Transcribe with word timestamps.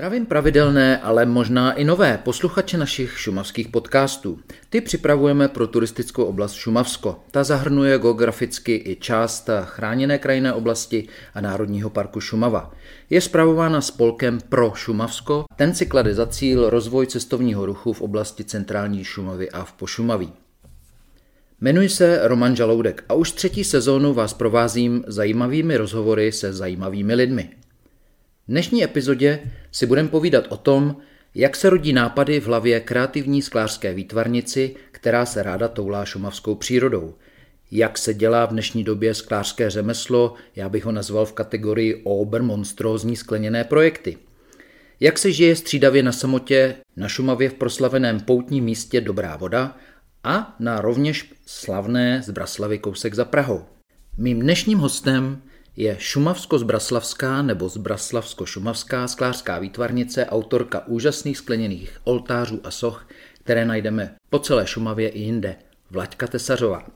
Zdravím 0.00 0.26
pravidelné, 0.26 0.98
ale 0.98 1.26
možná 1.26 1.72
i 1.72 1.84
nové 1.84 2.18
posluchače 2.24 2.78
našich 2.78 3.18
šumavských 3.18 3.68
podcastů. 3.68 4.38
Ty 4.70 4.80
připravujeme 4.80 5.48
pro 5.48 5.66
turistickou 5.66 6.24
oblast 6.24 6.54
Šumavsko. 6.54 7.20
Ta 7.30 7.44
zahrnuje 7.44 7.98
geograficky 7.98 8.82
i 8.86 8.96
část 9.00 9.50
chráněné 9.64 10.18
krajinné 10.18 10.52
oblasti 10.52 11.08
a 11.34 11.40
Národního 11.40 11.90
parku 11.90 12.20
Šumava. 12.20 12.72
Je 13.10 13.20
spravována 13.20 13.80
spolkem 13.80 14.38
Pro 14.48 14.72
Šumavsko. 14.74 15.44
Ten 15.56 15.74
si 15.74 15.86
klade 15.86 16.14
za 16.14 16.26
cíl 16.26 16.70
rozvoj 16.70 17.06
cestovního 17.06 17.66
ruchu 17.66 17.92
v 17.92 18.00
oblasti 18.00 18.44
centrální 18.44 19.04
Šumavy 19.04 19.50
a 19.50 19.64
v 19.64 19.72
Pošumaví. 19.72 20.32
Jmenuji 21.60 21.88
se 21.88 22.20
Roman 22.22 22.56
Žaloudek 22.56 23.04
a 23.08 23.14
už 23.14 23.32
třetí 23.32 23.64
sezónu 23.64 24.14
vás 24.14 24.34
provázím 24.34 25.04
zajímavými 25.06 25.76
rozhovory 25.76 26.32
se 26.32 26.52
zajímavými 26.52 27.14
lidmi 27.14 27.59
dnešní 28.50 28.84
epizodě 28.84 29.40
si 29.72 29.86
budeme 29.86 30.08
povídat 30.08 30.44
o 30.48 30.56
tom, 30.56 30.96
jak 31.34 31.56
se 31.56 31.70
rodí 31.70 31.92
nápady 31.92 32.40
v 32.40 32.46
hlavě 32.46 32.80
kreativní 32.80 33.42
sklářské 33.42 33.94
výtvarnici, 33.94 34.76
která 34.90 35.26
se 35.26 35.42
ráda 35.42 35.68
toulá 35.68 36.04
šumavskou 36.04 36.54
přírodou. 36.54 37.14
Jak 37.70 37.98
se 37.98 38.14
dělá 38.14 38.46
v 38.46 38.50
dnešní 38.50 38.84
době 38.84 39.14
sklářské 39.14 39.70
řemeslo, 39.70 40.34
já 40.56 40.68
bych 40.68 40.84
ho 40.84 40.92
nazval 40.92 41.26
v 41.26 41.32
kategorii 41.32 42.00
obermonstrózní 42.04 43.16
skleněné 43.16 43.64
projekty. 43.64 44.16
Jak 45.00 45.18
se 45.18 45.32
žije 45.32 45.56
střídavě 45.56 46.02
na 46.02 46.12
samotě 46.12 46.74
na 46.96 47.08
Šumavě 47.08 47.48
v 47.48 47.54
proslaveném 47.54 48.20
poutním 48.20 48.64
místě 48.64 49.00
Dobrá 49.00 49.36
voda 49.36 49.76
a 50.24 50.56
na 50.58 50.80
rovněž 50.80 51.32
slavné 51.46 52.22
z 52.22 52.30
Braslavy 52.30 52.78
kousek 52.78 53.14
za 53.14 53.24
Prahou. 53.24 53.64
Mým 54.18 54.40
dnešním 54.40 54.78
hostem 54.78 55.42
je 55.80 55.96
šumavsko-zbraslavská 55.98 57.42
nebo 57.42 57.68
zbraslavsko-šumavská 57.68 59.08
sklářská 59.08 59.58
výtvarnice, 59.58 60.26
autorka 60.26 60.86
úžasných 60.86 61.38
skleněných 61.38 61.98
oltářů 62.04 62.60
a 62.64 62.70
soch, 62.70 63.08
které 63.44 63.64
najdeme 63.64 64.14
po 64.30 64.38
celé 64.38 64.66
Šumavě 64.66 65.08
i 65.08 65.18
jinde. 65.18 65.56
Vlaďka 65.90 66.26
Tesařová. 66.26 66.86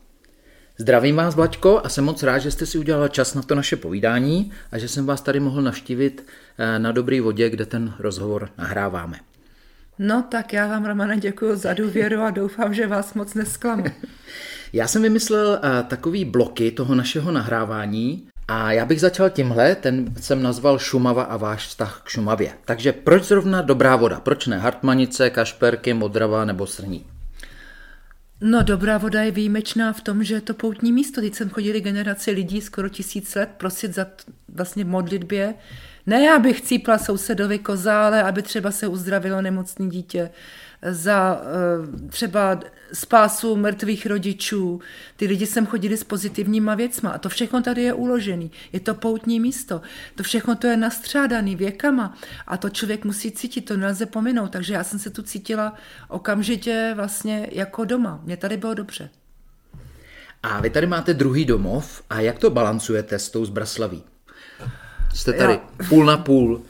Zdravím 0.79 1.17
vás, 1.17 1.35
Vlaďko, 1.35 1.81
a 1.85 1.89
jsem 1.89 2.05
moc 2.05 2.23
rád, 2.23 2.39
že 2.39 2.51
jste 2.51 2.67
si 2.67 2.79
udělala 2.79 3.09
čas 3.09 3.35
na 3.35 3.43
to 3.43 3.55
naše 3.55 3.77
povídání 3.77 4.53
a 4.73 4.79
že 4.79 4.89
jsem 4.89 5.07
vás 5.07 5.21
tady 5.21 5.41
mohl 5.41 5.62
navštívit 5.62 6.27
eh, 6.59 6.79
na 6.79 6.93
Dobrý 6.93 7.21
vodě, 7.21 7.51
kde 7.51 7.67
ten 7.67 7.95
rozhovor 7.99 8.51
nahráváme. 8.59 9.21
No 9.99 10.25
tak 10.31 10.53
já 10.53 10.67
vám, 10.67 10.85
Romane, 10.85 11.17
děkuji 11.17 11.57
za 11.57 11.75
důvěru 11.75 12.21
a 12.21 12.31
doufám, 12.31 12.75
že 12.75 12.87
vás 12.87 13.15
moc 13.15 13.35
nesklamu. 13.35 13.85
já 14.73 14.89
jsem 14.89 15.03
vymyslel 15.03 15.49
uh, 15.49 15.89
takový 15.89 16.25
bloky 16.25 16.71
toho 16.71 16.95
našeho 16.95 17.33
nahrávání, 17.33 18.29
a 18.48 18.73
já 18.73 18.84
bych 18.84 19.00
začal 19.00 19.31
tímhle, 19.31 19.75
ten 19.75 20.14
jsem 20.20 20.42
nazval 20.42 20.78
Šumava 20.78 21.23
a 21.23 21.37
váš 21.37 21.67
vztah 21.67 22.00
k 22.05 22.09
Šumavě. 22.09 22.53
Takže 22.64 22.92
proč 22.92 23.25
zrovna 23.25 23.62
dobrá 23.62 23.97
voda? 23.97 24.20
Proč 24.20 24.47
ne 24.47 24.59
Hartmanice, 24.59 25.31
Kašperky, 25.31 25.95
Modrava 25.95 26.45
nebo 26.45 26.67
Srní? 26.67 27.05
No, 28.41 28.62
dobrá 28.62 28.98
voda 28.98 29.22
je 29.22 29.31
výjimečná 29.31 29.92
v 29.92 30.00
tom, 30.00 30.25
že 30.25 30.34
je 30.34 30.41
to 30.41 30.55
poutní 30.55 30.92
místo. 30.92 31.20
Teď 31.20 31.34
jsem 31.34 31.50
chodili 31.50 31.81
generaci 31.81 32.31
lidí 32.31 32.61
skoro 32.61 32.89
tisíc 32.89 33.34
let 33.34 33.48
prosit 33.56 33.95
za 33.95 34.06
vlastně 34.48 34.84
modlitbě. 34.84 35.55
Ne, 36.06 36.31
abych 36.37 36.61
cípla 36.61 36.98
sousedovi 36.98 37.59
koza, 37.59 38.06
ale 38.06 38.22
aby 38.22 38.42
třeba 38.42 38.70
se 38.70 38.87
uzdravilo 38.87 39.42
nemocné 39.42 39.89
dítě 39.89 40.31
za 40.91 41.43
eh, 41.43 42.09
třeba 42.09 42.61
spásu 42.93 43.57
mrtvých 43.57 44.07
rodičů. 44.07 44.81
Ty 45.17 45.27
lidi 45.27 45.47
sem 45.47 45.67
chodili 45.67 45.97
s 45.97 46.05
pozitivníma 46.05 46.75
věcma 46.75 47.11
a 47.11 47.19
to 47.19 47.29
všechno 47.29 47.63
tady 47.63 47.83
je 47.83 47.93
uložený. 47.93 48.51
Je 48.73 48.81
to 48.81 48.95
poutní 48.95 49.41
místo. 49.41 49.81
To 50.15 50.23
všechno 50.23 50.55
to 50.55 50.67
je 50.67 50.77
nastřádaný 50.77 51.56
věkama 51.56 52.15
a 52.47 52.56
to 52.56 52.71
člověk 52.71 53.05
musí 53.05 53.33
cítit, 53.33 53.61
to 53.61 53.77
nelze 53.77 54.06
pominout. 54.06 54.50
Takže 54.50 54.75
já 54.75 54.84
jsem 54.84 54.99
se 54.99 55.11
tu 55.11 55.23
cítila 55.23 55.75
okamžitě 56.09 56.93
vlastně 56.97 57.49
jako 57.53 57.84
doma. 57.84 58.21
Mně 58.25 58.37
tady 58.37 58.56
bylo 58.56 58.75
dobře. 58.75 59.11
A 60.43 60.61
vy 60.61 60.71
tady 60.71 60.87
máte 60.87 61.15
druhý 61.15 61.44
domov 61.44 62.03
a 62.11 62.21
jak 62.21 62.39
to 62.39 62.50
balancujete 62.50 63.19
s 63.19 63.31
tou 63.31 63.44
zbraslaví? 63.44 64.03
Jste 65.15 65.33
tady 65.33 65.53
já... 65.53 65.89
půl 65.89 66.05
na 66.05 66.17
půl 66.17 66.62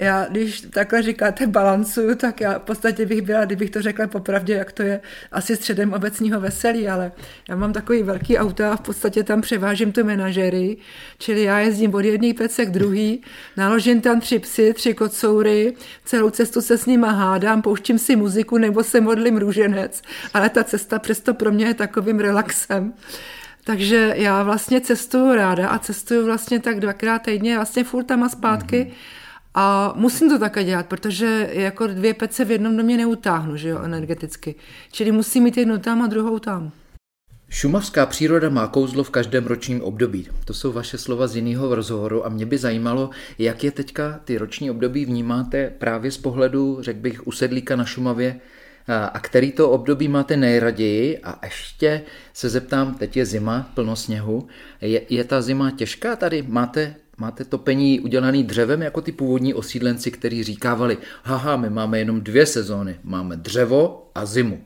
já, 0.00 0.26
když 0.30 0.60
takhle 0.60 1.02
říkáte 1.02 1.46
balancuju, 1.46 2.14
tak 2.14 2.40
já 2.40 2.58
v 2.58 2.62
podstatě 2.62 3.06
bych 3.06 3.22
byla, 3.22 3.44
kdybych 3.44 3.70
to 3.70 3.82
řekla 3.82 4.06
popravdě, 4.06 4.54
jak 4.54 4.72
to 4.72 4.82
je 4.82 5.00
asi 5.32 5.56
středem 5.56 5.92
obecního 5.92 6.40
veselí, 6.40 6.88
ale 6.88 7.12
já 7.48 7.56
mám 7.56 7.72
takový 7.72 8.02
velký 8.02 8.38
auto 8.38 8.64
a 8.64 8.76
v 8.76 8.80
podstatě 8.80 9.22
tam 9.22 9.40
převážím 9.40 9.92
tu 9.92 10.04
menažery, 10.04 10.76
čili 11.18 11.42
já 11.42 11.58
jezdím 11.58 11.94
od 11.94 12.04
jedné 12.04 12.34
pece 12.34 12.66
k 12.66 12.70
druhý, 12.70 13.22
naložím 13.56 14.00
tam 14.00 14.20
tři 14.20 14.38
psy, 14.38 14.72
tři 14.74 14.94
kocoury, 14.94 15.74
celou 16.04 16.30
cestu 16.30 16.60
se 16.60 16.78
s 16.78 16.86
nima 16.86 17.10
hádám, 17.10 17.62
pouštím 17.62 17.98
si 17.98 18.16
muziku 18.16 18.58
nebo 18.58 18.84
se 18.84 19.00
modlím 19.00 19.36
růženec, 19.36 20.02
ale 20.34 20.48
ta 20.48 20.64
cesta 20.64 20.98
přesto 20.98 21.34
pro 21.34 21.52
mě 21.52 21.66
je 21.66 21.74
takovým 21.74 22.20
relaxem. 22.20 22.92
Takže 23.64 24.14
já 24.16 24.42
vlastně 24.42 24.80
cestuju 24.80 25.34
ráda 25.34 25.68
a 25.68 25.78
cestuju 25.78 26.24
vlastně 26.24 26.60
tak 26.60 26.80
dvakrát 26.80 27.18
týdně, 27.18 27.54
vlastně 27.56 27.84
furt 27.84 28.04
tam 28.04 28.22
a 28.22 28.28
zpátky. 28.28 28.76
Mm-hmm 28.76 29.19
a 29.54 29.92
musím 29.96 30.28
to 30.28 30.38
také 30.38 30.64
dělat, 30.64 30.86
protože 30.86 31.48
jako 31.52 31.86
dvě 31.86 32.14
pece 32.14 32.44
v 32.44 32.50
jednom 32.50 32.76
domě 32.76 32.96
neutáhnu, 32.96 33.56
že 33.56 33.68
jo, 33.68 33.78
energeticky. 33.82 34.54
Čili 34.92 35.12
musím 35.12 35.42
mít 35.42 35.56
jednu 35.56 35.78
tam 35.78 36.02
a 36.02 36.06
druhou 36.06 36.38
tam. 36.38 36.72
Šumavská 37.48 38.06
příroda 38.06 38.48
má 38.48 38.66
kouzlo 38.66 39.04
v 39.04 39.10
každém 39.10 39.46
ročním 39.46 39.82
období. 39.82 40.28
To 40.44 40.54
jsou 40.54 40.72
vaše 40.72 40.98
slova 40.98 41.26
z 41.26 41.36
jiného 41.36 41.74
rozhovoru 41.74 42.26
a 42.26 42.28
mě 42.28 42.46
by 42.46 42.58
zajímalo, 42.58 43.10
jak 43.38 43.64
je 43.64 43.70
teďka 43.70 44.20
ty 44.24 44.38
roční 44.38 44.70
období 44.70 45.04
vnímáte 45.04 45.72
právě 45.78 46.10
z 46.10 46.18
pohledu, 46.18 46.78
řekl 46.80 47.00
bych, 47.00 47.26
usedlíka 47.26 47.76
na 47.76 47.84
Šumavě 47.84 48.40
a 49.12 49.20
který 49.20 49.52
to 49.52 49.70
období 49.70 50.08
máte 50.08 50.36
nejraději 50.36 51.18
a 51.18 51.38
ještě 51.44 52.02
se 52.32 52.48
zeptám, 52.48 52.94
teď 52.94 53.16
je 53.16 53.26
zima, 53.26 53.70
plno 53.74 53.96
sněhu, 53.96 54.48
je, 54.80 55.02
je 55.08 55.24
ta 55.24 55.42
zima 55.42 55.70
těžká 55.70 56.16
tady? 56.16 56.44
Máte 56.48 56.94
máte 57.20 57.44
topení 57.44 58.00
udělaný 58.00 58.44
dřevem 58.44 58.82
jako 58.82 59.00
ty 59.00 59.12
původní 59.12 59.54
osídlenci, 59.54 60.10
kteří 60.10 60.42
říkávali, 60.42 60.98
haha, 61.22 61.56
my 61.56 61.70
máme 61.70 61.98
jenom 61.98 62.20
dvě 62.20 62.46
sezóny, 62.46 62.98
máme 63.04 63.36
dřevo 63.36 64.10
a 64.14 64.26
zimu. 64.26 64.64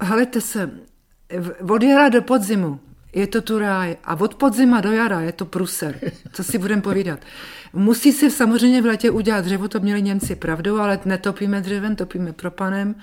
Halete 0.00 0.40
se, 0.40 0.70
od 1.68 1.82
jara 1.82 2.08
do 2.08 2.22
podzimu 2.22 2.80
je 3.14 3.26
to 3.26 3.42
tu 3.42 3.58
ráj 3.58 3.96
a 4.04 4.20
od 4.20 4.34
podzima 4.34 4.80
do 4.80 4.92
jara 4.92 5.20
je 5.20 5.32
to 5.32 5.44
pruser. 5.44 6.00
Co 6.32 6.44
si 6.44 6.58
budeme 6.58 6.82
povídat. 6.82 7.20
Musí 7.72 8.12
se 8.12 8.30
samozřejmě 8.30 8.82
v 8.82 8.86
letě 8.86 9.10
udělat 9.10 9.44
dřevo, 9.44 9.68
to 9.68 9.80
měli 9.80 10.02
Němci 10.02 10.36
pravdu, 10.36 10.80
ale 10.80 11.00
netopíme 11.04 11.60
dřevem, 11.60 11.96
topíme 11.96 12.32
propanem, 12.32 12.94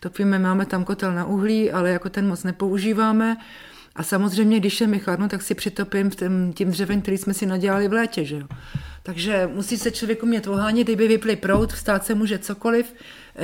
topíme, 0.00 0.38
máme 0.38 0.66
tam 0.66 0.84
kotel 0.84 1.14
na 1.14 1.24
uhlí, 1.24 1.70
ale 1.70 1.90
jako 1.90 2.10
ten 2.10 2.28
moc 2.28 2.44
nepoužíváme. 2.44 3.36
A 3.96 4.02
samozřejmě, 4.02 4.60
když 4.60 4.80
je 4.80 4.86
mi 4.86 4.98
chladno, 4.98 5.28
tak 5.28 5.42
si 5.42 5.54
přitopím 5.54 6.10
tím, 6.10 6.52
tím 6.52 6.70
dřevem, 6.70 7.02
který 7.02 7.18
jsme 7.18 7.34
si 7.34 7.46
nadělali 7.46 7.88
v 7.88 7.92
létě. 7.92 8.24
Že 8.24 8.36
jo? 8.36 8.46
Takže 9.02 9.50
musí 9.54 9.78
se 9.78 9.90
člověk 9.90 10.22
umět 10.22 10.46
ohánět, 10.46 10.86
kdyby 10.86 11.08
vypli 11.08 11.36
prout, 11.36 11.72
vstát 11.72 12.06
se 12.06 12.14
může 12.14 12.38
cokoliv, 12.38 12.94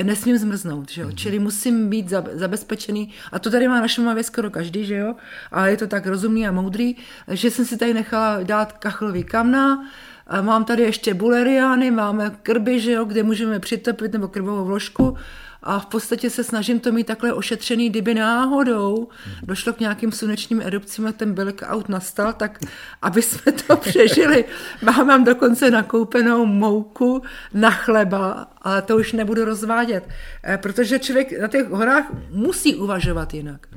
nesmím 0.03 0.37
zmrznout. 0.37 0.91
Že 0.91 1.01
jo? 1.01 1.07
Mm-hmm. 1.07 1.15
Čili 1.15 1.39
musím 1.39 1.89
být 1.89 2.13
zabezpečený. 2.33 3.13
A 3.31 3.39
to 3.39 3.51
tady 3.51 3.67
má 3.67 3.81
na 3.81 3.87
Šumavě 3.87 4.23
skoro 4.23 4.49
každý, 4.49 4.85
že 4.85 4.95
jo? 4.95 5.15
A 5.51 5.67
je 5.67 5.77
to 5.77 5.87
tak 5.87 6.05
rozumný 6.05 6.47
a 6.47 6.51
moudrý, 6.51 6.95
že 7.27 7.51
jsem 7.51 7.65
si 7.65 7.77
tady 7.77 7.93
nechala 7.93 8.43
dát 8.43 8.71
kachlový 8.71 9.23
kamna, 9.23 9.87
a 10.27 10.41
mám 10.41 10.65
tady 10.65 10.83
ještě 10.83 11.13
buleriány, 11.13 11.91
máme 11.91 12.31
krby, 12.43 12.79
že 12.79 12.91
jo, 12.91 13.05
kde 13.05 13.23
můžeme 13.23 13.59
přitopit, 13.59 14.13
nebo 14.13 14.27
krvovou 14.27 14.65
vložku 14.65 15.17
a 15.63 15.79
v 15.79 15.85
podstatě 15.85 16.29
se 16.29 16.43
snažím 16.43 16.79
to 16.79 16.91
mít 16.91 17.07
takhle 17.07 17.33
ošetřený, 17.33 17.89
kdyby 17.89 18.13
náhodou 18.13 19.07
došlo 19.43 19.73
k 19.73 19.79
nějakým 19.79 20.11
slunečním 20.11 20.61
erupcím 20.61 21.07
a 21.07 21.11
ten 21.11 21.33
blackout 21.33 21.89
nastal, 21.89 22.33
tak 22.33 22.59
aby 23.01 23.21
jsme 23.21 23.51
to 23.51 23.77
přežili. 23.77 24.45
Mám, 24.81 25.07
mám 25.07 25.23
dokonce 25.23 25.71
nakoupenou 25.71 26.45
mouku 26.45 27.21
na 27.53 27.71
chleba, 27.71 28.47
ale 28.61 28.81
to 28.81 28.97
už 28.97 29.13
nebudu 29.13 29.45
rozvádět, 29.45 30.09
eh, 30.43 30.57
protože 30.57 30.99
člověk 30.99 31.39
na 31.41 31.47
těch 31.47 31.67
horách 31.67 32.05
musí 32.29 32.75
uvažovat 32.75 33.33
jinak. 33.33 33.67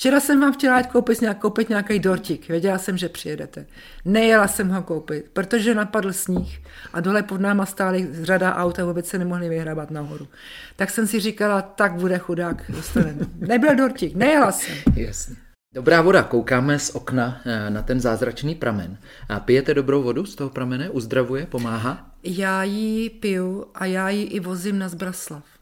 Včera 0.00 0.20
jsem 0.20 0.40
vám 0.40 0.52
chtěla 0.52 0.82
koupit, 0.82 1.20
nějak, 1.20 1.38
koupit 1.38 1.68
nějaký 1.68 1.98
dortík. 1.98 2.48
Věděla 2.48 2.78
jsem, 2.78 2.96
že 2.96 3.08
přijedete. 3.08 3.66
Nejela 4.04 4.48
jsem 4.48 4.68
ho 4.68 4.82
koupit, 4.82 5.26
protože 5.32 5.74
napadl 5.74 6.12
sníh 6.12 6.60
a 6.92 7.00
dole 7.00 7.22
pod 7.22 7.40
náma 7.40 7.66
stály 7.66 8.08
řada 8.12 8.54
aut 8.54 8.78
a 8.78 8.84
vůbec 8.84 9.06
se 9.06 9.18
nemohli 9.18 9.48
vyhrabat 9.48 9.90
nahoru. 9.90 10.28
Tak 10.76 10.90
jsem 10.90 11.06
si 11.06 11.20
říkala, 11.20 11.62
tak 11.62 11.92
bude 11.92 12.18
chudák 12.18 12.64
dostane. 12.68 13.14
Nebyl 13.38 13.76
dortík, 13.76 14.14
nejela 14.14 14.52
jsem. 14.52 14.74
Jasně. 14.96 15.36
Dobrá 15.74 16.02
voda, 16.02 16.22
koukáme 16.22 16.78
z 16.78 16.90
okna 16.90 17.40
eh, 17.46 17.70
na 17.70 17.82
ten 17.82 18.00
zázračný 18.00 18.54
pramen. 18.54 18.98
A 19.28 19.40
pijete 19.40 19.74
dobrou 19.74 20.02
vodu 20.02 20.26
z 20.26 20.34
toho 20.34 20.50
pramene? 20.50 20.90
Uzdravuje, 20.90 21.46
pomáhá? 21.46 22.10
Já 22.22 22.62
ji 22.62 23.10
piju 23.10 23.66
a 23.74 23.86
já 23.86 24.08
ji 24.08 24.22
i 24.22 24.40
vozím 24.40 24.78
na 24.78 24.88
Zbraslav. 24.88 25.59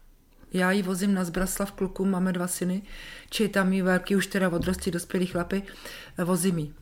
Já 0.53 0.71
ji 0.71 0.81
vozím 0.81 1.13
na 1.13 1.23
Zbraslav 1.23 1.71
klukům, 1.71 2.09
máme 2.09 2.33
dva 2.33 2.47
syny, 2.47 2.81
či 3.29 3.49
tam 3.49 3.73
jí 3.73 3.81
velký 3.81 4.15
už 4.15 4.27
teda 4.27 4.49
odrostí 4.49 4.91
dospělí 4.91 5.25
chlapy, 5.25 5.63
vozím 6.17 6.57
ji. 6.57 6.73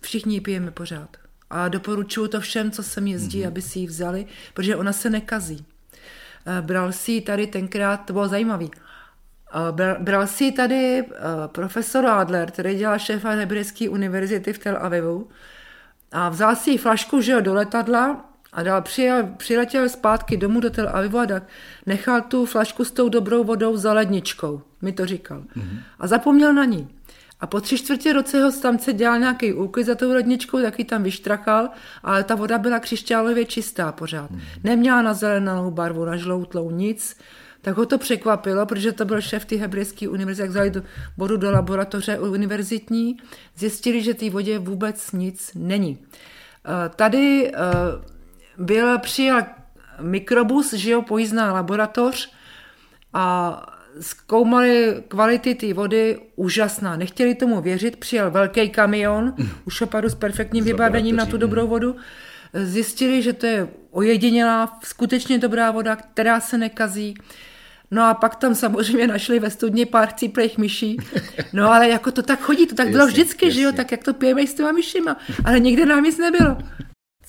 Všichni 0.00 0.34
ji 0.34 0.40
pijeme 0.40 0.70
pořád. 0.70 1.16
A 1.50 1.68
doporučuju 1.68 2.28
to 2.28 2.40
všem, 2.40 2.70
co 2.70 2.82
sem 2.82 3.06
jezdí, 3.06 3.42
mm-hmm. 3.42 3.48
aby 3.48 3.62
si 3.62 3.78
ji 3.78 3.86
vzali, 3.86 4.26
protože 4.54 4.76
ona 4.76 4.92
se 4.92 5.10
nekazí. 5.10 5.64
bral 6.60 6.92
si 6.92 7.20
tady 7.20 7.46
tenkrát, 7.46 7.96
to 7.96 8.12
bylo 8.12 8.28
zajímavý, 8.28 8.70
Bral 9.98 10.26
si 10.26 10.52
tady 10.52 11.04
profesor 11.46 12.06
Adler, 12.06 12.50
který 12.50 12.74
dělal 12.74 12.98
šéfa 12.98 13.30
Hebrejské 13.30 13.88
univerzity 13.88 14.52
v 14.52 14.58
Tel 14.58 14.76
Avivu 14.80 15.28
a 16.12 16.28
vzal 16.28 16.56
si 16.56 16.78
flašku 16.78 17.20
že 17.20 17.32
jo, 17.32 17.40
do 17.40 17.54
letadla 17.54 18.27
a 18.52 18.62
dal, 18.62 18.82
přijel, 18.82 19.28
přiletěl 19.36 19.88
zpátky 19.88 20.36
domů 20.36 20.60
do 20.60 20.70
Tel 20.70 20.88
Avivu 20.92 21.18
a 21.18 21.26
tak 21.26 21.42
nechal 21.86 22.20
tu 22.20 22.46
flašku 22.46 22.84
s 22.84 22.90
tou 22.90 23.08
dobrou 23.08 23.44
vodou 23.44 23.76
za 23.76 23.92
ledničkou, 23.92 24.62
mi 24.82 24.92
to 24.92 25.06
říkal. 25.06 25.40
Mm-hmm. 25.40 25.78
A 25.98 26.06
zapomněl 26.06 26.54
na 26.54 26.64
ní. 26.64 26.88
A 27.40 27.46
po 27.46 27.60
tři 27.60 27.78
čtvrtě 27.78 28.12
roce 28.12 28.42
ho 28.42 28.52
tam 28.52 28.78
se 28.78 28.92
dělal 28.92 29.18
nějaký 29.18 29.52
úklid 29.52 29.84
za 29.84 29.94
tou 29.94 30.12
ledničkou, 30.12 30.62
taky 30.62 30.84
tam 30.84 31.02
vyštrachal, 31.02 31.68
ale 32.02 32.24
ta 32.24 32.34
voda 32.34 32.58
byla 32.58 32.78
křišťálově 32.78 33.44
čistá 33.44 33.92
pořád. 33.92 34.30
Mm-hmm. 34.30 34.40
Neměla 34.64 35.02
na 35.02 35.14
zelenou 35.14 35.70
barvu, 35.70 36.04
na 36.04 36.16
žloutlou, 36.16 36.70
nic. 36.70 37.16
Tak 37.60 37.76
ho 37.76 37.86
to 37.86 37.98
překvapilo, 37.98 38.66
protože 38.66 38.92
to 38.92 39.04
byl 39.04 39.20
šéf 39.20 39.44
ty 39.44 39.56
hebrejské 39.56 40.08
univerzity, 40.08 40.42
jak 40.42 40.50
vzali 40.50 40.72
vodu 41.16 41.36
do 41.36 41.50
laboratoře 41.50 42.18
univerzitní, 42.18 43.16
zjistili, 43.56 44.02
že 44.02 44.14
té 44.14 44.30
vodě 44.30 44.58
vůbec 44.58 45.12
nic 45.12 45.50
není. 45.54 45.98
Eh, 46.66 46.88
tady 46.96 47.52
eh, 47.54 47.58
byl 48.58 48.98
přijel 48.98 49.42
mikrobus, 50.00 50.72
že 50.72 50.90
jo, 50.90 51.02
pojízdná 51.02 51.52
laboratoř 51.52 52.32
a 53.12 53.66
zkoumali 54.00 55.02
kvality 55.08 55.54
té 55.54 55.74
vody, 55.74 56.18
úžasná. 56.36 56.96
Nechtěli 56.96 57.34
tomu 57.34 57.60
věřit, 57.60 57.96
přijel 57.96 58.30
velký 58.30 58.68
kamion, 58.70 59.34
už 59.64 59.80
opadu 59.80 60.08
s 60.08 60.14
perfektním 60.14 60.64
vybavením 60.64 61.16
na 61.16 61.26
tu 61.26 61.36
dobrou 61.36 61.68
vodu. 61.68 61.96
Zjistili, 62.54 63.22
že 63.22 63.32
to 63.32 63.46
je 63.46 63.68
ojedinělá, 63.90 64.78
skutečně 64.84 65.38
dobrá 65.38 65.70
voda, 65.70 65.96
která 65.96 66.40
se 66.40 66.58
nekazí. 66.58 67.14
No 67.90 68.04
a 68.04 68.14
pak 68.14 68.36
tam 68.36 68.54
samozřejmě 68.54 69.06
našli 69.06 69.38
ve 69.38 69.50
studni 69.50 69.86
pár 69.86 70.12
cíplejch 70.12 70.58
myší. 70.58 70.96
No 71.52 71.72
ale 71.72 71.88
jako 71.88 72.10
to 72.12 72.22
tak 72.22 72.40
chodí, 72.40 72.66
to 72.66 72.74
tak 72.74 72.88
bylo 72.88 73.06
vždycky, 73.06 73.46
jasně. 73.46 73.60
že 73.60 73.66
jo, 73.66 73.72
tak 73.72 73.92
jak 73.92 74.04
to 74.04 74.14
pijeme 74.14 74.46
s 74.46 74.54
těma 74.54 74.72
myšima. 74.72 75.16
Ale 75.44 75.60
nikde 75.60 75.86
nám 75.86 76.04
nic 76.04 76.18
nebylo. 76.18 76.56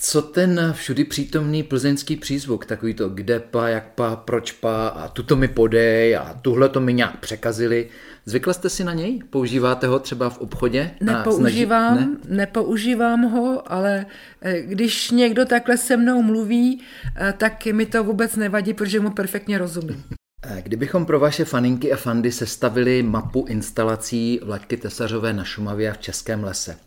Co 0.02 0.22
ten 0.22 0.74
všudy 0.74 1.04
přítomný 1.04 1.64
plzeňský 1.64 2.16
přízvuk, 2.16 2.66
takový 2.66 2.94
to 2.94 3.10
kde 3.10 3.40
pa, 3.40 3.68
jak 3.68 3.94
pa, 3.94 4.16
proč 4.16 4.52
pa 4.52 4.88
a 4.88 5.08
tuto 5.08 5.36
mi 5.36 5.48
podej 5.48 6.18
a 6.18 6.34
tuhle 6.42 6.70
to 6.70 6.80
mi 6.80 6.94
nějak 6.94 7.20
překazili. 7.20 7.90
Zvykla 8.26 8.54
jste 8.54 8.70
si 8.70 8.84
na 8.84 8.94
něj? 8.94 9.22
Používáte 9.30 9.88
ho 9.88 10.00
třeba 10.00 10.30
v 10.30 10.38
obchodě? 10.38 10.92
Nepoužívám, 11.02 11.98
snaží... 11.98 12.12
ne? 12.12 12.36
nepoužívám 12.36 13.22
ho, 13.22 13.72
ale 13.72 14.06
eh, 14.42 14.62
když 14.62 15.12
někdo 15.12 15.46
takhle 15.46 15.78
se 15.78 15.98
mnou 15.98 16.22
mluví, 16.22 16.82
eh, 17.16 17.34
tak 17.38 17.66
mi 17.66 17.86
to 17.86 18.04
vůbec 18.04 18.36
nevadí, 18.36 18.74
protože 18.74 19.00
mu 19.00 19.10
perfektně 19.10 19.58
rozumím. 19.58 20.04
Eh, 20.44 20.62
kdybychom 20.62 21.06
pro 21.06 21.20
vaše 21.20 21.46
faninky 21.46 21.94
a 21.94 21.98
fandy 21.98 22.32
sestavili 22.32 23.04
mapu 23.04 23.46
instalací 23.50 24.40
Vlaďky 24.44 24.78
Tesařové 24.78 25.34
na 25.34 25.44
Šumavě 25.44 25.92
a 25.92 25.94
v 25.94 25.98
Českém 25.98 26.44
lese, 26.44 26.78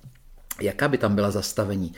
jaká 0.61 0.89
by 0.89 0.99
tam 0.99 1.15
byla 1.15 1.31
zastavení? 1.31 1.93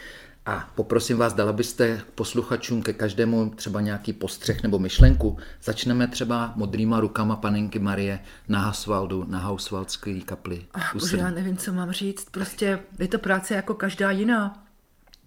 A 0.46 0.70
poprosím 0.74 1.16
vás, 1.16 1.32
dala 1.32 1.52
byste 1.52 2.00
posluchačům 2.14 2.82
ke 2.82 2.92
každému 2.92 3.50
třeba 3.50 3.80
nějaký 3.80 4.12
postřeh 4.12 4.62
nebo 4.62 4.78
myšlenku. 4.78 5.38
Začneme 5.62 6.08
třeba 6.08 6.52
modrýma 6.56 7.00
rukama 7.00 7.36
panenky 7.36 7.78
Marie 7.78 8.20
na 8.48 8.58
Hasvaldu, 8.58 9.24
na 9.28 9.38
Hausvaldské 9.38 10.20
kapli. 10.20 10.66
Ach, 10.74 10.94
bože, 10.94 11.16
já 11.16 11.30
nevím, 11.30 11.56
co 11.56 11.72
mám 11.72 11.92
říct. 11.92 12.30
Prostě 12.30 12.78
je 12.98 13.08
to 13.08 13.18
práce 13.18 13.54
jako 13.54 13.74
každá 13.74 14.10
jiná. 14.10 14.64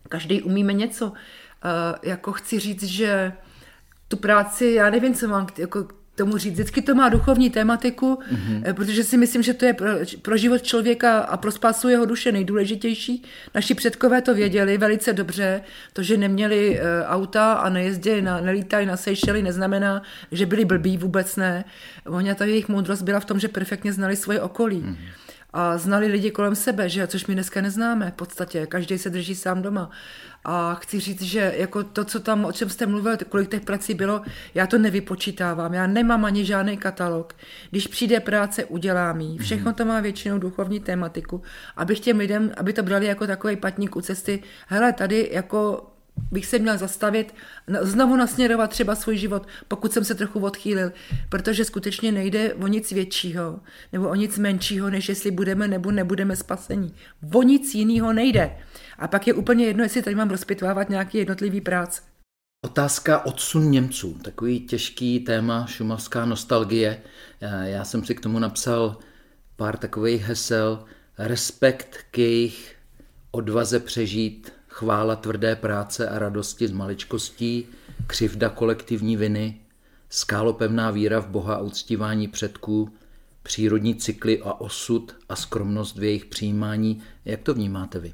Každý 0.10 0.42
umíme 0.42 0.74
něco. 0.74 1.06
Uh, 1.08 1.14
jako 2.04 2.32
chci 2.32 2.60
říct, 2.60 2.84
že 2.84 3.34
tu 4.08 4.18
práci, 4.18 4.66
já 4.66 4.90
nevím, 4.90 5.14
co 5.14 5.28
mám, 5.28 5.48
jako 5.58 5.88
tomu 6.18 6.38
říct. 6.38 6.54
Vždycky 6.54 6.82
to 6.82 6.96
má 6.96 7.10
duchovní 7.10 7.50
tématiku, 7.50 8.20
mm-hmm. 8.32 8.74
protože 8.74 9.04
si 9.04 9.18
myslím, 9.18 9.44
že 9.44 9.54
to 9.54 9.66
je 9.66 9.74
pro, 9.74 9.90
pro 10.22 10.38
život 10.38 10.62
člověka 10.64 11.20
a 11.20 11.38
pro 11.38 11.52
spásu 11.52 11.90
jeho 11.90 12.06
duše 12.06 12.32
nejdůležitější. 12.32 13.24
Naši 13.56 13.76
předkové 13.76 14.22
to 14.22 14.36
věděli 14.36 14.78
velice 14.78 15.14
dobře. 15.14 15.62
To, 15.94 16.04
že 16.04 16.18
neměli 16.18 16.80
uh, 16.80 16.86
auta 17.06 17.54
a 17.54 17.70
nejezdili, 17.70 18.22
na, 18.22 18.42
nelítali 18.42 18.86
na 18.86 18.98
Seychely, 18.98 19.44
neznamená, 19.44 20.02
že 20.32 20.46
byli 20.46 20.66
blbí, 20.66 20.98
vůbec 20.98 21.36
ne. 21.36 21.66
Oni 22.06 22.36
ta 22.36 22.46
jejich 22.46 22.70
moudrost 22.70 23.02
byla 23.02 23.20
v 23.20 23.26
tom, 23.26 23.40
že 23.40 23.48
perfektně 23.48 23.94
znali 23.94 24.16
svoje 24.16 24.42
okolí. 24.42 24.82
Mm-hmm 24.82 25.28
a 25.54 25.78
znali 25.78 26.08
lidi 26.08 26.32
kolem 26.32 26.56
sebe, 26.56 26.90
že 26.90 27.08
což 27.08 27.28
my 27.28 27.34
dneska 27.34 27.62
neznáme 27.62 28.12
v 28.12 28.14
podstatě, 28.14 28.66
každý 28.66 28.98
se 28.98 29.10
drží 29.10 29.36
sám 29.36 29.62
doma. 29.62 29.90
A 30.50 30.76
chci 30.76 31.00
říct, 31.00 31.22
že 31.22 31.54
jako 31.58 31.84
to, 31.84 32.06
co 32.06 32.20
tam, 32.20 32.46
o 32.46 32.52
čem 32.52 32.70
jste 32.70 32.86
mluvil, 32.86 33.18
kolik 33.30 33.52
těch 33.52 33.62
prací 33.62 33.94
bylo, 33.94 34.22
já 34.56 34.68
to 34.68 34.78
nevypočítávám, 34.78 35.74
já 35.74 35.88
nemám 35.88 36.26
ani 36.26 36.46
žádný 36.46 36.78
katalog. 36.78 37.36
Když 37.70 37.88
přijde 37.88 38.20
práce, 38.20 38.66
udělám 38.66 39.22
ji. 39.22 39.38
Všechno 39.38 39.74
to 39.74 39.86
má 39.86 40.00
většinou 40.00 40.40
duchovní 40.40 40.80
tématiku, 40.80 41.42
abych 41.76 42.00
těm 42.00 42.18
lidem, 42.18 42.52
aby 42.58 42.74
to 42.74 42.84
brali 42.84 43.06
jako 43.06 43.28
takový 43.28 43.56
patník 43.56 43.96
u 43.96 44.02
cesty, 44.02 44.44
hele, 44.68 44.94
tady 44.94 45.30
jako 45.32 45.92
bych 46.32 46.46
se 46.46 46.60
měl 46.60 46.78
zastavit, 46.78 47.34
znovu 47.82 48.16
nasměrovat 48.16 48.70
třeba 48.70 48.96
svůj 48.96 49.18
život, 49.18 49.48
pokud 49.68 49.94
jsem 49.94 50.04
se 50.04 50.16
trochu 50.16 50.40
odchýlil, 50.40 50.92
protože 51.30 51.66
skutečně 51.66 52.12
nejde 52.12 52.54
o 52.54 52.68
nic 52.68 52.92
většího 52.92 53.60
nebo 53.94 54.10
o 54.10 54.16
nic 54.16 54.38
menšího, 54.38 54.90
než 54.90 55.10
jestli 55.10 55.32
budeme 55.32 55.68
nebo 55.68 55.92
nebudeme 55.92 56.36
spasení. 56.36 56.94
O 57.34 57.44
nic 57.44 57.76
jiného 57.76 58.14
nejde. 58.14 58.58
A 58.98 59.08
pak 59.08 59.28
je 59.28 59.34
úplně 59.34 59.66
jedno, 59.66 59.84
jestli 59.84 60.02
tady 60.02 60.16
mám 60.16 60.30
rozpitvávat 60.30 60.90
nějaký 60.90 61.18
jednotlivý 61.18 61.62
práce. 61.62 62.02
Otázka 62.66 63.26
odsun 63.26 63.72
Němců, 63.72 64.20
takový 64.24 64.60
těžký 64.60 65.20
téma, 65.20 65.66
šumavská 65.66 66.26
nostalgie. 66.26 67.02
Já 67.64 67.86
jsem 67.86 68.06
si 68.06 68.16
k 68.16 68.22
tomu 68.22 68.40
napsal 68.40 68.98
pár 69.56 69.78
takových 69.78 70.22
hesel. 70.22 70.84
Respekt 71.18 71.98
k 72.12 72.18
jejich 72.18 72.76
odvaze 73.32 73.80
přežít 73.80 74.54
chvála 74.68 75.16
tvrdé 75.16 75.56
práce 75.56 76.10
a 76.10 76.20
radosti 76.20 76.68
z 76.68 76.72
maličkostí, 76.72 77.66
křivda 78.08 78.50
kolektivní 78.50 79.18
viny, 79.18 79.62
skálopevná 80.10 80.92
víra 80.92 81.20
v 81.20 81.28
Boha 81.28 81.56
a 81.56 81.62
uctívání 81.62 82.28
předků, 82.28 82.94
přírodní 83.44 83.96
cykly 83.96 84.42
a 84.42 84.54
osud 84.54 85.16
a 85.30 85.36
skromnost 85.36 85.98
v 85.98 86.04
jejich 86.04 86.26
přijímání. 86.26 87.04
Jak 87.26 87.42
to 87.42 87.54
vnímáte 87.54 88.00
vy? 88.00 88.14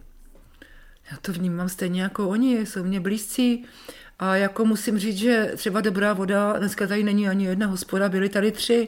Já 1.12 1.18
to 1.22 1.34
vnímám 1.34 1.70
stejně 1.70 2.02
jako 2.02 2.30
oni, 2.30 2.66
jsou 2.66 2.84
mě 2.84 3.00
blízcí. 3.00 3.66
A 4.20 4.36
jako 4.36 4.66
musím 4.66 5.00
říct, 5.00 5.18
že 5.18 5.52
třeba 5.56 5.82
dobrá 5.82 6.14
voda, 6.14 6.54
dneska 6.60 6.88
tady 6.88 7.04
není 7.04 7.30
ani 7.30 7.46
jedna 7.46 7.68
hospoda, 7.68 8.10
byly 8.10 8.30
tady 8.30 8.52
tři. 8.52 8.88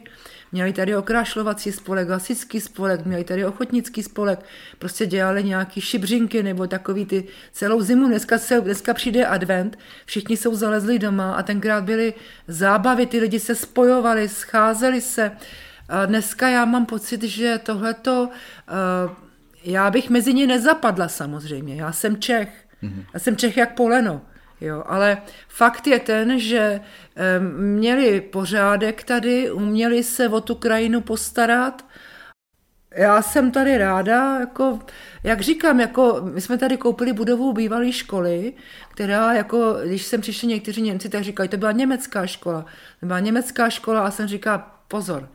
Měli 0.51 0.73
tady 0.73 0.95
okrášlovací 0.95 1.71
spolek, 1.71 2.09
hasičský 2.09 2.61
spolek, 2.61 3.05
měli 3.05 3.23
tady 3.23 3.45
ochotnický 3.45 4.03
spolek, 4.03 4.39
prostě 4.79 5.05
dělali 5.05 5.43
nějaký 5.43 5.81
šibřinky 5.81 6.43
nebo 6.43 6.67
takový 6.67 7.05
ty 7.05 7.27
celou 7.51 7.81
zimu. 7.81 8.07
Dneska, 8.07 8.37
se, 8.37 8.61
dneska 8.61 8.93
přijde 8.93 9.25
advent, 9.25 9.79
všichni 10.05 10.37
jsou 10.37 10.55
zalezli 10.55 10.99
doma 10.99 11.33
a 11.33 11.43
tenkrát 11.43 11.83
byly 11.83 12.13
zábavy, 12.47 13.05
ty 13.05 13.19
lidi 13.19 13.39
se 13.39 13.55
spojovali, 13.55 14.29
scházeli 14.29 15.01
se. 15.01 15.31
A 15.89 16.05
dneska 16.05 16.49
já 16.49 16.65
mám 16.65 16.85
pocit, 16.85 17.23
že 17.23 17.59
tohleto, 17.63 18.29
uh, 19.09 19.24
já 19.65 19.91
bych 19.91 20.09
mezi 20.09 20.33
ně 20.33 20.47
nezapadla 20.47 21.07
samozřejmě, 21.07 21.75
já 21.75 21.91
jsem 21.91 22.17
Čech, 22.17 22.49
mm-hmm. 22.83 23.05
já 23.13 23.19
jsem 23.19 23.37
Čech 23.37 23.57
jak 23.57 23.75
poleno. 23.75 24.21
Jo, 24.61 24.83
ale 24.87 25.17
fakt 25.47 25.87
je 25.87 25.99
ten, 25.99 26.39
že 26.39 26.81
měli 27.57 28.21
pořádek 28.21 29.03
tady, 29.03 29.51
uměli 29.51 30.03
se 30.03 30.29
o 30.29 30.41
tu 30.41 30.55
krajinu 30.55 31.01
postarat. 31.01 31.85
Já 32.91 33.21
jsem 33.21 33.51
tady 33.51 33.77
ráda, 33.77 34.39
jako, 34.39 34.79
jak 35.23 35.41
říkám, 35.41 35.79
jako, 35.79 36.21
my 36.33 36.41
jsme 36.41 36.57
tady 36.57 36.77
koupili 36.77 37.13
budovu 37.13 37.53
bývalé 37.53 37.91
školy, 37.91 38.53
která, 38.91 39.33
jako, 39.33 39.77
když 39.85 40.05
jsem 40.05 40.21
přišli 40.21 40.47
někteří 40.47 40.81
Němci, 40.81 41.09
tak 41.09 41.23
říkají, 41.23 41.49
to 41.49 41.57
byla 41.57 41.71
německá 41.71 42.27
škola. 42.27 42.65
To 42.99 43.05
byla 43.05 43.19
německá 43.19 43.69
škola 43.69 44.05
a 44.05 44.11
jsem 44.11 44.27
říká, 44.27 44.57
pozor, 44.87 45.29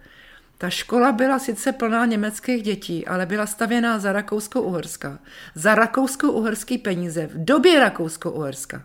ta 0.61 0.71
škola 0.71 1.13
byla 1.13 1.39
sice 1.39 1.73
plná 1.73 2.07
německých 2.07 2.63
dětí, 2.63 3.07
ale 3.07 3.27
byla 3.27 3.47
stavěná 3.47 3.99
za 3.99 4.13
Rakousko-Uherska. 4.13 5.19
Za 5.55 5.75
Rakousko-Uherský 5.75 6.79
peníze 6.79 7.27
v 7.27 7.45
době 7.45 7.81
Rakousko-Uherska 7.81 8.83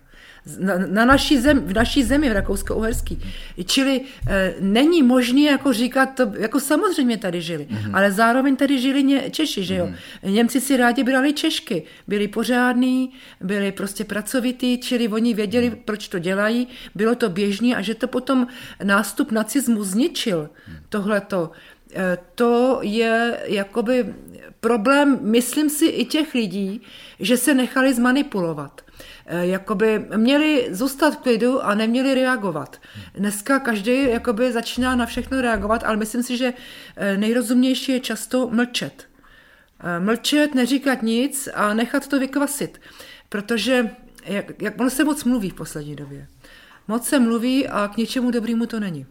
na, 0.60 0.78
na 0.78 1.06
naší 1.06 1.40
zem, 1.40 1.60
v 1.60 1.74
naší 1.74 2.04
zemi, 2.04 2.30
v 2.30 2.34
Rakousko-Uherský. 2.34 3.20
Čili 3.66 4.02
e, 4.02 4.54
není 4.60 5.04
možné 5.04 5.42
jako 5.42 5.74
říkat, 5.74 6.06
to, 6.06 6.32
jako 6.38 6.60
samozřejmě 6.60 7.18
tady 7.18 7.42
žili, 7.42 7.68
mm-hmm. 7.72 7.92
ale 7.94 8.12
zároveň 8.12 8.56
tady 8.56 8.80
žili 8.80 9.04
ně, 9.04 9.30
Češi, 9.30 9.64
že 9.64 9.76
jo. 9.76 9.86
Mm-hmm. 9.86 10.32
Němci 10.32 10.62
si 10.62 10.78
rádi 10.78 11.04
brali 11.04 11.34
Češky, 11.34 11.84
byli 12.08 12.28
pořádní, 12.28 13.14
byli 13.42 13.72
prostě 13.72 14.04
pracovitý, 14.04 14.78
čili 14.78 15.08
oni 15.08 15.34
věděli, 15.34 15.72
mm-hmm. 15.72 15.82
proč 15.86 16.08
to 16.08 16.20
dělají, 16.20 16.68
bylo 16.96 17.16
to 17.16 17.30
běžný 17.30 17.76
a 17.76 17.82
že 17.82 17.96
to 17.96 18.08
potom 18.08 18.48
nástup 18.84 19.32
nacismu 19.32 19.84
zničil 19.84 20.50
mm-hmm. 20.50 20.78
tohleto, 20.90 21.52
e, 21.96 22.18
to 22.36 22.80
je 22.82 23.40
jakoby 23.46 24.14
problém, 24.60 25.20
myslím 25.22 25.70
si, 25.70 25.86
i 25.86 26.06
těch 26.06 26.34
lidí, 26.34 26.82
že 27.20 27.38
se 27.38 27.54
nechali 27.54 27.94
zmanipulovat. 27.94 28.85
Eh, 29.28 29.48
jakoby 29.48 30.06
měli 30.16 30.68
zůstat 30.72 31.14
v 31.14 31.18
klidu 31.18 31.62
a 31.62 31.76
neměli 31.76 32.16
reagovat. 32.16 32.82
Dneska 33.14 33.60
každý 33.60 34.04
jakoby 34.10 34.52
začíná 34.52 34.96
na 34.96 35.06
všechno 35.06 35.42
reagovat, 35.42 35.84
ale 35.84 35.98
myslím 35.98 36.24
si, 36.24 36.38
že 36.38 36.54
eh, 36.96 37.18
nejrozumnější 37.18 37.92
je 37.92 38.00
často 38.00 38.50
mlčet. 38.50 39.08
Eh, 39.80 40.00
mlčet, 40.00 40.56
neříkat 40.56 41.02
nic 41.02 41.50
a 41.54 41.74
nechat 41.74 42.08
to 42.08 42.20
vykvasit. 42.20 42.82
Protože 43.30 43.90
jak, 44.26 44.62
jak 44.62 44.80
ono 44.80 44.90
se 44.90 45.04
moc 45.04 45.24
mluví 45.24 45.50
v 45.50 45.54
poslední 45.54 45.96
době. 45.96 46.28
Moc 46.88 47.08
se 47.08 47.20
mluví 47.20 47.68
a 47.68 47.88
k 47.88 47.98
něčemu 47.98 48.32
dobrému 48.32 48.66
to 48.66 48.80
není. 48.80 49.06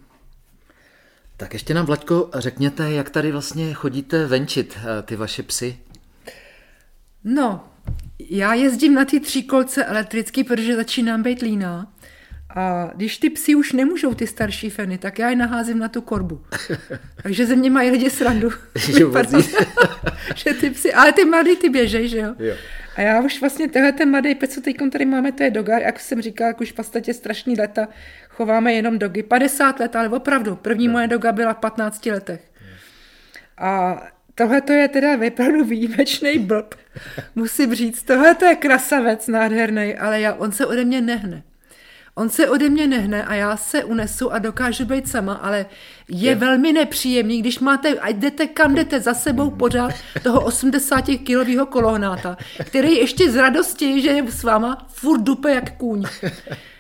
Tak 1.37 1.53
ještě 1.53 1.75
nám, 1.75 1.87
Vlaďko, 1.87 2.31
řekněte, 2.35 2.93
jak 2.93 3.11
tady 3.11 3.33
vlastně 3.33 3.75
chodíte 3.75 4.27
venčit 4.27 4.79
ty 5.05 5.17
vaše 5.17 5.43
psy? 5.43 5.79
No, 7.25 7.74
já 8.31 8.55
jezdím 8.55 8.95
na 8.95 9.05
ty 9.05 9.21
tříkolce 9.21 9.85
elektrický, 9.85 10.45
protože 10.45 10.77
začínám 10.77 11.23
být 11.23 11.43
líná. 11.43 11.95
A 12.57 12.91
když 12.95 13.19
ty 13.19 13.31
psi 13.31 13.55
už 13.55 13.73
nemůžou 13.73 14.15
ty 14.15 14.27
starší 14.27 14.71
feny, 14.71 14.99
tak 14.99 15.19
já 15.19 15.31
je 15.31 15.37
naházím 15.37 15.79
na 15.79 15.89
tu 15.89 16.01
korbu. 16.01 16.45
Takže 17.23 17.47
ze 17.47 17.57
mě 17.57 17.71
mají 17.71 17.91
lidi 17.91 18.11
srandu. 18.11 18.51
že 20.35 20.55
ty 20.55 20.71
psi, 20.71 20.95
ale 20.95 21.13
ty 21.13 21.25
mladý 21.25 21.57
ty 21.57 21.69
běžej, 21.69 22.09
že 22.09 22.19
jo? 22.19 22.35
jo. 22.39 22.55
A 22.97 23.01
já 23.01 23.21
už 23.21 23.41
vlastně 23.41 23.69
tenhle 23.69 23.93
ten 23.93 24.11
mladý 24.11 24.35
pec, 24.35 24.55
co 24.55 24.61
teď 24.61 24.77
tady 24.93 25.05
máme, 25.05 25.33
to 25.33 25.43
je 25.43 25.51
doga, 25.51 25.79
jak 25.79 26.01
jsem 26.01 26.23
říkala, 26.23 26.49
jak 26.49 26.61
už 26.61 26.73
v 26.73 26.75
podstatě 26.75 27.15
strašný 27.15 27.57
leta 27.57 27.89
chováme 28.29 28.73
jenom 28.73 28.99
dogy. 28.99 29.23
50 29.23 29.81
let, 29.81 29.97
ale 29.97 30.09
opravdu. 30.09 30.57
První 30.57 30.87
no. 30.87 30.93
moje 30.93 31.09
doga 31.09 31.33
byla 31.33 31.55
v 31.55 31.59
15 31.59 32.07
letech. 32.07 32.41
A 33.59 34.01
tohle 34.35 34.61
to 34.61 34.73
je 34.73 34.89
teda 34.89 35.17
vypravdu 35.17 35.65
výjimečný 35.65 36.39
blb, 36.39 36.75
musím 37.35 37.75
říct. 37.75 38.03
Tohle 38.03 38.35
to 38.35 38.45
je 38.45 38.55
krasavec 38.55 39.29
nádherný, 39.29 39.95
ale 39.95 40.21
já, 40.21 40.35
on 40.35 40.53
se 40.53 40.67
ode 40.67 40.85
mě 40.85 41.01
nehne. 41.01 41.43
On 42.17 42.29
se 42.31 42.49
ode 42.49 42.69
mě 42.71 42.87
nehne 42.87 43.25
a 43.25 43.35
já 43.35 43.57
se 43.57 43.85
unesu 43.85 44.33
a 44.33 44.39
dokážu 44.39 44.85
být 44.85 45.09
sama, 45.09 45.35
ale 45.35 45.67
je, 46.09 46.31
je. 46.31 46.35
velmi 46.35 46.73
nepříjemný, 46.73 47.41
když 47.41 47.59
máte, 47.59 47.99
ať 47.99 48.17
jdete 48.17 48.47
kam 48.47 48.75
jdete 48.75 49.01
za 49.01 49.15
sebou 49.15 49.51
pořád 49.51 49.93
toho 50.23 50.41
80 50.41 51.05
kilového 51.25 51.67
kolohnáta, 51.67 52.37
který 52.65 52.97
ještě 52.97 53.31
z 53.31 53.37
radosti, 53.37 54.03
že 54.03 54.09
je 54.09 54.31
s 54.31 54.43
váma, 54.43 54.87
furt 54.89 55.21
dupe 55.21 55.51
jak 55.51 55.77
kůň. 55.77 56.05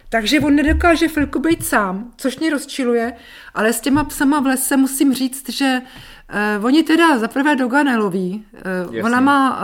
Takže 0.08 0.40
on 0.40 0.54
nedokáže 0.54 1.08
chvilku 1.08 1.38
být 1.38 1.66
sám, 1.66 2.12
což 2.16 2.38
mě 2.38 2.50
rozčiluje, 2.50 3.12
ale 3.54 3.72
s 3.72 3.80
těma 3.80 4.04
psama 4.04 4.40
v 4.40 4.46
lese 4.46 4.76
musím 4.76 5.14
říct, 5.14 5.48
že 5.48 5.80
Uh, 5.80 6.13
oni 6.62 6.82
teda 6.82 7.18
zaprvé 7.18 7.56
doga 7.56 7.82
neloví, 7.82 8.44
uh, 8.90 9.04
ona 9.04 9.20
má 9.20 9.60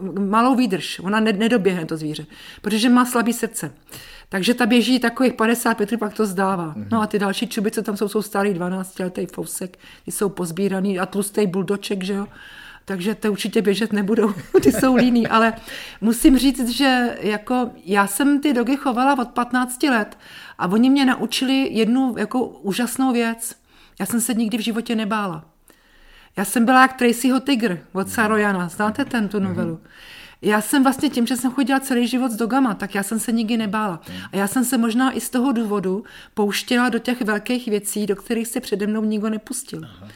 uh, 0.00 0.18
malou 0.28 0.54
výdrž, 0.54 1.00
ona 1.00 1.20
ne, 1.20 1.32
nedoběhne 1.32 1.86
to 1.86 1.96
zvíře, 1.96 2.26
protože 2.62 2.88
má 2.88 3.04
slabý 3.04 3.32
srdce. 3.32 3.72
Takže 4.28 4.54
ta 4.54 4.66
běží 4.66 4.98
takových 4.98 5.32
50 5.32 5.80
metrů, 5.80 5.98
pak 5.98 6.14
to 6.14 6.26
zdává. 6.26 6.74
Mm-hmm. 6.74 6.86
No 6.90 7.02
a 7.02 7.06
ty 7.06 7.18
další 7.18 7.46
čuby, 7.46 7.70
co 7.70 7.82
tam 7.82 7.96
jsou, 7.96 8.08
jsou 8.08 8.22
starý 8.22 8.54
12 8.54 8.98
letý 8.98 9.26
fousek, 9.26 9.78
ty 10.04 10.12
jsou 10.12 10.28
pozbíraný 10.28 10.98
a 10.98 11.06
tlustý 11.06 11.46
buldoček, 11.46 12.02
že 12.04 12.12
jo. 12.12 12.26
Takže 12.84 13.14
to 13.14 13.32
určitě 13.32 13.62
běžet 13.62 13.92
nebudou, 13.92 14.34
ty 14.62 14.72
jsou 14.72 14.94
líný, 14.94 15.26
ale 15.26 15.52
musím 16.00 16.38
říct, 16.38 16.68
že 16.68 17.16
jako 17.20 17.70
já 17.84 18.06
jsem 18.06 18.40
ty 18.40 18.52
dogy 18.52 18.76
chovala 18.76 19.18
od 19.18 19.28
15 19.28 19.82
let 19.82 20.18
a 20.58 20.66
oni 20.66 20.90
mě 20.90 21.04
naučili 21.04 21.68
jednu 21.72 22.14
jako 22.18 22.44
úžasnou 22.46 23.12
věc. 23.12 23.56
Já 24.00 24.06
jsem 24.06 24.20
se 24.20 24.34
nikdy 24.34 24.58
v 24.58 24.60
životě 24.60 24.96
nebála. 24.96 25.44
Já 26.40 26.44
jsem 26.44 26.64
byla 26.64 26.82
jak 26.82 26.92
Tracyho 26.92 27.40
Tigr 27.40 27.78
od 27.92 28.08
Sarojana. 28.08 28.68
Znáte 28.68 29.04
ten 29.04 29.28
tu 29.28 29.40
novelu? 29.40 29.74
Mm-hmm. 29.74 29.88
Já 30.42 30.60
jsem 30.60 30.82
vlastně 30.82 31.10
tím, 31.10 31.26
že 31.26 31.36
jsem 31.36 31.50
chodila 31.50 31.80
celý 31.80 32.06
život 32.06 32.32
s 32.32 32.36
dogama, 32.36 32.74
tak 32.74 32.94
já 32.94 33.02
jsem 33.02 33.20
se 33.20 33.32
nikdy 33.32 33.56
nebála. 33.56 34.00
A 34.32 34.36
já 34.36 34.46
jsem 34.46 34.64
se 34.64 34.78
možná 34.78 35.12
i 35.12 35.20
z 35.20 35.30
toho 35.30 35.52
důvodu 35.52 36.04
pouštěla 36.34 36.88
do 36.88 36.98
těch 36.98 37.22
velkých 37.22 37.68
věcí, 37.68 38.06
do 38.06 38.16
kterých 38.16 38.48
se 38.48 38.60
přede 38.60 38.86
mnou 38.86 39.04
nikdo 39.04 39.30
nepustil. 39.30 39.80
Aha. 39.84 40.08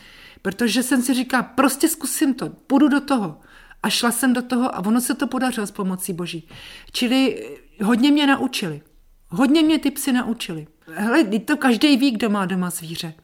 Protože 0.43 0.83
jsem 0.83 1.03
si 1.03 1.15
říkala, 1.15 1.43
prostě 1.43 1.89
zkusím 1.89 2.35
to, 2.35 2.49
půjdu 2.49 2.89
do 2.89 3.01
toho. 3.01 3.41
A 3.83 3.91
šla 3.91 4.11
jsem 4.11 4.33
do 4.33 4.43
toho 4.43 4.75
a 4.75 4.79
ono 4.79 5.01
se 5.01 5.15
to 5.15 5.27
podařilo 5.27 5.67
s 5.67 5.71
pomocí 5.71 6.13
boží. 6.13 6.49
Čili 6.93 7.49
hodně 7.83 8.11
mě 8.11 8.27
naučili. 8.27 8.83
Hodně 9.29 9.63
mě 9.63 9.79
ty 9.79 9.91
psy 9.91 10.13
naučili. 10.13 10.67
Hele, 10.95 11.25
to 11.25 11.57
každý 11.57 11.97
ví, 11.97 12.11
kdo 12.11 12.31
má 12.31 12.47
doma 12.47 12.71
zvíře. 12.71 13.15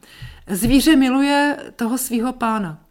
Zvíře 0.47 0.95
miluje 0.95 1.57
toho 1.75 1.97
svého 1.97 2.33
pána. 2.33 2.85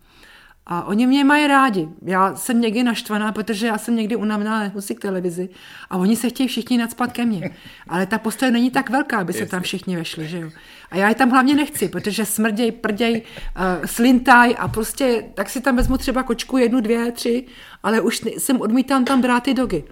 A 0.67 0.85
oni 0.85 1.07
mě 1.07 1.25
mají 1.25 1.47
rádi. 1.47 1.89
Já 2.03 2.37
jsem 2.37 2.61
někdy 2.61 2.83
naštvaná, 2.83 3.33
protože 3.33 3.67
já 3.67 3.79
jsem 3.79 3.97
někdy 3.97 4.17
unavená, 4.17 4.61
nemusí 4.61 4.95
k 4.95 5.01
televizi 5.01 5.49
a 5.91 5.97
oni 5.97 6.17
se 6.17 6.29
chtějí 6.29 6.49
všichni 6.49 6.79
nadspat 6.79 7.13
ke 7.13 7.25
mně. 7.27 7.57
Ale 7.89 8.07
ta 8.07 8.19
postele 8.19 8.53
není 8.53 8.71
tak 8.71 8.91
velká, 8.91 9.19
aby 9.19 9.33
se 9.33 9.47
tam 9.47 9.63
všichni 9.63 9.97
vešli, 9.97 10.29
že 10.29 10.39
jo. 10.41 10.51
A 10.91 10.97
já 10.97 11.09
je 11.09 11.15
tam 11.15 11.31
hlavně 11.31 11.55
nechci, 11.55 11.89
protože 11.89 12.25
smrděj, 12.25 12.73
prděj, 12.73 13.23
uh, 13.57 13.87
slintaj 13.87 14.55
a 14.59 14.69
prostě 14.69 15.25
tak 15.35 15.51
si 15.51 15.61
tam 15.61 15.77
vezmu 15.77 15.99
třeba 15.99 16.23
kočku 16.23 16.59
jednu, 16.59 16.81
dvě, 16.81 17.13
tři, 17.13 17.47
ale 17.83 18.01
už 18.01 18.21
jsem 18.39 18.61
odmítám 18.61 19.05
tam 19.05 19.21
brát 19.21 19.43
ty 19.43 19.55
dogy 19.55 19.85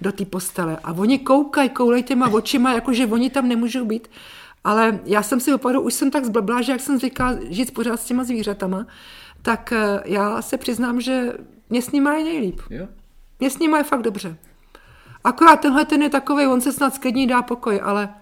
do 0.00 0.12
té 0.12 0.24
postele. 0.24 0.78
A 0.84 0.92
oni 0.92 1.18
koukají, 1.18 1.68
koulej 1.68 2.02
těma 2.02 2.28
očima, 2.28 2.72
jakože 2.72 3.06
oni 3.06 3.30
tam 3.30 3.48
nemůžou 3.48 3.84
být. 3.84 4.08
Ale 4.64 5.00
já 5.04 5.22
jsem 5.22 5.40
si 5.40 5.54
opravdu, 5.54 5.80
už 5.80 5.94
jsem 5.94 6.10
tak 6.10 6.24
zblblá, 6.24 6.62
že 6.62 6.72
jak 6.72 6.80
jsem 6.80 6.98
říkala, 6.98 7.38
žít 7.50 7.74
pořád 7.74 8.00
s 8.00 8.04
těma 8.04 8.24
zvířatama, 8.24 8.86
tak 9.42 9.72
eh, 9.72 10.02
já 10.04 10.42
se 10.42 10.58
přiznám, 10.58 11.00
že 11.00 11.32
mě 11.70 11.82
s 11.82 11.90
ním 11.90 12.06
je 12.06 12.24
nejlíp. 12.24 12.60
Jo. 12.70 12.88
Mě 13.40 13.50
s 13.50 13.58
ním 13.58 13.74
je 13.74 13.84
fakt 13.84 14.02
dobře. 14.02 14.36
Akorát 15.24 15.60
tenhle 15.60 15.84
ten 15.84 16.02
je 16.02 16.10
takový, 16.10 16.46
on 16.46 16.60
se 16.60 16.72
snad 16.72 16.94
sklidní 16.94 17.26
dá 17.26 17.42
pokoj, 17.42 17.80
ale 17.84 18.14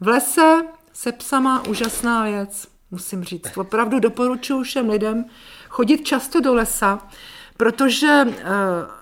v 0.00 0.08
lese 0.08 0.62
se 0.92 1.12
psama 1.12 1.66
úžasná 1.68 2.24
věc, 2.24 2.68
musím 2.90 3.24
říct. 3.24 3.56
Opravdu 3.56 3.98
doporučuji 3.98 4.62
všem 4.62 4.88
lidem 4.88 5.24
chodit 5.68 5.98
často 5.98 6.40
do 6.40 6.54
lesa, 6.54 7.08
protože 7.56 8.24
eh, 8.28 8.44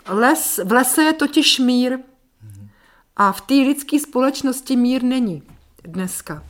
les, 0.08 0.60
v 0.64 0.72
lese 0.72 1.02
je 1.02 1.12
totiž 1.12 1.58
mír 1.58 1.98
a 3.16 3.32
v 3.32 3.40
té 3.40 3.54
lidské 3.54 4.00
společnosti 4.00 4.76
mír 4.76 5.02
není 5.02 5.42
dneska. 5.84 6.42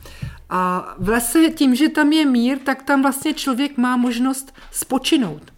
A 0.49 0.93
v 0.99 1.09
lese 1.09 1.49
tím, 1.49 1.75
že 1.75 1.89
tam 1.89 2.11
je 2.11 2.25
mír, 2.25 2.59
tak 2.59 2.83
tam 2.83 3.01
vlastně 3.01 3.33
člověk 3.33 3.77
má 3.77 3.97
možnost 3.97 4.55
spočinout. 4.71 5.53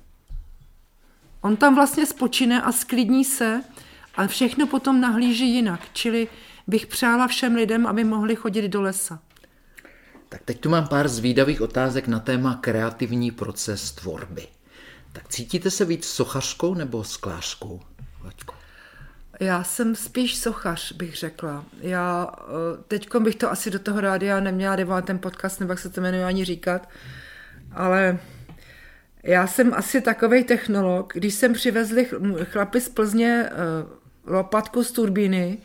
On 1.42 1.58
tam 1.58 1.76
vlastně 1.76 2.06
spočine 2.06 2.62
a 2.62 2.72
sklidní 2.72 3.26
se 3.26 3.62
a 4.16 4.28
všechno 4.28 4.68
potom 4.68 5.02
nahlíží 5.02 5.54
jinak. 5.54 5.82
Čili 5.94 6.28
bych 6.68 6.88
přála 6.88 7.28
všem 7.28 7.56
lidem, 7.56 7.88
aby 7.88 8.04
mohli 8.04 8.36
chodit 8.36 8.68
do 8.68 8.82
lesa. 8.82 9.20
Tak 10.30 10.42
teď 10.46 10.60
tu 10.60 10.70
mám 10.70 10.88
pár 10.88 11.08
zvídavých 11.08 11.62
otázek 11.62 12.08
na 12.08 12.20
téma 12.20 12.56
kreativní 12.62 13.32
proces 13.32 13.92
tvorby. 13.92 14.48
Tak 15.14 15.28
cítíte 15.28 15.72
se 15.72 15.86
víc 15.86 16.06
sochařskou 16.06 16.74
nebo 16.74 17.04
sklářskou? 17.04 17.82
Vaďko? 18.22 18.59
Já 19.40 19.64
jsem 19.64 19.96
spíš 19.96 20.38
sochař, 20.38 20.92
bych 20.92 21.16
řekla. 21.16 21.66
Já 21.82 22.28
eh, 22.40 22.84
teď 22.88 23.16
bych 23.20 23.36
to 23.36 23.52
asi 23.52 23.72
do 23.72 23.80
toho 23.80 24.02
rádia 24.02 24.40
neměla 24.40 24.76
devat 24.76 25.06
ten 25.06 25.20
podcast, 25.20 25.60
nebo 25.60 25.72
jak 25.72 25.80
se 25.80 25.90
to 25.90 26.02
jmenuje 26.02 26.26
ani 26.26 26.46
říkat, 26.46 26.90
ale 27.72 28.20
já 29.24 29.48
jsem 29.48 29.74
asi 29.74 30.02
takový 30.02 30.44
technolog. 30.44 31.14
Když 31.14 31.34
jsem 31.34 31.54
přivezli 31.54 32.10
chlapi 32.44 32.82
z 32.82 32.90
Plzně 32.90 33.50
eh, 33.52 33.56
lopatku 34.26 34.84
z 34.84 34.92
turbíny, 34.92 35.58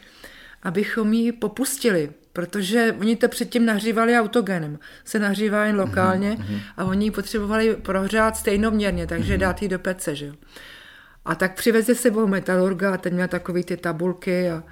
abychom 0.62 1.12
ji 1.12 1.32
popustili, 1.32 2.10
protože 2.32 2.96
oni 3.00 3.16
to 3.16 3.28
předtím 3.28 3.66
nahřívali 3.66 4.18
autogenem. 4.18 4.78
Se 5.04 5.18
nahřívá 5.18 5.64
jen 5.64 5.76
lokálně 5.76 6.32
mm-hmm. 6.32 6.60
a 6.76 6.84
oni 6.84 7.06
ji 7.06 7.10
potřebovali 7.10 7.76
prohřát 7.76 8.36
stejnoměrně, 8.36 9.06
takže 9.06 9.34
mm-hmm. 9.34 9.40
dát 9.40 9.62
ji 9.62 9.68
do 9.68 9.78
pece. 9.78 10.16
Že? 10.16 10.32
A 11.24 11.34
tak 11.34 11.54
přiveze 11.54 11.94
sebou 11.94 12.26
metalurga 12.26 12.94
a 12.94 12.96
ten 12.96 13.14
měl 13.14 13.28
takový 13.28 13.64
ty 13.64 13.76
tabulky 13.76 14.50
a, 14.50 14.62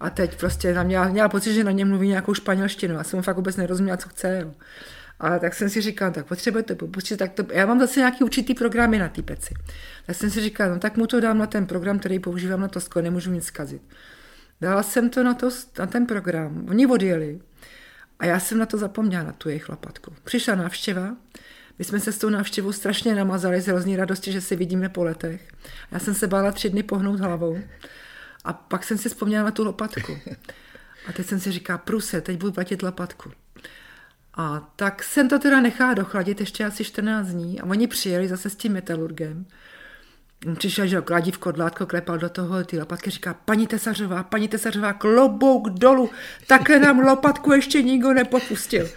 a 0.00 0.10
teď 0.10 0.38
prostě 0.38 0.74
na 0.74 0.82
měla, 0.82 1.08
měla 1.08 1.28
pocit, 1.28 1.54
že 1.54 1.64
na 1.64 1.70
něm 1.70 1.88
mluví 1.88 2.08
nějakou 2.08 2.34
španělštinu. 2.34 2.94
Já 2.94 3.04
jsem 3.04 3.16
mu 3.18 3.22
fakt 3.22 3.36
vůbec 3.36 3.56
nerozuměla, 3.56 3.96
co 3.96 4.08
chce. 4.08 4.38
Jo. 4.42 4.52
Ale 5.20 5.40
tak 5.40 5.54
jsem 5.54 5.68
si 5.68 5.80
říkal, 5.80 6.10
tak 6.10 6.26
potřebujete 6.26 6.74
popustit, 6.74 7.16
tak 7.16 7.32
to, 7.32 7.44
já 7.52 7.66
mám 7.66 7.80
zase 7.80 8.00
nějaký 8.00 8.24
určitý 8.24 8.54
programy 8.54 8.98
na 8.98 9.08
té 9.08 9.22
peci. 9.22 9.54
Tak 10.06 10.16
jsem 10.16 10.30
si 10.30 10.40
říkal, 10.40 10.70
no 10.70 10.78
tak 10.78 10.96
mu 10.96 11.06
to 11.06 11.20
dám 11.20 11.38
na 11.38 11.46
ten 11.46 11.66
program, 11.66 11.98
který 11.98 12.18
používám 12.18 12.60
na 12.60 12.68
to 12.68 12.80
sklo, 12.80 13.02
nemůžu 13.02 13.30
nic 13.30 13.44
zkazit. 13.44 13.82
Dala 14.60 14.82
jsem 14.82 15.10
to 15.10 15.22
na, 15.22 15.34
to 15.34 15.50
na 15.78 15.86
ten 15.86 16.06
program, 16.06 16.66
oni 16.68 16.86
odjeli 16.86 17.40
a 18.18 18.26
já 18.26 18.40
jsem 18.40 18.58
na 18.58 18.66
to 18.66 18.78
zapomněla, 18.78 19.24
na 19.24 19.32
tu 19.32 19.48
jejich 19.48 19.68
lopatku. 19.68 20.14
Přišla 20.24 20.54
návštěva, 20.54 21.16
my 21.78 21.84
jsme 21.84 22.00
se 22.00 22.12
s 22.12 22.18
tou 22.18 22.28
návštěvou 22.28 22.72
strašně 22.72 23.14
namazali 23.14 23.60
z 23.60 23.66
hrozný 23.66 23.96
radosti, 23.96 24.32
že 24.32 24.40
se 24.40 24.56
vidíme 24.56 24.88
po 24.88 25.04
letech. 25.04 25.48
Já 25.90 25.98
jsem 25.98 26.14
se 26.14 26.26
bála 26.26 26.52
tři 26.52 26.70
dny 26.70 26.82
pohnout 26.82 27.20
hlavou. 27.20 27.58
A 28.44 28.52
pak 28.52 28.84
jsem 28.84 28.98
si 28.98 29.08
vzpomněla 29.08 29.44
na 29.44 29.50
tu 29.50 29.64
lopatku. 29.64 30.18
A 31.08 31.12
teď 31.12 31.26
jsem 31.26 31.40
si 31.40 31.52
říká, 31.52 31.78
pruse, 31.78 32.20
teď 32.20 32.38
budu 32.38 32.52
platit 32.52 32.82
lopatku. 32.82 33.30
A 34.34 34.72
tak 34.76 35.02
jsem 35.02 35.28
to 35.28 35.38
teda 35.38 35.60
nechala 35.60 35.94
dochladit 35.94 36.40
ještě 36.40 36.64
asi 36.64 36.84
14 36.84 37.26
dní 37.26 37.60
a 37.60 37.64
oni 37.64 37.86
přijeli 37.86 38.28
zase 38.28 38.50
s 38.50 38.56
tím 38.56 38.72
metalurgem. 38.72 39.46
Přišel, 40.58 40.86
že 40.86 41.00
kladívko, 41.00 41.52
dlátko 41.52 41.86
klepal 41.86 42.18
do 42.18 42.28
toho, 42.28 42.64
ty 42.64 42.78
lopatky 42.78 43.10
říká, 43.10 43.34
paní 43.44 43.66
Tesařová, 43.66 44.22
paní 44.22 44.48
Tesařová, 44.48 44.92
klobouk 44.92 45.70
dolů, 45.70 46.10
také 46.46 46.78
nám 46.78 46.98
lopatku 46.98 47.52
ještě 47.52 47.82
nikdo 47.82 48.12
nepopustil. 48.12 48.88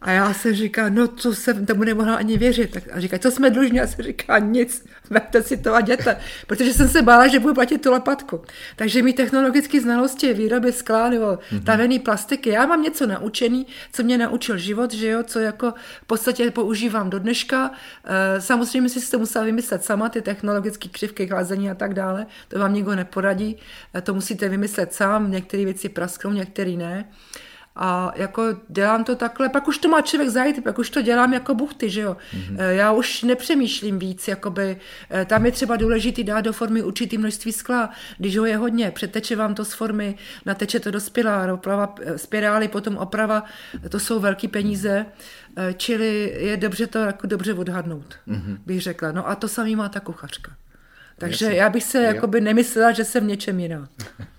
A 0.00 0.10
já 0.10 0.34
se 0.34 0.54
říká, 0.54 0.88
no 0.88 1.08
co 1.08 1.34
jsem 1.34 1.66
tomu 1.66 1.84
nemohla 1.84 2.14
ani 2.14 2.38
věřit. 2.38 2.70
Tak 2.70 2.82
a 2.92 3.00
říká, 3.00 3.18
co 3.18 3.30
jsme 3.30 3.50
dlužní? 3.50 3.80
A 3.80 3.86
se 3.86 4.02
říká, 4.02 4.38
nic, 4.38 4.84
vemte 5.10 5.42
si 5.42 5.56
to 5.56 5.74
a 5.74 5.80
jděte. 5.80 6.16
Protože 6.46 6.72
jsem 6.72 6.88
se 6.88 7.02
bála, 7.02 7.26
že 7.26 7.38
budu 7.38 7.54
platit 7.54 7.82
tu 7.82 7.90
lopatku. 7.90 8.42
Takže 8.76 9.02
mi 9.02 9.12
technologické 9.12 9.80
znalosti 9.80 10.34
výroby 10.34 10.72
skla 10.72 11.08
nebo 11.08 11.26
mm-hmm. 11.26 11.62
tavený 11.62 11.98
plastiky, 11.98 12.50
já 12.50 12.66
mám 12.66 12.82
něco 12.82 13.06
naučený, 13.06 13.66
co 13.92 14.02
mě 14.02 14.18
naučil 14.18 14.58
život, 14.58 14.94
že 14.94 15.08
jo, 15.08 15.22
co 15.22 15.38
jako 15.38 15.74
v 16.02 16.06
podstatě 16.06 16.50
používám 16.50 17.10
do 17.10 17.18
dneška. 17.18 17.70
Eh, 18.04 18.40
samozřejmě 18.40 18.88
si 18.88 19.10
to 19.10 19.18
musela 19.18 19.44
vymyslet 19.44 19.84
sama, 19.84 20.08
ty 20.08 20.22
technologické 20.22 20.88
křivky, 20.88 21.26
chlazení 21.26 21.70
a 21.70 21.74
tak 21.74 21.94
dále. 21.94 22.26
To 22.48 22.58
vám 22.58 22.74
nikdo 22.74 22.94
neporadí. 22.94 23.56
Eh, 23.94 24.00
to 24.00 24.14
musíte 24.14 24.48
vymyslet 24.48 24.94
sám. 24.94 25.30
Některé 25.30 25.64
věci 25.64 25.88
prasknou, 25.88 26.32
některé 26.32 26.70
ne. 26.70 27.04
A 27.76 28.12
jako 28.16 28.42
dělám 28.68 29.04
to 29.04 29.16
takhle, 29.16 29.48
pak 29.48 29.68
už 29.68 29.78
to 29.78 29.88
má 29.88 30.00
člověk 30.00 30.30
zajít, 30.30 30.64
pak 30.64 30.78
už 30.78 30.90
to 30.90 31.02
dělám 31.02 31.32
jako 31.32 31.54
buchty, 31.54 31.90
že 31.90 32.00
jo. 32.00 32.16
Mm-hmm. 32.34 32.70
Já 32.70 32.92
už 32.92 33.22
nepřemýšlím 33.22 33.98
víc, 33.98 34.28
jakoby, 34.28 34.76
eh, 35.10 35.24
tam 35.24 35.46
je 35.46 35.52
třeba 35.52 35.76
důležitý 35.76 36.24
dát 36.24 36.40
do 36.40 36.52
formy 36.52 36.82
určitý 36.82 37.18
množství 37.18 37.52
skla, 37.52 37.90
když 38.18 38.36
ho 38.36 38.44
je 38.44 38.56
hodně, 38.56 38.90
přeteče 38.90 39.36
vám 39.36 39.54
to 39.54 39.64
z 39.64 39.72
formy, 39.72 40.14
nateče 40.46 40.80
to 40.80 40.90
do 40.90 41.00
spirály, 41.00 41.52
oprava, 41.52 41.94
eh, 42.00 42.18
spirály, 42.18 42.68
potom 42.68 42.96
oprava, 42.96 43.44
to 43.88 44.00
jsou 44.00 44.20
velké 44.20 44.48
peníze, 44.48 45.06
čili 45.76 46.36
je 46.38 46.56
dobře 46.56 46.86
to 46.86 46.98
jako 46.98 47.26
dobře 47.26 47.54
odhadnout, 47.54 48.14
mm-hmm. 48.28 48.58
bych 48.66 48.82
řekla. 48.82 49.12
No 49.12 49.28
a 49.28 49.34
to 49.34 49.48
samý 49.48 49.76
má 49.76 49.88
ta 49.88 50.00
kuchařka. 50.00 50.52
Takže 51.18 51.44
Jasně. 51.44 51.58
já 51.58 51.68
bych 51.70 51.84
se 51.84 52.02
jakoby 52.02 52.40
nemyslela, 52.40 52.92
že 52.92 53.04
jsem 53.04 53.24
v 53.24 53.26
něčem 53.26 53.60
jiná. 53.60 53.88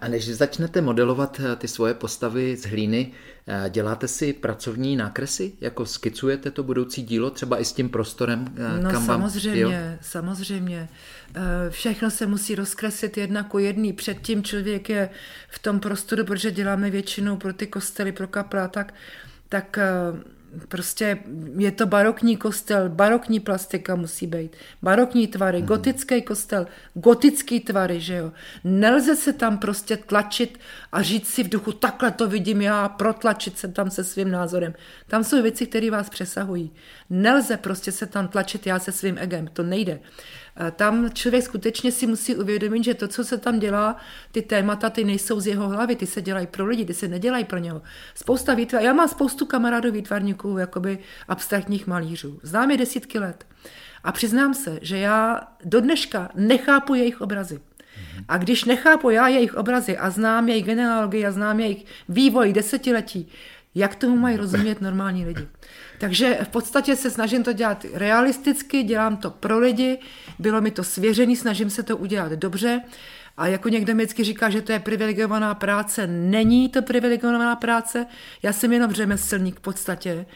A 0.00 0.08
než 0.08 0.28
začnete 0.28 0.80
modelovat 0.80 1.40
eh, 1.40 1.56
ty 1.56 1.68
svoje 1.68 1.94
postavy 1.94 2.56
z 2.56 2.66
hlíny, 2.66 3.12
eh, 3.46 3.70
děláte 3.70 4.08
si 4.08 4.32
pracovní 4.32 4.96
nákresy? 4.96 5.52
Jako 5.60 5.86
skicujete 5.86 6.50
to 6.50 6.62
budoucí 6.62 7.02
dílo 7.02 7.30
třeba 7.30 7.60
i 7.60 7.64
s 7.64 7.72
tím 7.72 7.88
prostorem? 7.88 8.54
Eh, 8.56 8.82
no 8.82 8.90
kam 8.90 9.06
samozřejmě, 9.06 9.64
vám, 9.64 9.98
samozřejmě. 10.00 10.88
Všechno 11.70 12.10
se 12.10 12.26
musí 12.26 12.54
rozkreslit 12.54 13.16
jedna 13.16 13.42
ku 13.42 13.58
jedný. 13.58 13.92
Předtím 13.92 14.42
člověk 14.42 14.88
je 14.88 15.10
v 15.48 15.58
tom 15.58 15.80
prostoru, 15.80 16.24
protože 16.24 16.50
děláme 16.50 16.90
většinou 16.90 17.36
pro 17.36 17.52
ty 17.52 17.66
kostely, 17.66 18.12
pro 18.12 18.28
kapla, 18.28 18.68
tak, 18.68 18.94
tak 19.48 19.78
prostě 20.68 21.18
je 21.56 21.70
to 21.70 21.86
barokní 21.86 22.36
kostel, 22.36 22.88
barokní 22.88 23.40
plastika 23.40 23.94
musí 23.94 24.26
být, 24.26 24.56
barokní 24.82 25.26
tvary, 25.26 25.60
mm. 25.60 25.66
gotický 25.66 26.22
kostel, 26.22 26.66
gotický 26.94 27.60
tvary, 27.60 28.00
že 28.00 28.14
jo. 28.14 28.32
Nelze 28.64 29.16
se 29.16 29.32
tam 29.32 29.58
prostě 29.58 29.96
tlačit 29.96 30.58
a 30.92 31.02
říct 31.02 31.28
si 31.28 31.44
v 31.44 31.48
duchu, 31.48 31.72
takhle 31.72 32.10
to 32.10 32.28
vidím 32.28 32.62
já, 32.62 32.88
protlačit 32.88 33.58
se 33.58 33.68
tam 33.68 33.90
se 33.90 34.04
svým 34.04 34.30
názorem. 34.30 34.74
Tam 35.06 35.24
jsou 35.24 35.42
věci, 35.42 35.66
které 35.66 35.90
vás 35.90 36.10
přesahují. 36.10 36.72
Nelze 37.10 37.56
prostě 37.56 37.92
se 37.92 38.06
tam 38.06 38.28
tlačit 38.28 38.66
já 38.66 38.78
se 38.78 38.92
svým 38.92 39.18
egem, 39.18 39.48
to 39.52 39.62
nejde. 39.62 40.00
Tam 40.76 41.10
člověk 41.10 41.44
skutečně 41.44 41.92
si 41.92 42.06
musí 42.06 42.36
uvědomit, 42.36 42.84
že 42.84 42.94
to, 42.94 43.08
co 43.08 43.24
se 43.24 43.38
tam 43.38 43.58
dělá, 43.58 43.96
ty 44.32 44.42
témata, 44.42 44.90
ty 44.90 45.04
nejsou 45.04 45.40
z 45.40 45.46
jeho 45.46 45.68
hlavy, 45.68 45.96
ty 45.96 46.06
se 46.06 46.22
dělají 46.22 46.46
pro 46.46 46.66
lidi, 46.66 46.84
ty 46.84 46.94
se 46.94 47.08
nedělají 47.08 47.44
pro 47.44 47.58
něho. 47.58 47.82
Spousta 48.14 48.54
výtvar, 48.54 48.82
já 48.82 48.92
mám 48.92 49.08
spoustu 49.08 49.46
kamarádů 49.46 49.92
výtvarníků, 49.92 50.58
jakoby 50.58 50.98
abstraktních 51.28 51.86
malířů. 51.86 52.40
Znám 52.42 52.70
je 52.70 52.76
desítky 52.76 53.18
let. 53.18 53.46
A 54.04 54.12
přiznám 54.12 54.54
se, 54.54 54.78
že 54.82 54.98
já 54.98 55.40
do 55.64 55.80
dneška 55.80 56.28
nechápu 56.34 56.94
jejich 56.94 57.20
obrazy. 57.20 57.60
A 58.28 58.38
když 58.38 58.64
nechápu 58.64 59.10
já 59.10 59.28
jejich 59.28 59.54
obrazy 59.54 59.98
a 59.98 60.10
znám 60.10 60.48
jejich 60.48 60.64
genealogii 60.64 61.26
a 61.26 61.30
znám 61.30 61.60
jejich 61.60 61.84
vývoj 62.08 62.52
desetiletí, 62.52 63.28
jak 63.76 63.94
tomu 63.94 64.16
mají 64.16 64.36
rozumět 64.36 64.80
normální 64.80 65.26
lidi? 65.26 65.48
Takže 65.98 66.38
v 66.42 66.48
podstatě 66.48 66.96
se 66.96 67.10
snažím 67.10 67.42
to 67.42 67.52
dělat 67.52 67.86
realisticky, 67.92 68.82
dělám 68.82 69.16
to 69.16 69.30
pro 69.30 69.58
lidi, 69.58 69.98
bylo 70.38 70.60
mi 70.60 70.70
to 70.70 70.84
svěřený, 70.84 71.36
snažím 71.36 71.70
se 71.70 71.82
to 71.82 71.96
udělat 71.96 72.32
dobře. 72.32 72.80
A 73.36 73.46
jako 73.46 73.68
někdo 73.68 73.94
mi 73.94 74.02
vždycky 74.02 74.24
říká, 74.24 74.50
že 74.50 74.62
to 74.62 74.72
je 74.72 74.78
privilegovaná 74.78 75.54
práce, 75.54 76.06
není 76.06 76.68
to 76.68 76.82
privilegovaná 76.82 77.56
práce, 77.56 78.06
já 78.42 78.52
jsem 78.52 78.72
jenom 78.72 78.92
řemeslník 78.92 79.56
v 79.56 79.60
podstatě. 79.60 80.26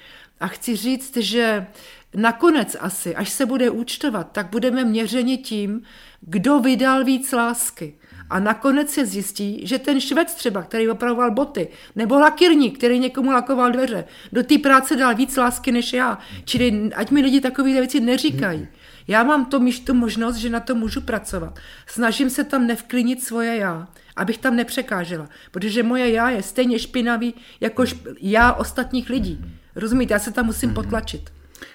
A 0.41 0.47
chci 0.47 0.77
říct, 0.77 1.17
že 1.17 1.67
nakonec 2.15 2.77
asi, 2.81 3.17
až 3.17 3.31
se 3.31 3.47
bude 3.47 3.71
účtovat, 3.71 4.33
tak 4.33 4.51
budeme 4.51 4.85
měřeni 4.85 5.39
tím, 5.39 5.83
kdo 6.21 6.61
vydal 6.61 7.05
víc 7.05 7.33
lásky. 7.33 7.95
A 8.31 8.41
nakonec 8.41 8.91
se 8.91 9.07
zjistí, 9.07 9.67
že 9.67 9.79
ten 9.79 10.01
švec 10.01 10.35
třeba, 10.35 10.63
který 10.63 10.89
opravoval 10.89 11.31
boty, 11.31 11.69
nebo 11.97 12.19
lakírník, 12.19 12.79
který 12.79 12.99
někomu 12.99 13.31
lakoval 13.31 13.73
dveře, 13.73 14.05
do 14.33 14.43
té 14.43 14.59
práce 14.59 14.97
dal 14.97 15.15
víc 15.15 15.37
lásky 15.37 15.73
než 15.73 15.93
já. 15.93 16.19
Čili 16.45 16.91
ať 16.95 17.11
mi 17.11 17.21
lidi 17.21 17.41
takové 17.41 17.73
věci 17.73 18.01
neříkají. 18.01 18.69
Já 19.09 19.23
mám 19.23 19.45
to, 19.45 19.61
tu 19.85 19.95
možnost, 19.95 20.37
že 20.37 20.51
na 20.51 20.61
to 20.61 20.75
můžu 20.75 21.01
pracovat. 21.01 21.59
Snažím 21.87 22.31
se 22.31 22.45
tam 22.45 22.67
nevklinit 22.67 23.25
svoje 23.25 23.57
já, 23.57 23.89
abych 24.17 24.39
tam 24.39 24.57
nepřekážela. 24.57 25.29
Protože 25.51 25.83
moje 25.83 26.11
já 26.11 26.31
je 26.31 26.43
stejně 26.43 26.79
špinavý, 26.79 27.35
jako 27.61 27.85
já 28.21 28.53
ostatních 28.53 29.11
lidí. 29.11 29.45
Rozumíte, 29.77 30.15
já 30.15 30.19
se 30.19 30.33
tam 30.33 30.47
musím 30.47 30.75
potlačit. 30.75 31.31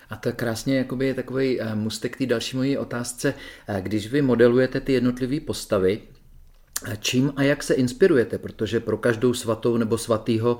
A 0.09 0.15
to 0.15 0.33
krásně 0.33 0.77
jakoby 0.77 1.07
je 1.07 1.13
takový 1.13 1.61
eh, 1.61 1.75
mustek 1.75 2.17
té 2.17 2.25
další 2.25 2.57
mojí 2.57 2.77
otázce. 2.77 3.33
Eh, 3.67 3.81
když 3.81 4.07
vy 4.07 4.21
modelujete 4.21 4.79
ty 4.79 4.93
jednotlivé 4.93 5.39
postavy, 5.39 6.01
Čím 6.99 7.33
a 7.35 7.43
jak 7.43 7.63
se 7.63 7.73
inspirujete? 7.73 8.37
Protože 8.37 8.79
pro 8.79 8.97
každou 8.97 9.33
svatou 9.33 9.77
nebo 9.77 9.97
svatýho 9.97 10.59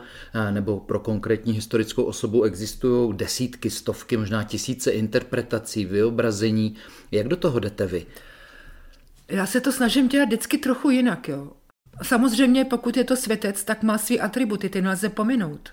nebo 0.51 0.80
pro 0.80 0.99
konkrétní 0.99 1.54
historickou 1.54 2.04
osobu 2.04 2.43
existují 2.43 3.17
desítky, 3.17 3.69
stovky, 3.69 4.17
možná 4.17 4.43
tisíce 4.43 4.91
interpretací, 4.91 5.86
vyobrazení. 5.86 6.75
Jak 7.12 7.28
do 7.28 7.36
toho 7.36 7.60
jdete 7.60 7.86
vy? 7.86 8.06
Já 9.28 9.45
se 9.45 9.62
to 9.62 9.71
snažím 9.71 10.08
dělat 10.08 10.25
vždycky 10.25 10.58
trochu 10.58 10.89
jinak. 10.89 11.28
Jo. 11.28 11.51
Samozřejmě, 12.04 12.65
pokud 12.65 12.97
je 12.97 13.04
to 13.04 13.15
světec, 13.15 13.63
tak 13.63 13.84
má 13.84 13.97
svý 13.97 14.19
atributy, 14.19 14.69
ty 14.69 14.82
nelze 14.82 15.10
pominout. 15.10 15.69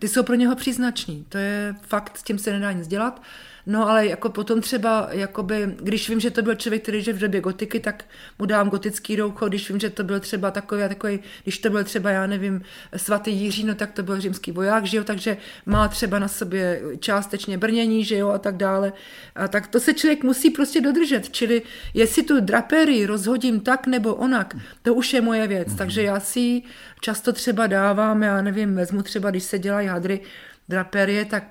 Ty 0.00 0.08
jsou 0.08 0.22
pro 0.22 0.34
něho 0.34 0.56
příznační, 0.56 1.26
to 1.28 1.38
je 1.38 1.74
fakt, 1.82 2.18
s 2.18 2.22
tím 2.22 2.38
se 2.38 2.52
nedá 2.52 2.72
nic 2.72 2.86
dělat. 2.86 3.22
No 3.66 3.88
ale 3.88 4.06
jako 4.06 4.28
potom 4.28 4.60
třeba, 4.60 5.08
jakoby, 5.10 5.74
když 5.82 6.08
vím, 6.08 6.20
že 6.20 6.30
to 6.30 6.42
byl 6.42 6.54
člověk, 6.54 6.82
který 6.82 7.02
žije 7.02 7.14
v 7.14 7.18
době 7.18 7.40
gotiky, 7.40 7.80
tak 7.80 8.04
mu 8.38 8.46
dám 8.46 8.70
gotický 8.70 9.16
roucho, 9.16 9.48
když 9.48 9.70
vím, 9.70 9.80
že 9.80 9.90
to 9.90 10.04
byl 10.04 10.20
třeba 10.20 10.50
takový, 10.50 10.82
takový 10.88 11.20
když 11.42 11.58
to 11.58 11.70
byl 11.70 11.84
třeba, 11.84 12.10
já 12.10 12.26
nevím, 12.26 12.62
svatý 12.96 13.32
Jiří, 13.32 13.64
no 13.64 13.74
tak 13.74 13.92
to 13.92 14.02
byl 14.02 14.20
římský 14.20 14.52
voják, 14.52 14.84
že 14.84 14.96
jo, 14.96 15.04
takže 15.04 15.36
má 15.66 15.88
třeba 15.88 16.18
na 16.18 16.28
sobě 16.28 16.82
částečně 16.98 17.58
brnění, 17.58 18.04
že 18.04 18.16
jo, 18.16 18.28
a 18.28 18.38
tak 18.38 18.56
dále. 18.56 18.92
A 19.34 19.48
tak 19.48 19.66
to 19.66 19.80
se 19.80 19.94
člověk 19.94 20.24
musí 20.24 20.50
prostě 20.50 20.80
dodržet, 20.80 21.28
čili 21.30 21.62
jestli 21.94 22.22
tu 22.22 22.40
draperii 22.40 23.06
rozhodím 23.06 23.60
tak 23.60 23.86
nebo 23.86 24.14
onak, 24.14 24.56
to 24.82 24.94
už 24.94 25.12
je 25.12 25.20
moje 25.20 25.46
věc, 25.46 25.68
takže 25.78 26.02
já 26.02 26.20
si 26.20 26.62
často 27.00 27.32
třeba 27.32 27.66
dávám, 27.66 28.22
já 28.22 28.42
nevím, 28.42 28.74
vezmu 28.74 29.02
třeba, 29.02 29.30
když 29.30 29.42
se 29.42 29.58
dělají 29.58 29.88
hadry, 29.88 30.20
draperie, 30.68 31.24
tak 31.24 31.44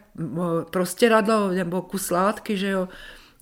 prostě 0.71 1.09
radlo 1.09 1.51
nebo 1.51 1.81
kus 1.81 2.09
látky, 2.09 2.57
že 2.57 2.69
jo. 2.69 2.87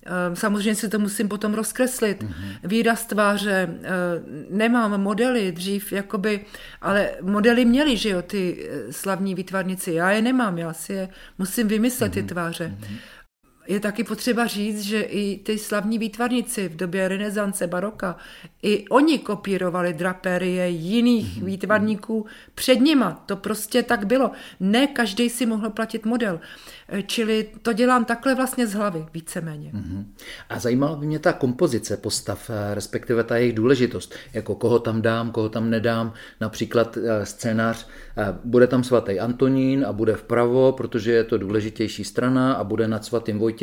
Ehm, 0.06 0.36
samozřejmě 0.36 0.74
si 0.74 0.88
to 0.88 0.98
musím 0.98 1.28
potom 1.28 1.54
rozkreslit. 1.54 2.22
Mm-hmm. 2.22 2.58
Výraz 2.64 3.06
tváře, 3.06 3.68
ehm, 3.82 4.44
nemám 4.50 5.00
modely 5.00 5.52
dřív, 5.52 5.92
jakoby, 5.92 6.44
ale 6.80 7.10
modely 7.22 7.64
měli, 7.64 7.96
že 7.96 8.08
jo, 8.08 8.22
ty 8.22 8.68
eh, 8.70 8.92
slavní 8.92 9.34
výtvarníci. 9.34 9.92
Já 9.92 10.10
je 10.10 10.22
nemám, 10.22 10.58
já 10.58 10.72
si 10.72 10.92
je 10.92 11.08
musím 11.38 11.68
vymyslet, 11.68 12.10
mm-hmm. 12.10 12.14
ty 12.14 12.20
mhm. 12.20 12.28
tváře. 12.28 12.76
Mm-hmm. 12.80 12.96
Je 13.66 13.80
taky 13.80 14.04
potřeba 14.04 14.46
říct, 14.46 14.82
že 14.82 15.00
i 15.00 15.38
ty 15.38 15.58
slavní 15.58 15.98
výtvarníci 15.98 16.68
v 16.68 16.76
době 16.76 17.08
renesance, 17.08 17.66
baroka, 17.66 18.16
i 18.62 18.88
oni 18.88 19.18
kopírovali 19.18 19.92
draperie 19.92 20.68
jiných 20.68 21.26
mm-hmm. 21.26 21.44
výtvarníků 21.44 22.26
před 22.54 22.80
nima. 22.80 23.22
To 23.26 23.36
prostě 23.36 23.82
tak 23.82 24.06
bylo. 24.06 24.30
Ne 24.60 24.86
každý 24.86 25.30
si 25.30 25.46
mohl 25.46 25.70
platit 25.70 26.06
model. 26.06 26.40
Eh, 26.88 27.02
čili 27.02 27.48
to 27.62 27.72
dělám 27.72 28.04
takhle 28.04 28.34
vlastně 28.34 28.66
z 28.66 28.74
hlavy, 28.74 29.06
víceméně. 29.14 29.72
Mm-hmm. 29.74 30.04
A 30.48 30.58
zajímala 30.58 30.96
by 30.96 31.06
mě 31.06 31.18
ta 31.18 31.32
kompozice 31.32 31.96
postav, 31.96 32.50
eh, 32.50 32.74
respektive 32.74 33.24
ta 33.24 33.36
jejich 33.36 33.54
důležitost. 33.54 34.14
Jako 34.32 34.54
koho 34.54 34.78
tam 34.78 35.02
dám, 35.02 35.30
koho 35.30 35.48
tam 35.48 35.70
nedám. 35.70 36.12
Například 36.40 36.96
eh, 36.96 37.26
scénář, 37.26 37.88
bude 38.44 38.66
tam 38.66 38.84
svatý 38.84 39.20
Antonín 39.20 39.84
a 39.88 39.92
bude 39.92 40.14
vpravo, 40.16 40.72
protože 40.72 41.12
je 41.12 41.24
to 41.24 41.38
důležitější 41.38 42.04
strana 42.04 42.54
a 42.54 42.64
bude 42.64 42.88
nad 42.88 43.04
svatým 43.04 43.38
Vojtěchem, 43.38 43.53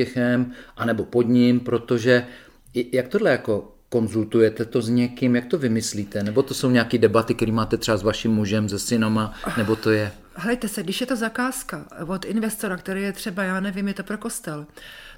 anebo 0.77 1.06
pod 1.06 1.27
ním, 1.27 1.60
protože 1.60 2.27
jak 2.73 3.08
tohle 3.08 3.32
jako 3.32 3.75
konzultujete 3.89 4.65
to 4.65 4.82
s 4.82 4.89
někým, 4.89 5.36
jak 5.36 5.45
to 5.45 5.58
vymyslíte? 5.58 6.23
Nebo 6.23 6.43
to 6.43 6.54
jsou 6.54 6.69
nějaké 6.69 6.97
debaty, 6.97 7.34
které 7.36 7.51
máte 7.51 7.77
třeba 7.77 7.97
s 7.97 8.04
vaším 8.04 8.32
mužem, 8.32 8.69
se 8.69 8.80
synama, 8.80 9.34
nebo 9.58 9.75
to 9.75 9.91
je... 9.91 10.12
Hlejte 10.36 10.67
se, 10.67 10.84
když 10.84 11.01
je 11.01 11.08
to 11.08 11.15
zakázka 11.15 11.86
od 12.08 12.25
investora, 12.25 12.77
který 12.77 13.01
je 13.01 13.12
třeba, 13.12 13.43
já 13.43 13.60
nevím, 13.60 13.88
je 13.88 13.93
to 13.93 14.04
pro 14.04 14.17
kostel, 14.17 14.65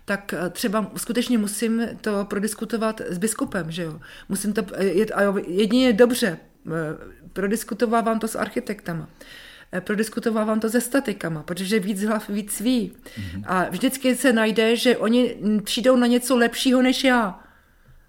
tak 0.05 0.33
eh, 0.33 0.49
třeba 0.49 0.91
skutečně 0.97 1.37
musím 1.37 1.81
to 2.01 2.25
prodiskutovat 2.25 3.01
s 3.01 3.17
biskupem, 3.17 3.71
že 3.71 3.83
jo. 3.83 3.99
Musím 4.29 4.53
to, 4.53 4.61
a 5.13 5.39
jedině 5.47 5.93
dobře, 5.93 6.37
prodiskutovávám 7.33 8.19
to 8.19 8.27
s 8.27 8.35
architektama 8.35 9.09
prodiskutovávám 9.81 10.59
to 10.59 10.69
se 10.69 10.81
statikama, 10.81 11.43
protože 11.43 11.79
víc 11.79 12.03
hlav 12.03 12.29
víc 12.29 12.59
ví. 12.59 12.91
Mm-hmm. 12.91 13.43
A 13.45 13.69
vždycky 13.69 14.15
se 14.15 14.33
najde, 14.33 14.75
že 14.75 14.97
oni 14.97 15.35
přijdou 15.63 15.95
na 15.95 16.07
něco 16.07 16.37
lepšího 16.37 16.81
než 16.81 17.03
já. 17.03 17.39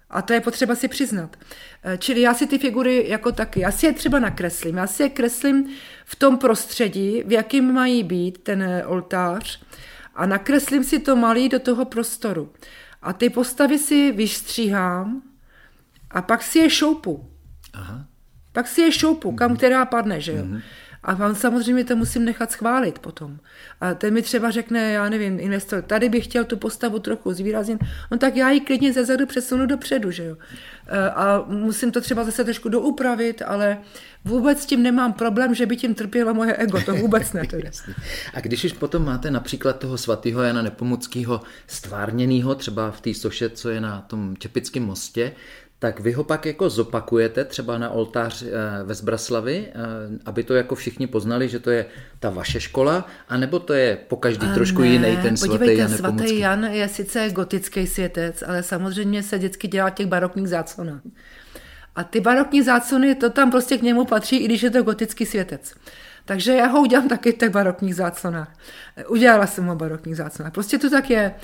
A 0.09 0.21
to 0.21 0.33
je 0.33 0.41
potřeba 0.41 0.75
si 0.75 0.87
přiznat. 0.87 1.37
Eh, 1.83 1.97
čili 1.97 2.21
já 2.21 2.33
si 2.33 2.47
ty 2.47 2.59
figury 2.59 3.05
jako 3.07 3.31
taky, 3.31 3.59
já 3.59 3.71
si 3.71 3.85
je 3.85 3.93
třeba 3.93 4.19
nakreslím. 4.19 4.77
Já 4.77 4.87
si 4.87 5.03
je 5.03 5.09
kreslím 5.09 5.69
v 6.05 6.15
tom 6.15 6.37
prostředí, 6.37 7.23
v 7.25 7.31
jakým 7.31 7.73
mají 7.73 8.03
být 8.03 8.37
ten 8.37 8.63
eh, 8.63 8.85
oltář 8.85 9.61
a 10.15 10.25
nakreslím 10.25 10.83
si 10.83 10.99
to 10.99 11.15
malý 11.15 11.49
do 11.49 11.59
toho 11.59 11.85
prostoru. 11.85 12.53
A 13.01 13.13
ty 13.13 13.29
postavy 13.29 13.79
si 13.79 14.11
vyštříhám 14.11 15.21
a 16.11 16.21
pak 16.21 16.43
si 16.43 16.59
je 16.59 16.69
šoupu. 16.69 17.31
Aha. 17.73 18.05
Pak 18.51 18.67
si 18.67 18.81
je 18.81 18.91
šoupu, 18.91 19.31
kam 19.31 19.49
mhm. 19.49 19.57
která 19.57 19.85
padne, 19.85 20.21
že 20.21 20.31
jo. 20.31 20.43
Mm-hmm. 20.43 20.61
A 21.05 21.13
vám 21.13 21.35
samozřejmě 21.35 21.83
to 21.83 21.95
musím 21.95 22.25
nechat 22.25 22.51
schválit 22.51 22.99
potom. 22.99 23.37
A 23.81 23.93
ten 23.93 24.13
mi 24.13 24.21
třeba 24.21 24.51
řekne, 24.51 24.91
já 24.91 25.09
nevím, 25.09 25.39
investor, 25.39 25.81
tady 25.81 26.09
bych 26.09 26.23
chtěl 26.23 26.43
tu 26.43 26.57
postavu 26.57 26.99
trochu 26.99 27.33
zvýraznit, 27.33 27.83
no 28.11 28.17
tak 28.17 28.35
já 28.35 28.49
ji 28.49 28.59
klidně 28.59 28.93
ze 28.93 29.05
zadu 29.05 29.25
přesunu 29.25 29.65
dopředu, 29.65 30.11
že 30.11 30.23
jo. 30.23 30.37
E, 30.87 31.09
a 31.09 31.45
musím 31.47 31.91
to 31.91 32.01
třeba 32.01 32.23
zase 32.23 32.43
trošku 32.43 32.69
doupravit, 32.69 33.41
ale 33.45 33.77
vůbec 34.25 34.61
s 34.61 34.65
tím 34.65 34.83
nemám 34.83 35.13
problém, 35.13 35.55
že 35.55 35.65
by 35.65 35.77
tím 35.77 35.95
trpělo 35.95 36.33
moje 36.33 36.55
ego, 36.55 36.81
to 36.85 36.95
vůbec 36.95 37.33
ne. 37.33 37.41
A 38.33 38.39
když 38.39 38.63
už 38.63 38.73
potom 38.73 39.05
máte 39.05 39.31
například 39.31 39.79
toho 39.79 39.97
svatého 39.97 40.41
Jana 40.41 40.61
Nepomuckého 40.61 41.41
stvárněného, 41.67 42.55
třeba 42.55 42.91
v 42.91 43.01
té 43.01 43.13
soše, 43.13 43.49
co 43.49 43.69
je 43.69 43.81
na 43.81 44.01
tom 44.01 44.37
Čepickém 44.37 44.83
mostě, 44.83 45.31
tak 45.79 45.99
vy 45.99 46.11
ho 46.11 46.23
pak 46.23 46.45
jako 46.45 46.69
zopakujete 46.69 47.45
třeba 47.45 47.77
na 47.77 47.89
oltář 47.89 48.43
eh, 48.43 48.49
ve 48.83 48.93
Zbraslavi, 48.93 49.65
eh, 49.67 49.73
aby 50.25 50.43
to 50.43 50.53
jako 50.53 50.75
všichni 50.75 51.07
poznali, 51.07 51.49
že 51.49 51.59
to 51.59 51.71
je 51.71 51.85
ta 52.19 52.29
vaše 52.29 52.59
škola, 52.59 53.07
anebo 53.29 53.59
to 53.59 53.73
je 53.73 53.97
po 54.07 54.17
každý 54.17 54.47
trošku 54.53 54.81
ne, 54.81 54.87
jiný 54.87 55.17
ten 55.21 55.37
svatý 55.37 55.77
Jan 55.77 55.89
svatý 55.89 56.39
Jan 56.39 56.63
je 56.63 56.87
sice 56.87 57.29
gotický 57.29 57.87
světec, 57.87 58.43
ale 58.47 58.63
samozřejmě 58.63 59.23
se 59.23 59.37
vždycky 59.37 59.67
dělá 59.67 59.89
těch 59.89 60.07
barokních 60.07 60.47
záconách. 60.47 61.01
A 61.95 62.03
ty 62.03 62.21
barokní 62.21 62.61
zácony, 62.61 63.15
to 63.15 63.29
tam 63.29 63.51
prostě 63.51 63.77
k 63.77 63.81
němu 63.81 64.05
patří, 64.05 64.37
i 64.37 64.45
když 64.45 64.63
je 64.63 64.69
to 64.69 64.83
gotický 64.83 65.25
světec. 65.25 65.73
Takže 66.25 66.53
já 66.53 66.67
ho 66.67 66.81
udělám 66.81 67.07
taky 67.07 67.31
v 67.31 67.37
těch 67.37 67.49
barokních 67.49 67.95
záconách. 67.95 68.53
Udělala 69.07 69.47
jsem 69.47 69.65
ho 69.65 69.75
barokních 69.75 70.15
záconách. 70.15 70.53
Prostě 70.53 70.77
to 70.77 70.89
tak 70.89 71.09
je. 71.09 71.35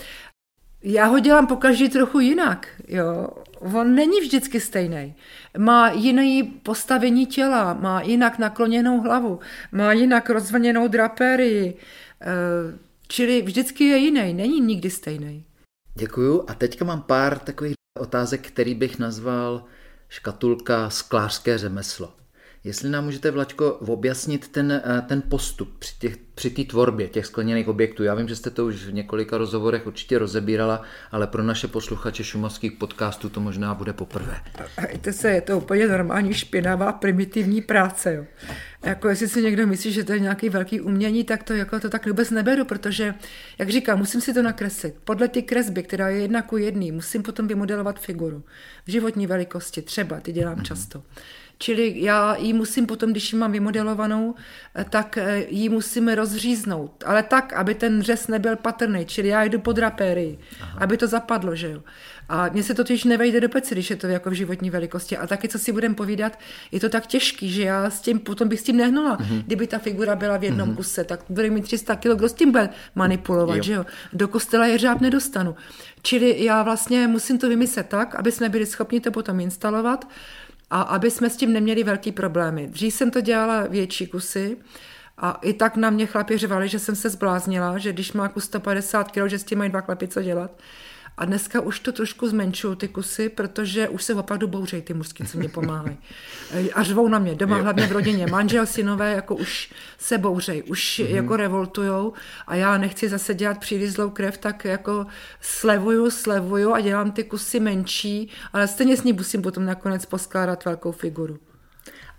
Já 0.83 1.05
ho 1.05 1.19
dělám 1.19 1.47
po 1.47 1.55
každý 1.55 1.89
trochu 1.89 2.19
jinak, 2.19 2.67
jo. 2.87 3.27
On 3.59 3.95
není 3.95 4.19
vždycky 4.19 4.59
stejný. 4.59 5.15
Má 5.57 5.91
jiné 5.91 6.51
postavení 6.63 7.25
těla, 7.25 7.73
má 7.73 8.01
jinak 8.01 8.39
nakloněnou 8.39 9.01
hlavu, 9.01 9.39
má 9.71 9.93
jinak 9.93 10.29
rozvlněnou 10.29 10.87
draperii, 10.87 11.77
eh, 12.21 12.27
čili 13.07 13.41
vždycky 13.41 13.83
je 13.83 13.97
jiný, 13.97 14.33
není 14.33 14.59
nikdy 14.59 14.89
stejný. 14.89 15.45
Děkuju 15.95 16.45
a 16.47 16.53
teďka 16.53 16.85
mám 16.85 17.01
pár 17.01 17.39
takových 17.39 17.75
otázek, 17.99 18.47
který 18.47 18.75
bych 18.75 18.99
nazval 18.99 19.63
škatulka 20.09 20.89
sklářské 20.89 21.57
řemeslo. 21.57 22.20
Jestli 22.63 22.89
nám 22.89 23.05
můžete, 23.05 23.31
Vlačko, 23.31 23.73
objasnit 23.73 24.47
ten, 24.47 24.71
eh, 24.71 25.01
ten 25.01 25.21
postup 25.21 25.77
při, 25.79 25.93
těch, 25.99 26.17
při 26.35 26.49
té 26.49 26.63
tvorbě 26.63 27.07
těch 27.07 27.25
skleněných 27.25 27.67
objektů. 27.67 28.03
Já 28.03 28.15
vím, 28.15 28.27
že 28.27 28.35
jste 28.35 28.49
to 28.49 28.65
už 28.65 28.85
v 28.85 28.93
několika 28.93 29.37
rozhovorech 29.37 29.87
určitě 29.87 30.17
rozebírala, 30.17 30.81
ale 31.11 31.27
pro 31.27 31.43
naše 31.43 31.67
posluchače 31.67 32.23
šumavských 32.23 32.71
podcastů 32.71 33.29
to 33.29 33.39
možná 33.39 33.73
bude 33.73 33.93
poprvé. 33.93 34.37
Hejte 34.77 35.13
se, 35.13 35.31
je 35.31 35.41
to 35.41 35.57
úplně 35.57 35.87
normální 35.87 36.33
špinavá 36.33 36.91
primitivní 36.91 37.61
práce. 37.61 38.13
Jo. 38.13 38.25
Jako 38.83 39.09
jestli 39.09 39.27
si 39.27 39.41
někdo 39.41 39.67
myslí, 39.67 39.91
že 39.91 40.03
to 40.03 40.13
je 40.13 40.19
nějaký 40.19 40.49
velký 40.49 40.81
umění, 40.81 41.23
tak 41.23 41.43
to 41.43 41.53
jako 41.53 41.79
to 41.79 41.89
tak 41.89 42.07
vůbec 42.07 42.31
neberu, 42.31 42.65
protože, 42.65 43.15
jak 43.57 43.69
říkám, 43.69 43.99
musím 43.99 44.21
si 44.21 44.33
to 44.33 44.41
nakreslit. 44.41 44.95
Podle 45.03 45.27
ty 45.27 45.41
kresby, 45.41 45.83
která 45.83 46.09
je 46.09 46.21
jedna 46.21 46.41
ku 46.41 46.57
jedný, 46.57 46.91
musím 46.91 47.23
potom 47.23 47.47
vymodelovat 47.47 47.99
figuru. 47.99 48.43
V 48.85 48.91
životní 48.91 49.27
velikosti 49.27 49.81
třeba, 49.81 50.19
ty 50.19 50.31
dělám 50.31 50.57
mm-hmm. 50.57 50.63
často. 50.63 51.03
Čili 51.61 51.93
já 51.95 52.35
ji 52.35 52.53
musím 52.53 52.85
potom, 52.85 53.11
když 53.11 53.33
ji 53.33 53.39
mám 53.39 53.51
vymodelovanou, 53.51 54.35
eh, 54.75 54.85
tak 54.89 55.17
eh, 55.17 55.45
ji 55.49 55.69
musím 55.69 56.07
rozříznout. 56.07 57.03
Ale 57.05 57.23
tak, 57.23 57.53
aby 57.53 57.75
ten 57.75 58.01
řez 58.01 58.27
nebyl 58.27 58.55
patrný. 58.55 59.05
Čili 59.05 59.27
já 59.27 59.43
jdu 59.43 59.59
pod 59.59 59.73
drapérii, 59.73 60.39
aby 60.77 60.97
to 60.97 61.07
zapadlo, 61.07 61.55
že 61.55 61.71
jo. 61.71 61.81
A 62.29 62.49
mně 62.49 62.63
se 62.63 62.73
to 62.73 62.83
totiž 62.83 63.03
nevejde 63.03 63.41
do 63.41 63.49
pece, 63.49 63.75
když 63.75 63.89
je 63.89 63.95
to 63.95 64.07
jako 64.07 64.29
v 64.29 64.33
životní 64.33 64.69
velikosti. 64.69 65.17
A 65.17 65.27
taky, 65.27 65.47
co 65.47 65.59
si 65.59 65.71
budem 65.71 65.95
povídat, 65.95 66.39
je 66.71 66.79
to 66.79 66.89
tak 66.89 67.07
těžký, 67.07 67.51
že 67.51 67.63
já 67.63 67.89
s 67.89 68.01
tím, 68.01 68.19
potom 68.19 68.47
bych 68.47 68.59
s 68.59 68.63
tím 68.63 68.77
nehnula. 68.77 69.17
Mm-hmm. 69.17 69.43
Kdyby 69.43 69.67
ta 69.67 69.79
figura 69.79 70.15
byla 70.15 70.37
v 70.37 70.43
jednom 70.43 70.69
mm-hmm. 70.69 70.75
kuse, 70.75 71.03
tak 71.03 71.19
bude 71.29 71.49
mít 71.49 71.63
300 71.63 71.95
kg, 71.95 72.15
kdo 72.15 72.29
s 72.29 72.33
tím 72.33 72.51
bude 72.51 72.69
manipulovat, 72.95 73.57
jo. 73.57 73.63
že 73.63 73.73
jo. 73.73 73.85
Do 74.13 74.27
kostela 74.27 74.65
je 74.65 74.77
řád 74.77 75.01
nedostanu. 75.01 75.55
Čili 76.01 76.43
já 76.43 76.63
vlastně 76.63 77.07
musím 77.07 77.37
to 77.37 77.49
vymyslet 77.49 77.87
tak, 77.87 78.15
aby 78.15 78.31
jsme 78.31 78.49
byli 78.49 78.65
schopni 78.65 78.99
to 78.99 79.11
potom 79.11 79.39
instalovat 79.39 80.05
a 80.71 80.81
aby 80.81 81.11
jsme 81.11 81.29
s 81.29 81.37
tím 81.37 81.53
neměli 81.53 81.83
velký 81.83 82.11
problémy. 82.11 82.67
Dřív 82.67 82.93
jsem 82.93 83.11
to 83.11 83.21
dělala 83.21 83.67
větší 83.67 84.07
kusy 84.07 84.57
a 85.17 85.31
i 85.41 85.53
tak 85.53 85.75
na 85.75 85.89
mě 85.89 86.05
chlapi 86.05 86.37
řvali, 86.37 86.69
že 86.69 86.79
jsem 86.79 86.95
se 86.95 87.09
zbláznila, 87.09 87.77
že 87.77 87.93
když 87.93 88.13
má 88.13 88.27
kus 88.29 88.43
150 88.43 89.11
kg, 89.11 89.27
že 89.27 89.39
s 89.39 89.43
tím 89.43 89.57
mají 89.57 89.69
dva 89.69 89.81
chlapi 89.81 90.07
co 90.07 90.21
dělat. 90.21 90.51
A 91.17 91.25
dneska 91.25 91.61
už 91.61 91.79
to 91.79 91.91
trošku 91.91 92.27
zmenšují 92.27 92.75
ty 92.75 92.87
kusy, 92.87 93.29
protože 93.29 93.89
už 93.89 94.03
se 94.03 94.15
opravdu 94.15 94.47
bouřejí 94.47 94.81
ty 94.81 94.93
mužský, 94.93 95.23
co 95.25 95.37
mě 95.37 95.49
pomáhají. 95.53 95.97
A 96.73 96.83
řvou 96.83 97.07
na 97.07 97.19
mě, 97.19 97.35
doma, 97.35 97.57
jo. 97.57 97.63
hlavně 97.63 97.87
v 97.87 97.91
rodině. 97.91 98.27
Manžel, 98.31 98.65
synové 98.65 99.13
jako 99.13 99.35
už 99.35 99.73
se 99.97 100.17
bouřejí, 100.17 100.63
už 100.63 100.99
mm-hmm. 100.99 101.15
jako 101.15 101.35
revoltujou 101.35 102.13
a 102.47 102.55
já 102.55 102.77
nechci 102.77 103.09
zase 103.09 103.33
dělat 103.33 103.57
příliš 103.57 103.91
zlou 103.91 104.09
krev, 104.09 104.37
tak 104.37 104.65
jako 104.65 105.05
slevuju, 105.41 106.11
slevuju 106.11 106.73
a 106.73 106.81
dělám 106.81 107.11
ty 107.11 107.23
kusy 107.23 107.59
menší, 107.59 108.29
ale 108.53 108.67
stejně 108.67 108.97
s 108.97 109.03
ní 109.03 109.13
musím 109.13 109.41
potom 109.41 109.65
nakonec 109.65 110.05
poskládat 110.05 110.65
velkou 110.65 110.91
figuru. 110.91 111.39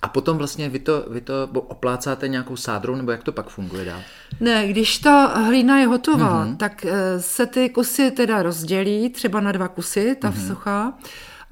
A 0.03 0.09
potom 0.09 0.39
vlastně 0.39 0.69
vy 0.69 0.79
to, 0.79 1.05
vy 1.11 1.21
to 1.21 1.49
oplácáte 1.53 2.29
nějakou 2.29 2.57
sádrou, 2.57 2.95
nebo 2.95 3.11
jak 3.11 3.23
to 3.23 3.33
pak 3.33 3.49
funguje 3.49 3.85
dál? 3.85 4.01
Ne, 4.41 4.69
když 4.69 4.99
ta 4.99 5.27
hlína 5.27 5.79
je 5.79 5.87
hotová, 5.87 6.47
mm-hmm. 6.47 6.57
tak 6.57 6.85
eh, 6.85 7.21
se 7.21 7.47
ty 7.47 7.69
kusy 7.69 8.11
teda 8.11 8.43
rozdělí, 8.43 9.11
třeba 9.11 9.41
na 9.41 9.53
dva 9.53 9.69
kusy, 9.69 10.17
ta 10.21 10.31
mm-hmm. 10.31 10.49
suchá, 10.49 10.95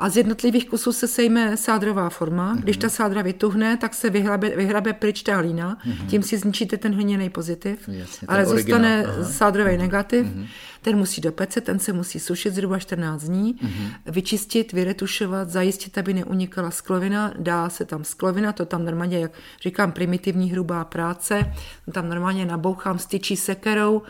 a 0.01 0.09
z 0.09 0.17
jednotlivých 0.17 0.69
kusů 0.69 0.93
se 0.93 1.09
sejme 1.09 1.57
sádrová 1.57 2.11
forma. 2.11 2.55
Mm-hmm. 2.55 2.61
Když 2.61 2.77
ta 2.77 2.89
sádra 2.89 3.23
vytuhne, 3.23 3.77
tak 3.77 3.95
se 3.95 4.11
vyhrabe, 4.11 4.57
vyhrabe 4.57 4.93
pryč 4.93 5.23
ta 5.23 5.37
hlína, 5.37 5.77
mm-hmm. 5.77 6.07
tím 6.07 6.23
si 6.23 6.39
zničíte 6.39 6.77
ten 6.77 6.95
hliněný 6.95 7.31
pozitiv, 7.31 7.89
Jasně, 7.89 8.27
ale 8.29 8.47
zůstane 8.47 9.07
sádrový 9.23 9.77
negativ. 9.77 10.27
Mm-hmm. 10.27 10.47
Ten 10.83 10.97
musí 10.97 11.21
do 11.21 11.33
pece, 11.33 11.61
ten 11.61 11.79
se 11.79 11.93
musí 11.93 12.21
sušit 12.21 12.55
zhruba 12.55 12.79
14 12.79 13.25
dní, 13.25 13.55
mm-hmm. 13.55 13.93
vyčistit, 14.07 14.73
vyretušovat, 14.73 15.51
zajistit, 15.51 15.99
aby 15.99 16.15
neunikala 16.15 16.71
sklovina, 16.71 17.33
dá 17.39 17.69
se 17.69 17.85
tam 17.85 18.05
sklovina, 18.05 18.53
to 18.53 18.67
tam 18.67 18.85
normálně, 18.85 19.19
jak 19.19 19.33
říkám, 19.63 19.93
primitivní 19.93 20.51
hrubá 20.51 20.85
práce, 20.85 21.53
tam 21.93 22.09
normálně 22.09 22.47
nabouchám 22.47 22.99
styčí 22.99 23.37
sekerou, 23.37 24.03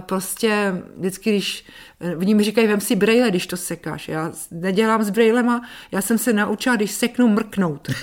prostě 0.00 0.82
vždycky, 0.96 1.30
když 1.30 1.64
v 2.16 2.24
ním 2.24 2.42
říkají, 2.42 2.66
vem 2.66 2.80
si 2.80 2.96
brejle, 2.96 3.30
když 3.30 3.46
to 3.46 3.56
sekáš. 3.56 4.08
Já 4.08 4.32
nedělám 4.50 5.02
s 5.02 5.10
brejlema, 5.10 5.62
já 5.92 6.00
jsem 6.00 6.18
se 6.18 6.32
naučila, 6.32 6.76
když 6.76 6.90
seknu, 6.90 7.28
mrknout. 7.28 7.88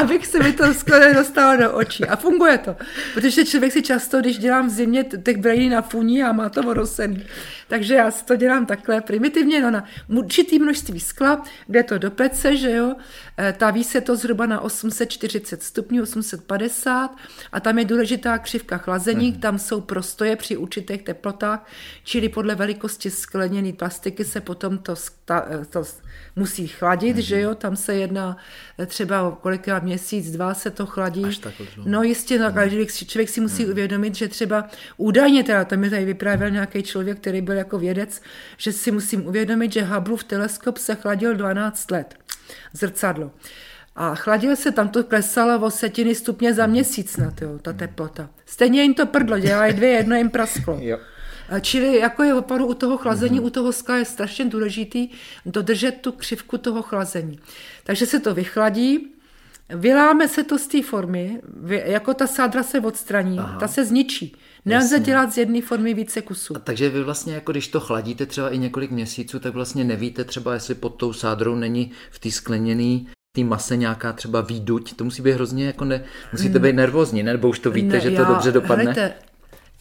abych 0.00 0.26
se 0.26 0.38
mi 0.38 0.52
to 0.52 0.74
skoro 0.74 1.14
dostalo 1.14 1.56
do 1.56 1.72
očí. 1.72 2.04
A 2.04 2.16
funguje 2.16 2.58
to. 2.58 2.76
Protože 3.14 3.44
člověk 3.44 3.72
si 3.72 3.82
často, 3.82 4.20
když 4.20 4.38
dělám 4.38 4.66
v 4.66 4.70
zimě, 4.70 5.04
těch 5.04 5.36
brejlí 5.36 5.68
nafuní 5.68 6.22
a 6.22 6.32
má 6.32 6.48
to 6.48 6.62
vodosený. 6.62 7.26
Takže 7.70 7.94
já 7.94 8.10
si 8.10 8.24
to 8.24 8.36
dělám 8.36 8.66
takhle 8.66 9.00
primitivně, 9.00 9.60
no 9.60 9.70
na 9.70 9.84
určitý 10.08 10.58
množství 10.58 11.00
skla, 11.00 11.44
kde 11.66 11.82
to 11.82 11.98
do 11.98 12.10
pece, 12.10 12.56
že 12.56 12.70
jo, 12.70 12.94
e, 13.38 13.52
taví 13.52 13.84
se 13.84 14.00
to 14.00 14.16
zhruba 14.16 14.46
na 14.46 14.60
840 14.60 15.62
stupňů, 15.62 16.02
850 16.02 17.16
a 17.52 17.60
tam 17.60 17.78
je 17.78 17.84
důležitá 17.84 18.38
křivka 18.38 18.78
chlazení, 18.78 19.30
mm. 19.30 19.40
tam 19.40 19.58
jsou 19.58 19.80
prostoje 19.80 20.36
při 20.36 20.56
určitých 20.56 21.02
teplotách, 21.02 21.66
čili 22.04 22.28
podle 22.28 22.54
velikosti 22.54 23.10
skleněné 23.10 23.72
plastiky 23.72 24.24
se 24.24 24.40
potom 24.40 24.78
to, 24.78 24.94
e, 25.30 25.64
to 25.64 25.84
musí 26.36 26.66
chladit, 26.66 27.16
mm. 27.16 27.22
že 27.22 27.40
jo, 27.40 27.54
tam 27.54 27.76
se 27.76 27.94
jedná 27.94 28.36
e, 28.78 28.86
třeba 28.86 29.38
kolikrát 29.40 29.82
měsíc, 29.90 30.30
dva 30.30 30.54
se 30.54 30.70
to 30.70 30.86
chladí. 30.86 31.24
No 31.84 32.02
jistě, 32.02 32.38
no, 32.38 32.50
člověk, 32.50 32.92
člověk 32.92 33.28
si 33.28 33.40
musí 33.40 33.64
mm. 33.64 33.70
uvědomit, 33.70 34.14
že 34.14 34.28
třeba 34.28 34.68
údajně, 34.96 35.44
teda 35.44 35.64
to 35.64 35.76
mi 35.76 35.90
tady 35.90 36.04
vyprávěl 36.04 36.50
nějaký 36.50 36.82
člověk, 36.82 37.18
který 37.18 37.40
byl 37.40 37.54
jako 37.54 37.78
vědec, 37.78 38.22
že 38.56 38.72
si 38.72 38.90
musím 38.90 39.26
uvědomit, 39.26 39.72
že 39.72 39.82
Hubbleův 39.82 40.24
teleskop 40.24 40.78
se 40.78 40.94
chladil 40.94 41.34
12 41.34 41.90
let. 41.90 42.14
Zrcadlo. 42.72 43.30
A 43.96 44.14
chladil 44.14 44.56
se, 44.56 44.72
tam 44.72 44.88
to 44.88 45.04
klesalo 45.04 45.66
o 45.66 45.70
setiny 45.70 46.14
stupně 46.14 46.54
za 46.54 46.66
měsíc 46.66 47.16
na 47.16 47.30
to, 47.30 47.58
ta 47.58 47.72
teplota. 47.72 48.30
Stejně 48.46 48.82
jim 48.82 48.94
to 48.94 49.06
prdlo, 49.06 49.38
dělají 49.38 49.74
dvě, 49.74 49.90
jedno 49.90 50.16
jim 50.16 50.30
prasklo. 50.30 50.80
Čili 51.60 51.98
jako 51.98 52.22
je 52.22 52.34
opravdu 52.34 52.66
u 52.66 52.74
toho 52.74 52.96
chlazení, 52.96 53.40
mm-hmm. 53.40 53.46
u 53.46 53.50
toho 53.50 53.72
skla 53.72 53.96
je 53.96 54.04
strašně 54.04 54.44
důležitý 54.44 55.08
dodržet 55.46 55.92
tu 55.92 56.12
křivku 56.12 56.58
toho 56.58 56.82
chlazení. 56.82 57.38
Takže 57.84 58.06
se 58.06 58.20
to 58.20 58.34
vychladí, 58.34 59.19
vyláme 59.74 60.28
se 60.28 60.44
to 60.44 60.58
z 60.58 60.66
té 60.66 60.82
formy, 60.82 61.40
jako 61.66 62.14
ta 62.14 62.26
sádra 62.26 62.62
se 62.62 62.80
odstraní, 62.80 63.38
Aha. 63.38 63.58
ta 63.60 63.68
se 63.68 63.84
zničí. 63.84 64.36
Nelze 64.64 64.94
Jasně. 64.94 65.06
dělat 65.06 65.32
z 65.32 65.38
jedné 65.38 65.62
formy 65.62 65.94
více 65.94 66.22
kusů. 66.22 66.56
A 66.56 66.58
takže 66.58 66.88
vy 66.88 67.02
vlastně, 67.04 67.34
jako 67.34 67.52
když 67.52 67.68
to 67.68 67.80
chladíte 67.80 68.26
třeba 68.26 68.50
i 68.50 68.58
několik 68.58 68.90
měsíců, 68.90 69.38
tak 69.38 69.54
vlastně 69.54 69.84
nevíte 69.84 70.24
třeba, 70.24 70.54
jestli 70.54 70.74
pod 70.74 70.88
tou 70.88 71.12
sádrou 71.12 71.54
není 71.54 71.90
v 72.10 72.18
té 72.18 72.30
skleněné 72.30 73.00
té 73.32 73.44
mase 73.44 73.76
nějaká 73.76 74.12
třeba 74.12 74.40
výduť, 74.40 74.96
to 74.96 75.04
musí 75.04 75.22
být 75.22 75.32
hrozně 75.32 75.66
jako 75.66 75.84
ne, 75.84 76.04
musíte 76.32 76.58
být 76.58 76.72
nervózní, 76.72 77.22
nebo 77.22 77.48
už 77.48 77.58
to 77.58 77.70
víte, 77.70 77.94
ne, 77.94 78.00
že 78.00 78.10
to 78.10 78.22
já, 78.22 78.24
dobře 78.24 78.52
dopadne? 78.52 78.84
Hlejte, 78.84 79.12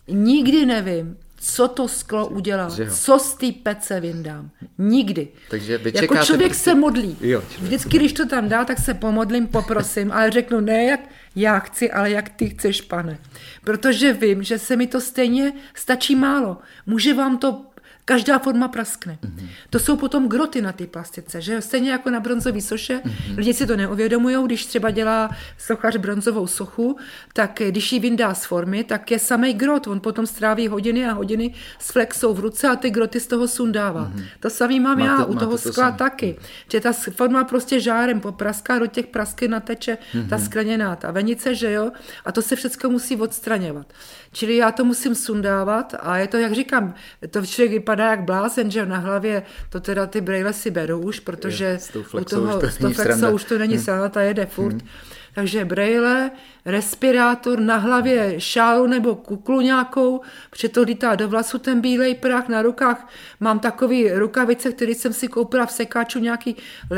nikdy 0.08 0.65
nevím, 0.65 1.17
co 1.39 1.67
to 1.67 1.88
sklo 1.88 2.28
udělá, 2.28 2.69
co 2.91 3.19
z 3.19 3.34
té 3.34 3.52
pece 3.63 3.99
vyndám. 3.99 4.49
Nikdy. 4.78 5.28
Takže 5.49 5.78
vy 5.78 5.91
jako 5.95 6.17
člověk 6.17 6.49
prostě... 6.49 6.63
se 6.63 6.75
modlí. 6.75 7.17
Jo, 7.21 7.43
Vždycky, 7.62 7.97
když 7.97 8.13
to 8.13 8.25
tam 8.25 8.49
dá, 8.49 8.65
tak 8.65 8.80
se 8.80 8.93
pomodlím, 8.93 9.47
poprosím, 9.47 10.12
ale 10.12 10.32
řeknu 10.32 10.60
ne, 10.60 10.84
jak 10.84 10.99
já 11.36 11.60
chci, 11.60 11.91
ale 11.91 12.12
jak 12.12 12.30
ty 12.30 12.49
chceš, 12.49 12.82
pane. 12.82 13.19
Protože 13.63 14.13
vím, 14.13 14.43
že 14.43 14.60
se 14.60 14.75
mi 14.75 14.88
to 14.88 15.02
stejně 15.02 15.54
stačí 15.73 16.15
málo. 16.15 16.58
Může 16.86 17.13
vám 17.13 17.38
to 17.38 17.62
Každá 18.09 18.39
forma 18.39 18.67
praskne. 18.67 19.21
Mm-hmm. 19.21 19.47
To 19.69 19.79
jsou 19.79 19.95
potom 19.95 20.25
groty 20.27 20.61
na 20.61 20.71
té 20.71 20.87
plastice, 20.87 21.41
že 21.41 21.61
stejně 21.61 21.91
jako 21.91 22.09
na 22.09 22.19
bronzové 22.19 22.61
soše, 22.61 23.01
mm-hmm. 23.05 23.37
lidi 23.37 23.53
si 23.53 23.67
to 23.67 23.77
neuvědomují, 23.77 24.35
když 24.45 24.65
třeba 24.65 24.89
dělá 24.91 25.29
sochař 25.57 25.97
bronzovou 25.97 26.47
sochu, 26.47 26.97
tak 27.33 27.61
když 27.69 27.91
ji 27.91 27.99
vyndá 27.99 28.33
z 28.33 28.45
formy, 28.45 28.83
tak 28.83 29.11
je 29.11 29.19
samý 29.19 29.53
grot, 29.53 29.87
on 29.87 29.99
potom 29.99 30.25
stráví 30.25 30.67
hodiny 30.67 31.05
a 31.05 31.13
hodiny 31.13 31.53
s 31.79 31.91
flexou 31.91 32.33
v 32.33 32.39
ruce 32.39 32.67
a 32.67 32.75
ty 32.75 32.89
groty 32.89 33.19
z 33.19 33.27
toho 33.27 33.47
sundává. 33.47 34.09
Mm-hmm. 34.09 34.25
To 34.39 34.49
samý 34.49 34.79
mám 34.79 34.99
máte, 34.99 35.21
já 35.21 35.25
u 35.25 35.35
toho 35.35 35.57
skla 35.57 35.91
to 35.91 35.97
taky, 35.97 36.37
že 36.71 36.79
ta 36.79 36.93
forma 36.93 37.43
prostě 37.43 37.79
žárem 37.79 38.19
popraská, 38.19 38.79
do 38.79 38.87
těch 38.87 39.07
prasky 39.07 39.47
nateče 39.47 39.97
mm-hmm. 40.13 40.29
ta 40.29 40.37
skleněná, 40.37 40.95
ta 40.95 41.11
venice, 41.11 41.55
že 41.55 41.71
jo, 41.71 41.91
a 42.25 42.31
to 42.31 42.41
se 42.41 42.55
všechno 42.55 42.89
musí 42.89 43.15
odstraňovat. 43.15 43.93
Čili 44.31 44.55
já 44.55 44.71
to 44.71 44.85
musím 44.85 45.15
sundávat 45.15 45.95
a 45.99 46.17
je 46.17 46.27
to, 46.27 46.37
jak 46.37 46.53
říkám, 46.53 46.93
to 47.29 47.45
člověk 47.45 47.71
vypadá 47.71 47.98
jak 48.05 48.21
blázen, 48.21 48.71
že 48.71 48.85
na 48.85 48.97
hlavě 48.97 49.43
to 49.69 49.79
teda 49.79 50.05
ty 50.05 50.21
brejle 50.21 50.53
si 50.53 50.71
berou 50.71 50.99
už, 50.99 51.19
protože 51.19 51.65
je, 51.65 51.79
u 52.19 52.23
toho, 52.23 52.57
už 52.57 52.77
to, 52.77 52.89
flexou 52.89 53.31
už 53.31 53.43
to 53.43 53.57
není 53.57 53.77
hmm. 53.77 54.09
ta 54.09 54.21
jede 54.21 54.45
furt. 54.45 54.71
Hmm. 54.71 54.88
Takže 55.33 55.65
brejle, 55.65 56.31
respirátor, 56.65 57.59
na 57.59 57.77
hlavě 57.77 58.35
šálu 58.38 58.88
nebo 58.88 59.15
kuklu 59.15 59.62
nějakou, 59.62 60.21
protože 60.49 60.69
to 60.69 60.81
lítá 60.81 61.15
do 61.15 61.27
vlasu 61.27 61.59
ten 61.59 61.81
bílej 61.81 62.15
prach, 62.15 62.47
na 62.47 62.62
rukách 62.62 63.09
mám 63.39 63.59
takový 63.59 64.12
rukavice, 64.12 64.71
které 64.71 64.91
jsem 64.91 65.13
si 65.13 65.27
koupila 65.27 65.65
v 65.65 65.71
sekáču 65.71 66.19
nějaký 66.19 66.55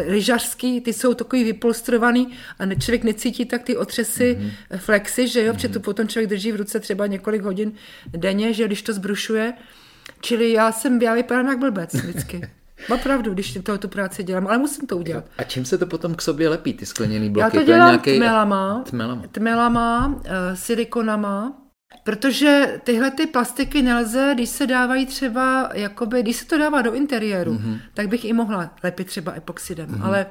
lyžařský, 0.08 0.82
ty 0.82 0.94
jsou 0.94 1.14
takový 1.14 1.44
vypolstrovaný 1.44 2.28
a 2.60 2.76
člověk 2.76 3.04
necítí 3.04 3.46
tak 3.46 3.64
ty 3.64 3.78
otřesy, 3.78 4.38
mm-hmm. 4.40 4.78
flexy, 4.78 5.28
že 5.28 5.44
jo, 5.44 5.46
mm-hmm. 5.46 5.56
protože 5.56 5.70
to 5.70 5.80
potom 5.80 6.08
člověk 6.08 6.30
drží 6.30 6.52
v 6.52 6.56
ruce 6.56 6.80
třeba 6.80 7.08
několik 7.08 7.42
hodin 7.42 7.72
denně, 8.08 8.54
že 8.54 8.66
když 8.66 8.82
to 8.82 8.94
zbrušuje. 8.94 9.54
Čili 10.22 10.52
já 10.52 10.72
jsem, 10.72 11.02
já 11.02 11.14
vypadám 11.14 11.48
jak 11.48 11.60
blbec 11.60 11.94
vždycky. 11.94 12.42
Opravdu, 12.94 13.34
když 13.34 13.58
toho 13.64 13.78
tu 13.78 13.88
práci 13.88 14.24
dělám, 14.24 14.48
ale 14.48 14.58
musím 14.58 14.88
to 14.88 14.98
udělat. 14.98 15.26
A 15.38 15.44
čím 15.44 15.66
se 15.66 15.78
to 15.78 15.86
potom 15.86 16.16
k 16.16 16.22
sobě 16.22 16.50
lepí, 16.50 16.74
ty 16.74 16.86
skleněný 16.86 17.30
bloky? 17.30 17.58
Já 17.58 17.62
to 17.62 17.66
dělám 17.66 17.88
to 17.88 17.92
nějaký... 17.92 18.18
tmelama, 18.18 18.84
tmelama, 18.90 19.24
tmelama 19.32 20.08
uh, 20.08 20.22
silikonama, 20.54 21.62
Protože 22.04 22.80
tyhle 22.84 23.12
ty 23.12 23.28
plastiky 23.28 23.82
nelze, 23.82 24.32
když 24.34 24.50
se 24.50 24.68
dávají 24.68 25.06
třeba, 25.06 25.70
jakoby, 25.74 26.22
když 26.22 26.36
se 26.36 26.46
to 26.46 26.58
dává 26.58 26.82
do 26.82 26.94
interiéru, 26.94 27.54
mm-hmm. 27.54 27.80
tak 27.94 28.08
bych 28.08 28.26
i 28.26 28.34
mohla 28.34 28.76
lepit 28.84 29.08
třeba 29.08 29.34
epoxidem, 29.36 29.90
mm-hmm. 29.90 30.06
ale 30.06 30.26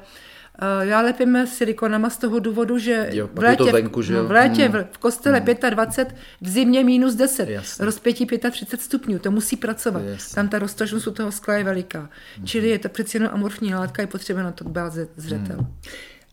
já 0.81 1.01
lepím 1.01 1.47
silikonama 1.47 2.09
z 2.09 2.17
toho 2.17 2.39
důvodu, 2.39 2.77
že 2.77 3.09
jo, 3.11 3.29
v 3.33 3.39
létě, 3.39 3.71
venku, 3.71 4.01
že 4.01 4.13
jo? 4.13 4.25
v, 4.25 4.31
létě 4.31 4.69
mm. 4.69 4.75
v 4.91 4.97
kostele 4.97 5.39
mm. 5.39 5.69
25, 5.69 6.17
v 6.41 6.49
zimě 6.49 6.83
minus 6.83 7.15
10, 7.15 7.49
Jasně. 7.49 7.85
rozpětí 7.85 8.25
35 8.25 8.81
stupňů, 8.81 9.19
to 9.19 9.31
musí 9.31 9.55
pracovat. 9.55 10.03
Jasně. 10.05 10.35
Tam 10.35 10.49
ta 10.49 10.59
roztočnost 10.59 11.07
u 11.07 11.11
toho 11.11 11.31
skla 11.31 11.53
je 11.53 11.63
veliká. 11.63 12.09
Mm. 12.39 12.45
Čili 12.45 12.69
je 12.69 12.79
to 12.79 12.89
přeci 12.89 13.17
jenom 13.17 13.29
amorfní 13.33 13.75
látka, 13.75 14.01
je 14.01 14.07
potřeba 14.07 14.43
na 14.43 14.51
to 14.51 14.63
dbát 14.63 14.93
zřetel. 15.15 15.57
Mm. 15.57 15.75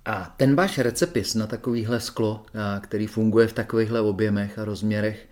A 0.04 0.34
ten 0.36 0.54
váš 0.56 0.78
recepis 0.78 1.34
na 1.34 1.46
takovýhle 1.46 2.00
sklo, 2.00 2.46
který 2.80 3.06
funguje 3.06 3.46
v 3.46 3.52
takovýchhle 3.52 4.00
objemech 4.00 4.58
a 4.58 4.64
rozměrech, 4.64 5.28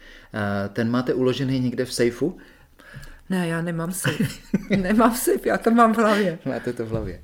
ten 0.73 0.91
máte 0.91 1.15
uložený 1.15 1.61
někde 1.61 1.85
v 1.85 1.93
sejfu? 1.93 2.39
Ne, 3.31 3.49
já 3.49 3.63
nemám 3.63 3.93
sejf. 3.93 4.41
nemám 4.77 5.15
sejf, 5.15 5.47
já 5.47 5.59
to 5.59 5.71
mám 5.71 5.95
v 5.95 5.97
hlavě. 5.97 6.39
Máte 6.45 6.73
to 6.73 6.87
v 6.87 6.89
hlavě. 6.89 7.21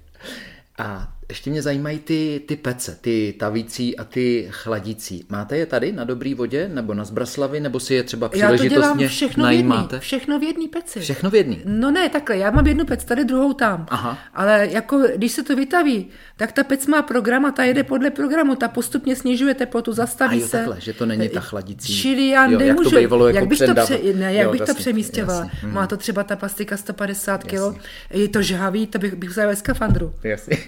A 0.79 1.12
ještě 1.29 1.51
mě 1.51 1.63
zajímají 1.63 1.99
ty, 1.99 2.43
ty 2.47 2.57
pece, 2.57 2.99
ty 3.01 3.35
tavící 3.39 3.97
a 3.97 4.05
ty 4.05 4.49
chladící. 4.51 5.27
Máte 5.29 5.57
je 5.57 5.67
tady 5.67 5.93
na 5.93 6.05
dobrý 6.05 6.35
vodě 6.35 6.71
nebo 6.75 6.95
na 6.95 7.05
Zbraslavi, 7.05 7.61
nebo 7.61 7.81
si 7.81 7.95
je 7.95 8.03
třeba 8.03 8.29
příležitostně 8.29 8.65
Já 8.65 8.71
to 8.71 8.97
dělám 8.97 9.09
všechno 9.09 9.45
najímáte? 9.45 9.89
V 9.89 9.93
jedný, 9.93 10.01
všechno 10.01 10.39
v 10.39 10.43
jedný 10.43 10.69
peci. 10.69 11.01
Všechno 11.01 11.31
v 11.31 11.35
jedný? 11.35 11.61
No 11.65 11.91
ne, 11.91 12.09
takhle, 12.09 12.37
já 12.37 12.51
mám 12.51 12.67
jednu 12.67 12.85
pec, 12.85 13.05
tady 13.05 13.25
druhou 13.25 13.53
tam. 13.53 13.87
Aha. 13.91 14.19
Ale 14.35 14.69
jako, 14.71 14.99
když 15.17 15.33
se 15.33 15.43
to 15.43 15.57
vytaví, 15.57 16.07
tak 16.37 16.53
ta 16.53 16.65
pec 16.65 16.87
má 16.87 17.03
program 17.03 17.45
a 17.45 17.51
ta 17.51 17.65
jede 17.65 17.85
podle 17.85 18.11
programu, 18.11 18.55
ta 18.55 18.69
postupně 18.69 19.17
snižuje 19.17 19.55
teplotu, 19.55 19.93
zastaví 19.93 20.37
a 20.37 20.41
jo, 20.41 20.47
se. 20.49 20.57
Takhle, 20.57 20.81
že 20.81 20.93
to 20.93 21.07
není 21.07 21.29
ta 21.29 21.41
chladící. 21.41 22.01
Čili 22.01 22.29
já 22.29 22.47
jo, 22.47 22.59
nemůžu, 22.59 22.89
jak, 22.89 22.95
to 22.95 23.01
bývalo, 23.01 23.27
jako 23.27 23.39
jak 23.39 23.49
bych 23.49 23.59
to, 23.59 23.75
pře, 23.75 23.99
ne, 24.15 24.35
jak 24.35 24.45
jo, 24.45 24.53
bych 24.53 24.61
to 24.61 24.75
přemístěvala. 24.75 25.41
Jasný. 25.55 25.71
Má 25.71 25.87
to 25.87 25.97
třeba 25.97 26.25
ta 26.25 26.37
plastika 26.37 26.77
150 26.77 27.45
kg, 27.45 27.81
je 28.11 28.29
to 28.29 28.43
žhavý, 28.43 28.87
to 28.87 28.99
bych, 28.99 29.15
bych 29.15 29.31
vzala 29.31 29.55
skafandru. 29.55 30.15
Jasně. 30.25 30.59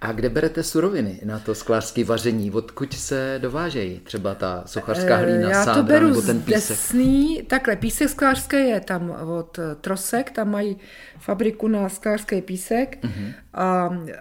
A 0.00 0.12
kde 0.12 0.28
berete 0.28 0.62
suroviny 0.62 1.20
na 1.24 1.38
to 1.38 1.54
sklářské 1.54 2.04
vaření? 2.04 2.50
Odkud 2.50 2.94
se 2.94 3.38
dovážejí? 3.42 4.00
Třeba 4.00 4.34
ta 4.34 4.62
sochařská 4.66 5.18
eh, 5.18 5.22
hlína, 5.22 5.50
Já 5.50 5.64
sádra, 5.64 5.82
to 5.82 5.88
beru 5.88 6.08
nebo 6.08 6.22
ten 6.22 6.42
písek? 6.42 6.68
Desný, 6.68 7.42
takhle, 7.42 7.76
písek 7.76 8.08
sklářský 8.08 8.56
je 8.56 8.80
tam 8.80 9.10
od 9.10 9.58
eh, 9.58 9.74
Trosek, 9.74 10.30
tam 10.30 10.50
mají 10.50 10.76
fabriku 11.18 11.68
na 11.68 11.88
sklářský 11.88 12.42
písek 12.42 12.98
uh-huh. 13.02 13.34
a 13.54 13.90
e, 14.08 14.14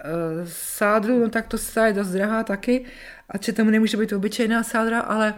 sádru, 0.46 1.20
no 1.20 1.30
tak 1.30 1.48
to 1.48 1.58
se 1.58 1.88
je 1.88 1.94
dost 1.94 2.08
drahá 2.08 2.44
taky, 2.44 2.86
a 3.30 3.38
či 3.38 3.54
tomu 3.54 3.72
nemůže 3.72 3.98
být 3.98 4.13
obyčejná 4.13 4.63
sádra, 4.63 5.00
ale 5.00 5.34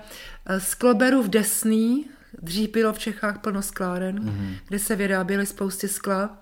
sklo 0.57 0.93
beru 0.93 1.23
v 1.23 1.27
Desný, 1.27 2.09
dřív 2.41 2.71
bylo 2.71 2.93
v 2.93 2.99
Čechách 2.99 3.39
plno 3.39 3.61
skláren, 3.61 4.19
uh-huh. 4.19 4.55
kde 4.67 4.79
se 4.79 4.95
vyráběly 4.95 5.45
spousty 5.45 5.87
skla 5.87 6.40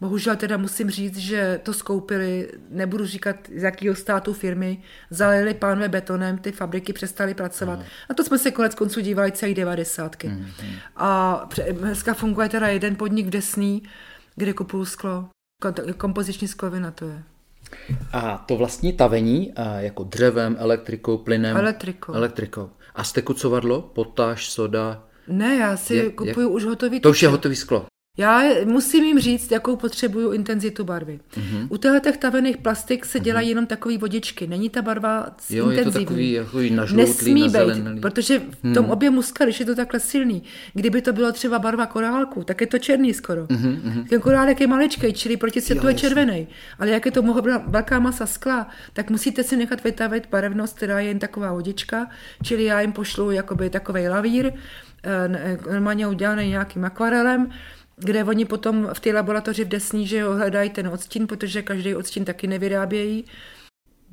Bohužel 0.00 0.36
teda 0.36 0.56
musím 0.56 0.90
říct, 0.90 1.16
že 1.16 1.60
to 1.62 1.72
skoupili, 1.72 2.50
nebudu 2.70 3.06
říkat 3.06 3.36
z 3.56 3.62
jakého 3.62 3.94
státu 3.94 4.32
firmy, 4.32 4.82
zalili 5.10 5.54
pánové 5.54 5.88
betonem, 5.88 6.38
ty 6.38 6.52
fabriky 6.52 6.92
přestaly 6.92 7.34
pracovat. 7.34 7.78
Mm. 7.78 7.84
A 8.08 8.14
to 8.14 8.24
jsme 8.24 8.38
se 8.38 8.50
konec 8.50 8.74
konců 8.74 9.00
dívali 9.00 9.32
celý 9.32 9.54
devadesátky. 9.54 10.28
Mm. 10.28 10.46
A 10.96 11.40
dneska 11.72 12.14
funguje 12.14 12.48
teda 12.48 12.68
jeden 12.68 12.96
podnik 12.96 13.26
v 13.26 13.30
Desný, 13.30 13.82
kde 14.36 14.52
kupuju 14.52 14.84
sklo. 14.84 15.28
Kompoziční 15.96 16.48
sklovina 16.48 16.90
to 16.90 17.04
je. 17.04 17.22
A 18.12 18.44
to 18.48 18.56
vlastní 18.56 18.92
tavení 18.92 19.52
jako 19.78 20.04
dřevem, 20.04 20.56
elektrikou, 20.58 21.18
plynem? 21.18 21.56
Elektrikou. 21.56 22.12
Elektrikou. 22.12 22.70
A 22.94 23.04
stekucovadlo, 23.04 23.82
potáž, 23.82 24.50
soda? 24.50 25.04
Ne, 25.28 25.56
já 25.56 25.76
si 25.76 25.94
je, 25.94 26.10
kupuju 26.10 26.48
je, 26.48 26.54
už 26.54 26.64
hotový 26.64 27.00
To 27.00 27.10
už 27.10 27.22
je 27.22 27.28
hotový 27.28 27.56
sklo. 27.56 27.86
Já 28.16 28.42
musím 28.64 29.04
jim 29.04 29.18
říct, 29.18 29.50
jakou 29.50 29.76
potřebuju 29.76 30.32
intenzitu 30.32 30.84
barvy. 30.84 31.20
Mm-hmm. 31.34 31.66
U 31.68 31.76
těchto 31.76 32.12
tavených 32.18 32.56
plastik 32.56 33.04
se 33.04 33.20
dělají 33.20 33.46
mm-hmm. 33.46 33.50
jenom 33.50 33.66
takové 33.66 33.98
vodičky. 33.98 34.46
Není 34.46 34.70
ta 34.70 34.82
barva 34.82 35.26
jo, 35.50 35.70
intenzivní. 35.70 36.00
Je 36.00 36.06
to 36.06 36.44
takový, 36.44 36.66
jako 36.66 36.94
Nesmí 36.96 37.48
být, 37.48 38.00
protože 38.00 38.38
v 38.38 38.74
tom 38.74 38.84
mm. 38.84 38.90
objemu 38.90 39.22
skla, 39.22 39.46
když 39.46 39.60
je 39.60 39.66
to 39.66 39.74
takhle 39.74 40.00
silný, 40.00 40.42
kdyby 40.74 41.02
to 41.02 41.12
bylo 41.12 41.32
třeba 41.32 41.58
barva 41.58 41.86
korálku, 41.86 42.44
tak 42.44 42.60
je 42.60 42.66
to 42.66 42.78
černý 42.78 43.14
skoro. 43.14 43.44
Mm-hmm. 43.44 44.08
Ten 44.08 44.20
korálek 44.20 44.60
je 44.60 44.66
maličký, 44.66 45.12
čili 45.12 45.36
proti 45.36 45.60
světlu 45.60 45.88
je 45.88 45.94
červený. 45.94 46.48
Ale 46.78 46.90
jak 46.90 47.06
je 47.06 47.12
to 47.12 47.22
mohla 47.22 47.62
velká 47.66 47.98
masa 47.98 48.26
skla, 48.26 48.68
tak 48.92 49.10
musíte 49.10 49.42
si 49.42 49.56
nechat 49.56 49.84
vytavit 49.84 50.28
barevnost, 50.30 50.76
která 50.76 51.00
je 51.00 51.08
jen 51.08 51.18
taková 51.18 51.52
vodička, 51.52 52.06
čili 52.42 52.64
já 52.64 52.80
jim 52.80 52.92
pošlu 52.92 53.30
jakoby 53.30 53.70
takový 53.70 54.08
lavír, 54.08 54.52
eh, 55.02 55.58
normálně 55.70 56.06
udělaný 56.06 56.48
nějakým 56.48 56.84
akvarelem, 56.84 57.50
kde 57.96 58.24
oni 58.24 58.44
potom 58.44 58.88
v 58.92 59.00
té 59.00 59.12
laboratoři 59.12 59.64
v 59.64 59.68
Desní, 59.68 60.06
že 60.06 60.18
jo, 60.18 60.32
hledají 60.32 60.70
ten 60.70 60.88
odstín, 60.88 61.26
protože 61.26 61.62
každý 61.62 61.94
odstín 61.94 62.24
taky 62.24 62.46
nevyrábějí. 62.46 63.24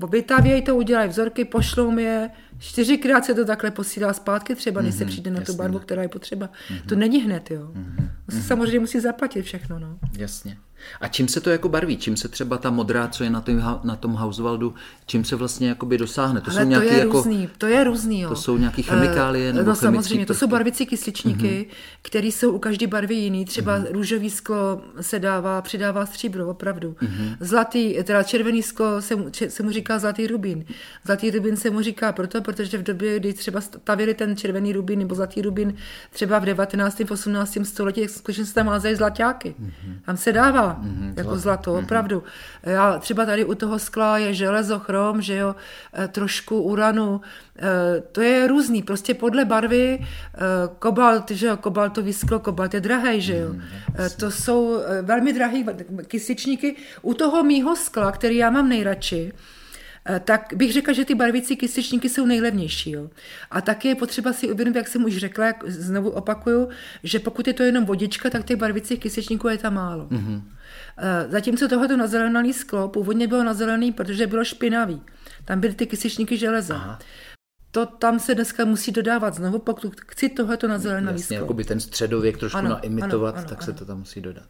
Vytávějí 0.10 0.62
to, 0.62 0.76
udělají 0.76 1.10
vzorky, 1.10 1.46
pošlou 1.46 1.92
mi 1.92 2.04
je, 2.04 2.30
čtyřikrát 2.60 3.26
se 3.26 3.34
to 3.34 3.46
takhle 3.46 3.72
posílá 3.72 4.14
zpátky 4.14 4.56
třeba, 4.56 4.82
než 4.82 4.94
mm-hmm, 4.94 4.98
se 4.98 5.04
mhm, 5.04 5.12
přijde 5.12 5.32
na 5.32 5.42
tu 5.42 5.54
barvu, 5.54 5.80
která 5.80 6.02
je 6.02 6.08
potřeba. 6.08 6.46
Mm-hmm. 6.48 6.86
To 6.86 6.96
není 6.96 7.22
hned, 7.22 7.52
jo. 7.52 7.72
Mm-hmm. 7.74 8.10
To 8.26 8.32
se 8.32 8.42
samozřejmě 8.42 8.80
musí 8.80 9.00
zaplatit 9.00 9.42
všechno, 9.42 9.80
no. 9.80 10.00
Jasně. 10.18 10.58
A 11.02 11.08
čím 11.08 11.28
se 11.28 11.42
to 11.42 11.50
jako 11.50 11.70
barví? 11.70 11.98
Čím 11.98 12.18
se 12.18 12.28
třeba 12.28 12.58
ta 12.58 12.70
modrá, 12.70 13.08
co 13.08 13.24
je 13.24 13.30
na 13.30 13.42
tom, 13.42 13.80
na 13.84 13.96
tom 13.96 14.14
Hauswaldu, 14.14 14.74
čím 15.06 15.24
se 15.26 15.36
vlastně 15.36 15.70
jakoby 15.70 15.98
dosáhne? 15.98 16.42
To 16.42 16.52
Ale 16.52 16.62
jsou 16.62 16.70
nějaký 16.70 16.88
to 16.88 16.94
je 16.94 17.00
jako, 17.00 17.18
různý, 17.18 17.50
to 17.58 17.68
je 17.68 17.84
různý, 17.84 18.22
jo. 18.22 18.30
To 18.30 18.36
jsou 18.36 18.58
nějaké 18.58 18.82
chemikálie 18.82 19.50
uh, 19.50 19.56
nebo 19.56 19.70
No 19.70 19.76
samozřejmě, 19.76 20.26
to 20.26 20.34
jsou 20.34 20.48
barvicí 20.48 20.86
kysličníky, 20.86 21.48
mm-hmm. 21.48 21.98
které 22.02 22.28
jsou 22.28 22.52
u 22.52 22.60
každé 22.60 22.88
barvy 22.88 23.16
jiný. 23.16 23.46
Třeba 23.46 23.80
mm-hmm. 23.80 23.92
růžový 23.92 24.30
sklo 24.30 24.82
se 25.02 25.20
dává, 25.20 25.62
přidává 25.62 26.06
stříbro, 26.06 26.48
opravdu. 26.48 26.92
Mm-hmm. 26.92 27.38
Zlatý, 27.40 27.96
teda 28.04 28.24
červený 28.24 28.64
sklo 28.64 29.02
se, 29.02 29.16
mu, 29.16 29.32
se 29.48 29.64
mu 29.64 29.72
říká 29.72 30.00
zlatý 30.00 30.28
rubín. 30.28 30.66
Zlatý 31.06 31.32
rubín 31.32 31.58
se 31.58 31.70
mu 31.70 31.82
říká 31.82 32.12
proto, 32.12 32.42
protože 32.42 32.78
v 32.78 32.84
době, 32.84 33.20
kdy 33.20 33.34
třeba 33.34 33.62
stavili 33.62 34.14
ten 34.14 34.36
červený 34.36 34.74
rubín 34.74 35.00
nebo 35.00 35.16
zlatý 35.16 35.42
rubín 35.42 35.74
třeba 36.10 36.40
v 36.40 36.46
19. 36.46 37.02
18. 37.12 37.58
století, 37.64 38.08
skutečně 38.08 38.46
se 38.46 38.54
tam 38.54 38.68
házejí 38.68 38.96
zlaťáky. 38.96 39.56
Mm-hmm. 39.62 39.96
Tam 40.06 40.18
se 40.18 40.32
dává 40.32 40.73
mm-hmm, 40.82 41.14
jako 41.18 41.38
zlato, 41.38 41.72
mm-hmm. 41.72 41.84
opravdu. 41.84 42.24
Já 42.64 43.00
třeba 43.00 43.26
tady 43.26 43.46
u 43.46 43.56
toho 43.56 43.80
skla 43.80 44.18
je 44.18 44.34
železo, 44.34 44.80
chrom, 44.80 45.22
že 45.22 45.36
jo, 45.36 45.56
e, 45.94 46.08
trošku 46.08 46.62
uranu, 46.62 47.22
e, 47.60 48.02
to 48.12 48.22
je 48.22 48.48
různý, 48.48 48.84
prostě 48.84 49.14
podle 49.14 49.46
barvy, 49.46 50.00
e, 50.00 50.06
kobalt, 50.80 51.32
že 51.32 51.48
jo, 51.48 51.58
kobaltový 51.58 52.14
sklo, 52.14 52.40
kobalt 52.40 52.74
je 52.74 52.82
drahý, 52.82 53.22
že 53.22 53.38
jo. 53.38 53.50
Mm, 53.54 53.62
to 54.18 54.32
jsou 54.32 54.80
velmi 55.02 55.34
drahé 55.34 55.64
kysličníky. 56.08 56.76
U 57.02 57.14
toho 57.14 57.44
mýho 57.44 57.76
skla, 57.76 58.12
který 58.12 58.38
já 58.38 58.50
mám 58.50 58.70
nejradši, 58.70 59.34
tak 60.20 60.54
bych 60.56 60.74
řekla, 60.74 60.94
že 60.94 61.06
ty 61.06 61.16
barvící 61.16 61.56
kysličníky 61.56 62.10
jsou 62.10 62.26
nejlevnější. 62.26 62.92
Jo. 62.92 63.10
A 63.52 63.62
taky 63.62 63.88
je 63.88 63.96
potřeba 63.96 64.34
si 64.34 64.52
uvědomit, 64.52 64.78
jak 64.78 64.88
jsem 64.88 65.04
už 65.04 65.18
řekla, 65.18 65.46
jak 65.46 65.64
znovu 65.68 66.10
opakuju, 66.10 66.70
že 67.04 67.20
pokud 67.20 67.48
je 67.48 67.54
to 67.54 67.64
jenom 67.64 67.86
vodička, 67.86 68.30
tak 68.30 68.46
těch 68.46 68.58
barvících 68.58 69.00
kysličníků 69.00 69.48
je 69.48 69.58
tam 69.58 69.74
málo. 69.74 70.08
Mm-hmm. 70.08 70.42
Eh, 70.98 71.28
zatímco 71.30 71.68
tohoto 71.68 71.98
nazelený 71.98 72.54
sklo 72.54 72.88
původně 72.88 73.28
bylo 73.28 73.44
nazelený, 73.44 73.92
protože 73.92 74.28
bylo 74.28 74.46
špinavý. 74.46 75.02
Tam 75.46 75.60
byly 75.60 75.74
ty 75.74 75.86
kysičníky 75.88 76.38
železa. 76.38 76.76
Aha. 76.76 77.00
To 77.72 77.86
tam 77.86 78.20
se 78.20 78.36
dneska 78.36 78.66
musí 78.66 78.92
dodávat 78.92 79.34
znovu, 79.34 79.60
pokud 79.60 80.02
chci 80.02 80.30
tohoto 80.30 80.68
nazelený 80.68 81.08
sklo. 81.08 81.14
Jasně, 81.14 81.38
jako 81.38 81.54
by 81.54 81.64
ten 81.64 81.80
středověk 81.80 82.38
trošku 82.38 82.58
ano, 82.58 82.70
naimitovat, 82.70 83.36
ano, 83.36 83.40
ano, 83.40 83.50
tak 83.50 83.58
ano. 83.58 83.66
se 83.66 83.74
to 83.74 83.86
tam 83.86 84.00
musí 84.00 84.22
dodat. 84.22 84.46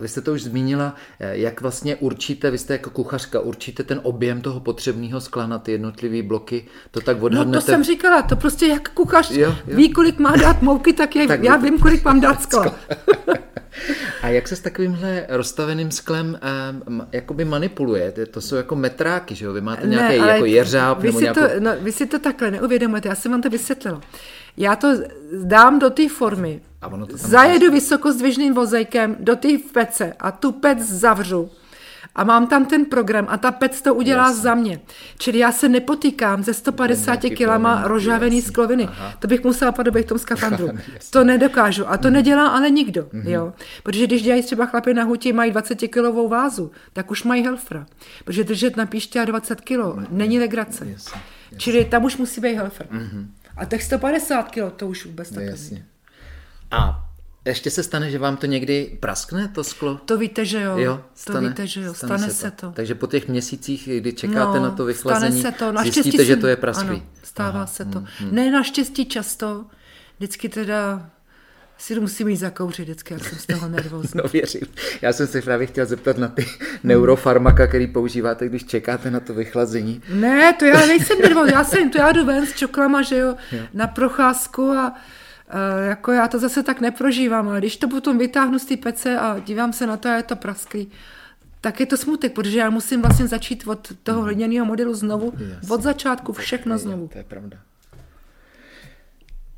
Vy 0.00 0.08
jste 0.08 0.20
to 0.20 0.32
už 0.32 0.42
zmínila, 0.42 0.94
eh, 1.20 1.36
jak 1.36 1.60
vlastně 1.60 1.96
určíte, 1.96 2.50
vy 2.50 2.58
jste 2.58 2.72
jako 2.72 2.90
kuchařka, 2.90 3.40
určíte 3.40 3.82
ten 3.82 4.00
objem 4.02 4.40
toho 4.40 4.60
potřebného 4.60 5.20
skla 5.20 5.46
na 5.46 5.58
ty 5.58 5.72
jednotlivé 5.72 6.22
bloky, 6.22 6.66
to 6.90 7.00
tak 7.00 7.22
odhadnete? 7.22 7.56
No 7.56 7.60
to 7.60 7.66
jsem 7.66 7.84
říkala, 7.84 8.22
to 8.22 8.36
prostě 8.36 8.66
jak 8.66 8.88
kuchař 8.88 9.30
jo, 9.30 9.54
jo. 9.66 9.76
ví, 9.76 9.92
kolik 9.92 10.18
má 10.18 10.36
dát 10.36 10.62
mouky, 10.62 10.92
tak, 10.92 11.16
je, 11.16 11.26
tak 11.26 11.42
já 11.42 11.56
vím, 11.56 11.78
kolik 11.78 12.04
mám 12.04 12.20
dát 12.20 12.42
skla. 12.42 12.74
A 14.22 14.28
jak 14.28 14.48
se 14.48 14.56
s 14.56 14.60
takovýmhle 14.60 15.26
rozstaveným 15.28 15.90
sklem 15.90 16.38
um, 16.88 17.06
jakoby 17.12 17.44
manipuluje? 17.44 18.12
To 18.30 18.40
jsou 18.40 18.56
jako 18.56 18.76
metráky, 18.76 19.34
že 19.34 19.44
jo? 19.44 19.52
Vy 19.52 19.60
máte 19.60 19.86
nějaký 19.86 20.20
ne, 20.20 20.26
jako 20.26 20.44
jeřáb? 20.44 21.00
Vy, 21.00 21.06
nebo 21.06 21.18
si 21.18 21.24
nějakou... 21.24 21.40
to, 21.40 21.48
no, 21.58 21.70
vy 21.80 21.92
si 21.92 22.06
to 22.06 22.18
takhle 22.18 22.50
neuvědomujete, 22.50 23.08
já 23.08 23.14
jsem 23.14 23.32
vám 23.32 23.42
to 23.42 23.50
vysvětlila. 23.50 24.00
Já 24.56 24.76
to 24.76 24.88
dám 25.44 25.78
do 25.78 25.90
té 25.90 26.08
formy, 26.08 26.60
a 26.82 26.88
ono 26.88 27.06
to 27.06 27.18
tam 27.18 27.30
zajedu 27.30 27.72
vysokozdvižným 27.72 28.54
vozejkem 28.54 29.16
do 29.20 29.36
té 29.36 29.48
pece 29.72 30.12
a 30.18 30.30
tu 30.30 30.52
pec 30.52 30.78
zavřu 30.78 31.50
a 32.14 32.24
mám 32.24 32.46
tam 32.46 32.66
ten 32.66 32.84
program 32.84 33.26
a 33.30 33.36
ta 33.36 33.52
pec 33.52 33.82
to 33.82 33.94
udělá 33.94 34.26
jasně. 34.26 34.42
za 34.42 34.54
mě. 34.54 34.80
Čili 35.18 35.38
já 35.38 35.52
se 35.52 35.68
nepotýkám 35.68 36.44
ze 36.44 36.54
150 36.54 37.16
kilama 37.16 37.82
rožávený 37.84 38.42
skloviny. 38.42 38.86
Aha. 38.86 39.14
To 39.18 39.28
bych 39.28 39.44
musela 39.44 39.72
podobit 39.72 40.02
v 40.02 40.08
tom 40.08 40.18
skafandru. 40.18 40.68
to 41.10 41.24
nedokážu. 41.24 41.88
A 41.88 41.96
to 41.96 42.08
mm. 42.08 42.14
nedělá 42.14 42.48
ale 42.48 42.70
nikdo. 42.70 43.02
Mm-hmm. 43.02 43.28
Jo? 43.28 43.52
Protože 43.82 44.06
když 44.06 44.22
dělají 44.22 44.42
třeba 44.42 44.66
chlapy 44.66 44.94
na 44.94 45.04
huti, 45.04 45.32
mají 45.32 45.50
20 45.50 45.74
kilovou 45.74 46.28
vázu, 46.28 46.70
tak 46.92 47.10
už 47.10 47.22
mají 47.22 47.44
helfra. 47.44 47.86
Protože 48.24 48.44
držet 48.44 48.76
na 48.76 48.86
píště 48.86 49.26
20 49.26 49.60
kilo 49.60 49.96
no, 49.96 50.06
není 50.10 50.38
legrace. 50.38 50.86
Jasně, 50.88 50.92
jasně. 50.92 51.58
Čili 51.58 51.84
tam 51.84 52.04
už 52.04 52.16
musí 52.16 52.40
být 52.40 52.54
helfer. 52.54 52.86
Mm-hmm. 52.86 53.26
A 53.56 53.64
těch 53.64 53.82
150 53.82 54.48
kilo, 54.48 54.70
to 54.70 54.86
už 54.86 55.06
vůbec 55.06 55.30
tak 55.30 55.44
Jasně. 55.44 55.84
A 56.70 57.06
ještě 57.44 57.70
se 57.70 57.82
stane, 57.82 58.10
že 58.10 58.18
vám 58.18 58.36
to 58.36 58.46
někdy 58.46 58.96
praskne, 59.00 59.48
to 59.48 59.64
sklo? 59.64 60.00
To 60.04 60.18
víte, 60.18 60.44
že 60.44 60.62
jo. 60.62 60.78
jo 60.78 61.00
stane, 61.14 61.40
to 61.40 61.48
víte, 61.48 61.66
že 61.66 61.82
jo. 61.82 61.94
Stane, 61.94 62.18
stane 62.18 62.32
se, 62.32 62.50
to. 62.50 62.66
to. 62.66 62.72
Takže 62.72 62.94
po 62.94 63.06
těch 63.06 63.28
měsících, 63.28 63.88
kdy 63.98 64.12
čekáte 64.12 64.58
no, 64.58 64.64
na 64.64 64.70
to 64.70 64.84
vychlazení, 64.84 65.40
stane 65.40 65.52
se 65.52 65.58
to. 65.58 65.72
Naštěstí 65.72 66.02
zjistíte, 66.02 66.24
že 66.24 66.36
to 66.36 66.46
je 66.46 66.56
prasklý. 66.56 66.88
Ano, 66.88 67.02
stává 67.22 67.58
Aha, 67.58 67.66
se 67.66 67.84
to. 67.84 67.98
Hmm, 67.98 68.08
hmm. 68.18 68.34
Ne 68.34 68.50
naštěstí 68.50 69.06
často, 69.06 69.64
vždycky 70.18 70.48
teda 70.48 71.10
si 71.80 71.94
to 71.94 72.00
musím 72.00 72.28
jít 72.28 72.36
zakouřit 72.36 72.82
vždycky, 72.82 73.14
jak 73.14 73.24
jsem 73.24 73.38
z 73.38 73.46
toho 73.46 73.68
nervózní. 73.68 74.10
no 74.22 74.28
věřím. 74.32 74.66
Já 75.02 75.12
jsem 75.12 75.26
se 75.26 75.42
právě 75.42 75.66
chtěl 75.66 75.86
zeptat 75.86 76.18
na 76.18 76.28
ty 76.28 76.46
neurofarmaka, 76.84 77.66
který 77.66 77.86
používáte, 77.86 78.48
když 78.48 78.64
čekáte 78.64 79.10
na 79.10 79.20
to 79.20 79.34
vychlazení. 79.34 80.02
Ne, 80.08 80.52
to 80.52 80.64
já 80.64 80.86
nejsem 80.86 81.18
nervózní, 81.20 81.52
já 81.52 81.64
jsem, 81.64 81.90
to 81.90 81.98
já 81.98 82.12
jdu 82.12 82.24
ven 82.24 82.46
s 82.46 82.52
čoklama, 82.54 83.02
že 83.02 83.18
jo, 83.18 83.34
jo. 83.52 83.62
na 83.74 83.86
procházku 83.86 84.70
a 84.70 84.94
jako 85.88 86.12
já 86.12 86.28
to 86.28 86.38
zase 86.38 86.62
tak 86.62 86.80
neprožívám, 86.80 87.48
ale 87.48 87.58
když 87.58 87.76
to 87.76 87.88
potom 87.88 88.18
vytáhnu 88.18 88.58
z 88.58 88.64
té 88.64 88.76
pece 88.76 89.18
a 89.18 89.38
dívám 89.38 89.72
se 89.72 89.86
na 89.86 89.96
to 89.96 90.08
a 90.08 90.14
je 90.14 90.22
to 90.22 90.36
prasklý, 90.36 90.90
tak 91.60 91.80
je 91.80 91.86
to 91.86 91.96
smutek, 91.96 92.32
protože 92.32 92.58
já 92.58 92.70
musím 92.70 93.02
vlastně 93.02 93.28
začít 93.28 93.66
od 93.66 93.92
toho 94.02 94.18
mhm. 94.18 94.26
hliněného 94.26 94.66
modelu 94.66 94.94
znovu, 94.94 95.32
Jasně. 95.32 95.74
od 95.74 95.82
začátku 95.82 96.32
všechno 96.32 96.78
znovu. 96.78 97.08
To 97.08 97.18
je 97.18 97.24
pravda. 97.24 97.58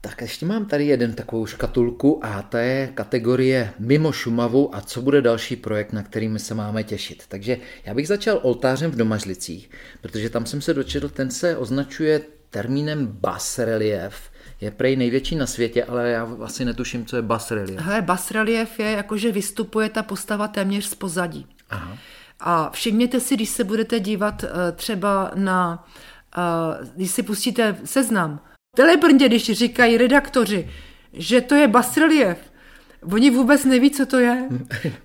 Tak 0.04 0.20
ještě 0.20 0.46
mám 0.46 0.66
tady 0.66 0.86
jeden 0.86 1.14
takovou 1.14 1.46
škatulku 1.46 2.24
a 2.24 2.42
to 2.42 2.56
je 2.56 2.90
kategorie 2.94 3.70
mimo 3.78 4.12
Šumavu 4.12 4.76
a 4.76 4.80
co 4.80 5.02
bude 5.02 5.22
další 5.22 5.56
projekt, 5.56 5.92
na 5.92 6.02
kterými 6.02 6.38
se 6.38 6.54
máme 6.54 6.84
těšit. 6.84 7.22
Takže 7.28 7.58
já 7.84 7.94
bych 7.94 8.08
začal 8.08 8.40
oltářem 8.42 8.90
v 8.90 8.96
Domažlicích, 8.96 9.70
protože 10.00 10.30
tam 10.30 10.46
jsem 10.46 10.60
se 10.60 10.74
dočetl, 10.74 11.08
ten 11.08 11.30
se 11.30 11.56
označuje 11.56 12.20
termínem 12.50 13.06
bas 13.06 13.58
relief, 13.58 14.31
je 14.62 14.70
prej 14.70 14.96
největší 14.96 15.36
na 15.36 15.46
světě, 15.46 15.84
ale 15.84 16.10
já 16.10 16.28
asi 16.42 16.64
netuším, 16.64 17.06
co 17.06 17.16
je 17.16 17.22
bas 17.22 17.50
relief. 17.50 17.80
Hele, 17.80 18.02
bas 18.02 18.30
relief 18.30 18.78
je 18.78 18.90
jako, 18.90 19.16
že 19.16 19.32
vystupuje 19.32 19.88
ta 19.88 20.02
postava 20.02 20.48
téměř 20.48 20.84
z 20.84 20.94
pozadí. 20.94 21.46
Aha. 21.70 21.98
A 22.40 22.70
všimněte 22.70 23.20
si, 23.20 23.34
když 23.34 23.48
se 23.48 23.64
budete 23.64 24.00
dívat 24.00 24.44
eh, 24.44 24.72
třeba 24.72 25.30
na, 25.34 25.88
eh, 26.36 26.86
když 26.94 27.10
si 27.10 27.22
pustíte 27.22 27.76
seznam, 27.84 28.40
Telebrndě, 28.76 29.28
když 29.28 29.52
říkají 29.52 29.98
redaktoři, 29.98 30.70
že 31.12 31.40
to 31.40 31.54
je 31.54 31.68
bas 31.68 31.96
relief, 31.96 32.51
Oni 33.02 33.30
vůbec 33.30 33.64
neví, 33.64 33.90
co 33.90 34.06
to 34.06 34.18
je, 34.18 34.48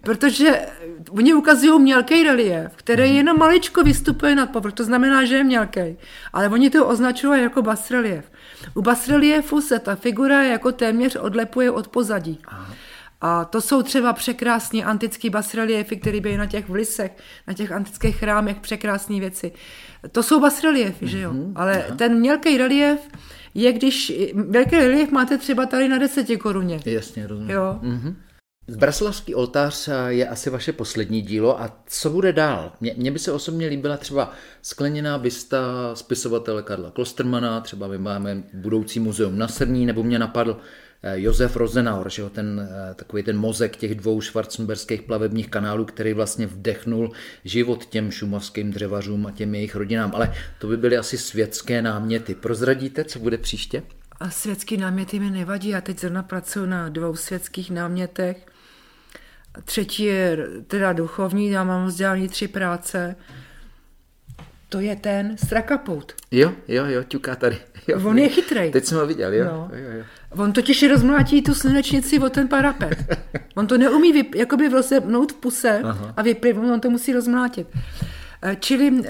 protože 0.02 0.62
oni 1.10 1.34
ukazují 1.34 1.82
mělký 1.82 2.24
relief, 2.24 2.72
který 2.76 3.16
jenom 3.16 3.38
maličko 3.38 3.84
vystupuje 3.84 4.36
nad 4.36 4.50
povrch, 4.50 4.74
to 4.74 4.84
znamená, 4.84 5.26
že 5.26 5.36
je 5.36 5.44
mělký, 5.44 5.98
ale 6.34 6.50
oni 6.50 6.70
to 6.70 6.88
označují 6.88 7.42
jako 7.42 7.62
bas 7.62 7.92
relief. 7.92 8.32
U 8.74 8.82
basreliefu 8.82 9.62
se 9.62 9.80
ta 9.80 9.96
figura 9.96 10.44
jako 10.44 10.72
téměř 10.72 11.16
odlepuje 11.16 11.72
od 11.72 11.88
pozadí. 11.88 12.40
Aha. 12.48 12.74
A 13.22 13.46
to 13.46 13.62
jsou 13.62 13.84
třeba 13.84 14.14
překrásní 14.14 14.84
antické 14.84 15.30
basreliefy, 15.30 15.98
které 15.98 16.22
byly 16.22 16.38
na 16.38 16.46
těch 16.46 16.70
vlisech, 16.70 17.12
na 17.48 17.54
těch 17.54 17.72
antických 17.72 18.18
chrámech, 18.18 18.60
překrásné 18.60 19.20
věci. 19.20 19.52
To 20.12 20.24
jsou 20.24 20.40
basreliefy, 20.40 21.06
mm-hmm. 21.06 21.10
že 21.10 21.20
jo? 21.20 21.34
Mhm. 21.34 21.54
Ale 21.56 21.86
ten 21.96 22.20
mělký 22.20 22.58
relief 22.58 23.00
je, 23.58 23.74
když... 23.74 24.14
Velký 24.34 24.76
relief 24.76 25.12
máte 25.12 25.38
třeba 25.38 25.66
tady 25.66 25.90
na 25.90 25.98
deseti 25.98 26.38
koruně. 26.38 26.80
Jasně, 26.86 27.28
rozumím. 27.28 27.50
Jo. 27.50 27.80
Mm-hmm. 27.84 28.16
Zbraslavský 28.70 29.36
oltář 29.36 29.90
je 30.08 30.28
asi 30.28 30.50
vaše 30.50 30.74
poslední 30.74 31.22
dílo 31.22 31.62
a 31.62 31.80
co 31.86 32.10
bude 32.10 32.34
dál? 32.34 32.72
Mně, 32.82 32.94
mně 32.98 33.12
by 33.12 33.20
se 33.20 33.32
osobně 33.32 33.68
líbila 33.68 33.98
třeba 33.98 34.32
skleněná 34.62 35.18
bysta 35.18 35.92
spisovatele 35.94 36.64
Karla 36.64 36.92
Klostermana, 36.92 37.62
třeba 37.62 37.88
my 37.88 37.98
máme 37.98 38.44
budoucí 38.54 39.00
muzeum 39.00 39.38
na 39.38 39.48
Srní, 39.48 39.86
nebo 39.86 40.04
mě 40.04 40.20
napadl 40.20 40.58
eh, 40.58 40.64
Josef 41.14 41.56
Rozenauer, 41.56 42.10
že 42.10 42.22
jo, 42.22 42.30
ten, 42.30 42.70
eh, 42.72 42.94
takový 42.94 43.24
ten 43.24 43.38
mozek 43.38 43.76
těch 43.76 43.96
dvou 43.96 44.22
švarcemberských 44.22 45.02
plavebních 45.02 45.50
kanálů, 45.50 45.86
který 45.86 46.14
vlastně 46.14 46.48
vdechnul 46.48 47.12
život 47.46 47.86
těm 47.86 48.12
šumavským 48.12 48.72
dřevařům 48.72 49.26
a 49.26 49.32
těm 49.32 49.56
jejich 49.56 49.76
rodinám. 49.76 50.12
Ale 50.16 50.34
to 50.60 50.68
by 50.68 50.78
byly 50.78 50.98
asi 50.98 51.18
světské 51.18 51.82
náměty. 51.82 52.36
Prozradíte, 52.36 53.04
co 53.04 53.20
bude 53.20 53.38
příště? 53.38 53.84
A 54.20 54.30
světský 54.30 54.78
náměty 54.78 55.20
mi 55.20 55.32
nevadí. 55.32 55.70
Já 55.70 55.82
teď 55.82 56.00
zrovna 56.00 56.24
pracuji 56.24 56.66
na 56.66 56.90
dvou 56.90 57.16
světských 57.16 57.72
námětech 57.72 58.46
třetí 59.66 60.04
je 60.04 60.38
teda 60.68 60.94
duchovní, 60.94 61.50
já 61.50 61.64
mám 61.64 61.86
vzdělání 61.86 62.28
tři 62.28 62.48
práce. 62.48 63.16
To 64.70 64.80
je 64.80 64.96
ten 64.96 65.38
strakapout. 65.38 66.14
Jo, 66.32 66.54
jo, 66.68 66.86
jo, 66.86 67.04
ťuká 67.04 67.36
tady. 67.36 67.58
Jo, 67.88 68.02
On 68.04 68.18
je 68.18 68.30
chytrej. 68.30 68.72
Teď 68.72 68.86
jsem 68.86 68.98
ho 68.98 69.08
viděl, 69.08 69.34
jo. 69.34 69.46
No. 69.46 69.70
jo, 69.74 69.92
jo. 69.98 70.04
On 70.30 70.54
totiž 70.54 70.84
rozmlátí 70.84 71.42
tu 71.42 71.56
slunečnici 71.56 72.20
o 72.20 72.30
ten 72.30 72.48
parapet. 72.48 72.98
On 73.56 73.68
to 73.68 73.78
neumí 73.78 74.14
vyp, 74.14 74.36
jakoby 74.36 74.70
rozepnout 74.70 75.32
v 75.32 75.36
puse 75.36 75.82
Aha. 75.84 76.14
a 76.18 76.22
vyplivnout, 76.22 76.74
on 76.74 76.80
to 76.80 76.90
musí 76.90 77.14
rozmlátit. 77.14 77.68
Eh, 78.42 78.58
čili... 78.60 78.92
Um, 78.92 79.06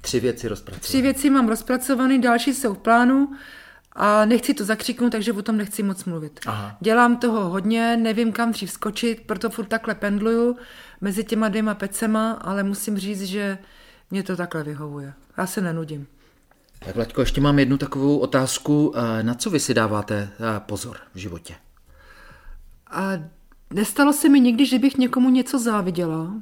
tři 0.00 0.20
věci 0.20 0.48
rozpracované. 0.48 0.82
Tři 0.82 1.02
věci 1.02 1.30
mám 1.30 1.48
rozpracované, 1.48 2.18
další 2.18 2.54
jsou 2.54 2.74
v 2.74 2.78
plánu 2.78 3.32
a 3.92 4.24
nechci 4.24 4.54
to 4.54 4.64
zakřiknout, 4.64 5.12
takže 5.12 5.32
o 5.32 5.42
tom 5.42 5.56
nechci 5.56 5.82
moc 5.82 6.04
mluvit. 6.04 6.40
Aha. 6.46 6.76
Dělám 6.80 7.16
toho 7.16 7.48
hodně, 7.48 7.96
nevím 7.96 8.32
kam 8.32 8.52
dřív 8.52 8.70
skočit, 8.70 9.20
proto 9.26 9.50
furt 9.50 9.66
takhle 9.66 9.94
pendluju 9.94 10.56
mezi 11.00 11.24
těma 11.24 11.48
dvěma 11.48 11.74
pecema, 11.74 12.32
ale 12.32 12.62
musím 12.62 12.98
říct, 12.98 13.22
že 13.22 13.58
mě 14.10 14.22
to 14.22 14.36
takhle 14.36 14.62
vyhovuje. 14.62 15.12
Já 15.36 15.46
se 15.46 15.60
nenudím. 15.60 16.06
Tak 16.78 16.94
Vlaďko, 16.94 17.20
ještě 17.20 17.40
mám 17.40 17.58
jednu 17.58 17.78
takovou 17.78 18.18
otázku. 18.18 18.92
Eh, 18.96 19.22
Na 19.22 19.34
co 19.34 19.50
vy 19.50 19.60
si 19.60 19.74
dáváte 19.74 20.14
eh, 20.32 20.60
pozor 20.60 20.96
v 21.14 21.18
životě? 21.18 21.54
A 22.90 23.12
nestalo 23.70 24.12
se 24.12 24.28
mi 24.28 24.40
nikdy, 24.40 24.66
že 24.66 24.78
bych 24.78 24.96
někomu 24.96 25.30
něco 25.30 25.58
záviděla, 25.58 26.32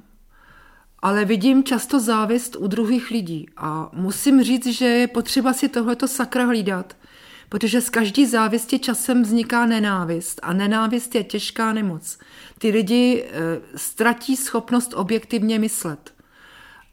ale 0.99 1.25
vidím 1.25 1.65
často 1.65 2.01
závist 2.01 2.57
u 2.57 2.67
druhých 2.67 3.11
lidí 3.11 3.47
a 3.57 3.91
musím 3.93 4.43
říct, 4.43 4.67
že 4.67 4.85
je 4.85 5.09
potřeba 5.09 5.53
si 5.53 5.69
tohleto 5.69 6.09
sakra 6.09 6.45
hlídat, 6.47 6.97
protože 7.49 7.81
z 7.81 7.91
každý 7.91 8.27
závisti 8.27 8.79
časem 8.79 9.23
vzniká 9.23 9.67
nenávist 9.67 10.41
a 10.43 10.53
nenávist 10.53 11.15
je 11.15 11.25
těžká 11.25 11.73
nemoc. 11.73 12.19
Ty 12.59 12.71
lidi 12.71 13.25
e, 13.25 13.61
ztratí 13.79 14.37
schopnost 14.37 14.95
objektivně 14.95 15.59
myslet 15.59 16.16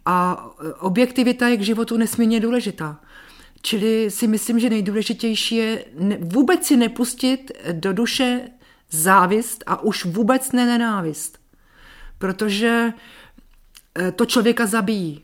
a 0.05 0.47
e, 0.59 0.73
objektivita 0.73 1.47
je 1.47 1.57
k 1.57 1.61
životu 1.61 1.97
nesmírně 1.97 2.39
důležitá. 2.39 2.99
Čili 3.61 4.11
si 4.11 4.27
myslím, 4.27 4.59
že 4.59 4.69
nejdůležitější 4.69 5.55
je 5.55 5.85
vůbec 6.19 6.65
si 6.65 6.77
nepustit 6.77 7.51
do 7.71 7.93
duše 7.93 8.49
závist 8.93 9.63
a 9.67 9.81
už 9.81 10.05
vůbec 10.05 10.51
ne 10.51 10.65
nenávist. 10.65 11.39
Protože 12.17 12.93
eh, 13.99 14.11
to 14.11 14.25
člověka 14.25 14.65
zabíjí. 14.65 15.23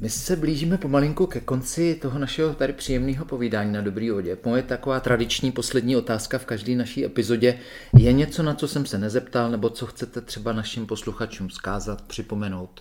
My 0.00 0.10
se 0.10 0.36
blížíme 0.36 0.78
pomalinku 0.78 1.26
ke 1.26 1.40
konci 1.40 1.94
toho 1.94 2.18
našeho 2.18 2.54
tady 2.54 2.72
příjemného 2.72 3.24
povídání 3.24 3.72
na 3.72 3.80
Dobrý 3.80 4.10
vodě. 4.10 4.38
Moje 4.44 4.62
taková 4.62 5.00
tradiční 5.00 5.52
poslední 5.52 5.96
otázka 5.96 6.38
v 6.38 6.46
každé 6.46 6.74
naší 6.74 7.04
epizodě 7.04 7.58
je 7.96 8.12
něco, 8.12 8.42
na 8.42 8.54
co 8.54 8.68
jsem 8.68 8.86
se 8.86 8.98
nezeptal, 8.98 9.50
nebo 9.50 9.70
co 9.70 9.86
chcete 9.86 10.20
třeba 10.20 10.52
našim 10.52 10.86
posluchačům 10.86 11.50
zkázat, 11.50 12.02
připomenout. 12.02 12.80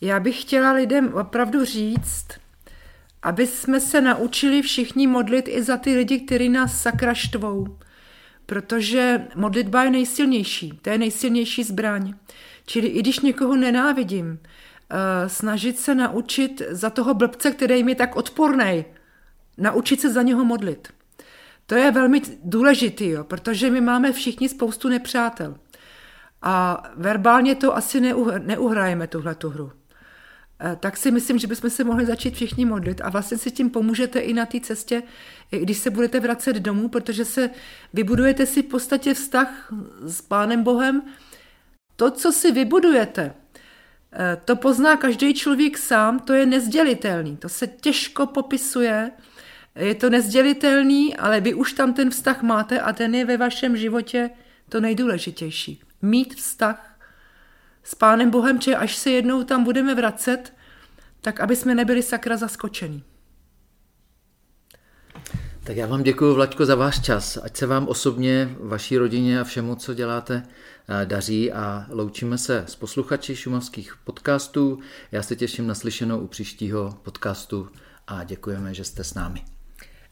Já 0.00 0.20
bych 0.20 0.40
chtěla 0.40 0.72
lidem 0.72 1.14
opravdu 1.14 1.64
říct, 1.64 2.26
aby 3.22 3.46
jsme 3.46 3.80
se 3.80 4.00
naučili 4.00 4.62
všichni 4.62 5.06
modlit 5.06 5.48
i 5.48 5.62
za 5.62 5.76
ty 5.76 5.96
lidi, 5.96 6.20
kteří 6.20 6.48
nás 6.48 6.82
sakra 6.82 7.14
štvou. 7.14 7.78
Protože 8.46 9.20
modlitba 9.34 9.84
je 9.84 9.90
nejsilnější, 9.90 10.72
to 10.82 10.90
je 10.90 10.98
nejsilnější 10.98 11.64
zbraň. 11.64 12.14
Čili 12.66 12.86
i 12.86 13.00
když 13.00 13.20
někoho 13.20 13.56
nenávidím, 13.56 14.38
snažit 15.26 15.78
se 15.78 15.94
naučit 15.94 16.62
za 16.70 16.90
toho 16.90 17.14
blbce, 17.14 17.50
který 17.50 17.84
mi 17.84 17.94
tak 17.94 18.16
odporný, 18.16 18.84
naučit 19.58 20.00
se 20.00 20.12
za 20.12 20.22
něho 20.22 20.44
modlit. 20.44 20.88
To 21.66 21.74
je 21.74 21.90
velmi 21.90 22.22
důležitý, 22.44 23.08
jo, 23.08 23.24
protože 23.24 23.70
my 23.70 23.80
máme 23.80 24.12
všichni 24.12 24.48
spoustu 24.48 24.88
nepřátel. 24.88 25.56
A 26.42 26.82
verbálně 26.96 27.54
to 27.54 27.76
asi 27.76 28.00
neuhrajeme, 28.38 29.06
tuhle 29.06 29.34
tu 29.34 29.50
hru. 29.50 29.72
Eh, 30.60 30.76
tak 30.80 30.96
si 30.96 31.10
myslím, 31.10 31.38
že 31.38 31.46
bychom 31.46 31.70
se 31.70 31.84
mohli 31.84 32.06
začít 32.06 32.34
všichni 32.34 32.64
modlit 32.64 33.00
a 33.00 33.10
vlastně 33.10 33.38
si 33.38 33.50
tím 33.50 33.70
pomůžete 33.70 34.18
i 34.18 34.32
na 34.32 34.46
té 34.46 34.60
cestě, 34.60 35.02
když 35.50 35.78
se 35.78 35.90
budete 35.90 36.20
vracet 36.20 36.56
domů, 36.56 36.88
protože 36.88 37.24
se 37.24 37.50
vybudujete 37.92 38.46
si 38.46 38.62
v 38.62 38.66
podstatě 38.66 39.14
vztah 39.14 39.72
s 40.02 40.22
Pánem 40.22 40.62
Bohem. 40.62 41.02
To, 41.96 42.10
co 42.10 42.32
si 42.32 42.52
vybudujete, 42.52 43.22
eh, 43.24 43.45
to 44.44 44.56
pozná 44.56 44.96
každý 44.96 45.34
člověk 45.34 45.78
sám, 45.78 46.20
to 46.20 46.32
je 46.32 46.46
nezdělitelný, 46.46 47.36
to 47.36 47.48
se 47.48 47.66
těžko 47.66 48.26
popisuje, 48.26 49.10
je 49.76 49.94
to 49.94 50.10
nezdělitelný, 50.10 51.16
ale 51.16 51.40
vy 51.40 51.54
už 51.54 51.72
tam 51.72 51.92
ten 51.92 52.10
vztah 52.10 52.42
máte 52.42 52.80
a 52.80 52.92
ten 52.92 53.14
je 53.14 53.24
ve 53.24 53.36
vašem 53.36 53.76
životě 53.76 54.30
to 54.68 54.80
nejdůležitější. 54.80 55.80
Mít 56.02 56.34
vztah 56.34 56.98
s 57.82 57.94
Pánem 57.94 58.30
Bohem, 58.30 58.60
že 58.60 58.76
až 58.76 58.96
se 58.96 59.10
jednou 59.10 59.44
tam 59.44 59.64
budeme 59.64 59.94
vracet, 59.94 60.52
tak 61.20 61.40
aby 61.40 61.56
jsme 61.56 61.74
nebyli 61.74 62.02
sakra 62.02 62.36
zaskočení. 62.36 63.04
Tak 65.66 65.76
já 65.76 65.86
vám 65.86 66.02
děkuji, 66.02 66.34
Vlaďko, 66.34 66.66
za 66.66 66.74
váš 66.74 67.00
čas. 67.00 67.38
Ať 67.42 67.56
se 67.56 67.66
vám 67.66 67.88
osobně, 67.88 68.56
vaší 68.60 68.98
rodině 68.98 69.40
a 69.40 69.44
všemu, 69.44 69.74
co 69.74 69.94
děláte, 69.94 70.42
eh, 70.88 71.06
daří 71.06 71.52
a 71.52 71.86
loučíme 71.90 72.38
se 72.38 72.64
s 72.66 72.76
posluchači 72.76 73.36
šumavských 73.36 73.96
podcastů. 74.04 74.78
Já 75.12 75.22
se 75.22 75.36
těším 75.36 75.66
na 75.66 75.74
slyšenou 75.74 76.18
u 76.18 76.26
příštího 76.26 76.98
podcastu 77.02 77.68
a 78.06 78.24
děkujeme, 78.24 78.74
že 78.74 78.84
jste 78.84 79.04
s 79.04 79.14
námi. 79.14 79.44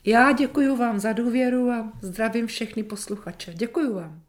Já 0.05 0.32
děkuji 0.32 0.76
vám 0.76 1.00
za 1.00 1.12
důvěru 1.12 1.70
a 1.70 1.92
zdravím 2.02 2.46
všechny 2.46 2.82
posluchače. 2.82 3.55
Děkuji 3.55 3.94
vám. 3.94 4.20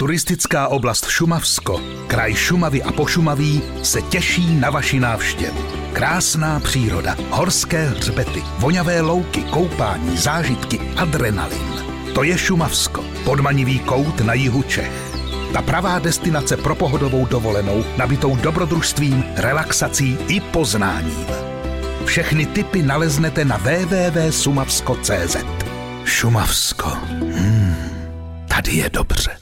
Turistická 0.00 0.68
oblast 0.68 1.08
Šumavsko, 1.12 1.80
kraj 2.06 2.34
Šumavy 2.34 2.82
a 2.82 2.92
Pošumaví 2.92 3.62
se 3.82 4.02
těší 4.02 4.54
na 4.54 4.70
vaši 4.70 5.00
návštěvu. 5.00 5.64
Krásná 5.92 6.60
příroda, 6.60 7.16
horské 7.30 7.88
hřbety, 7.88 8.42
voňavé 8.58 9.00
louky, 9.00 9.42
koupání, 9.42 10.16
zážitky, 10.16 10.80
adrenalin. 10.96 11.84
To 12.14 12.22
je 12.22 12.38
Šumavsko, 12.38 13.04
podmanivý 13.24 13.78
kout 13.78 14.20
na 14.20 14.34
jihu 14.34 14.62
Čech. 14.62 14.92
Ta 15.52 15.62
pravá 15.62 15.98
destinace 15.98 16.56
pro 16.56 16.74
pohodovou 16.74 17.26
dovolenou, 17.26 17.84
nabitou 17.96 18.36
dobrodružstvím, 18.36 19.24
relaxací 19.36 20.18
i 20.28 20.40
poznáním. 20.40 21.26
Všechny 22.04 22.46
typy 22.46 22.82
naleznete 22.82 23.44
na 23.44 23.56
www.sumavsko.cz 23.56 25.36
Šumavsko. 26.04 26.88
Hmm, 26.88 27.74
tady 28.48 28.72
je 28.72 28.90
dobře. 28.90 29.39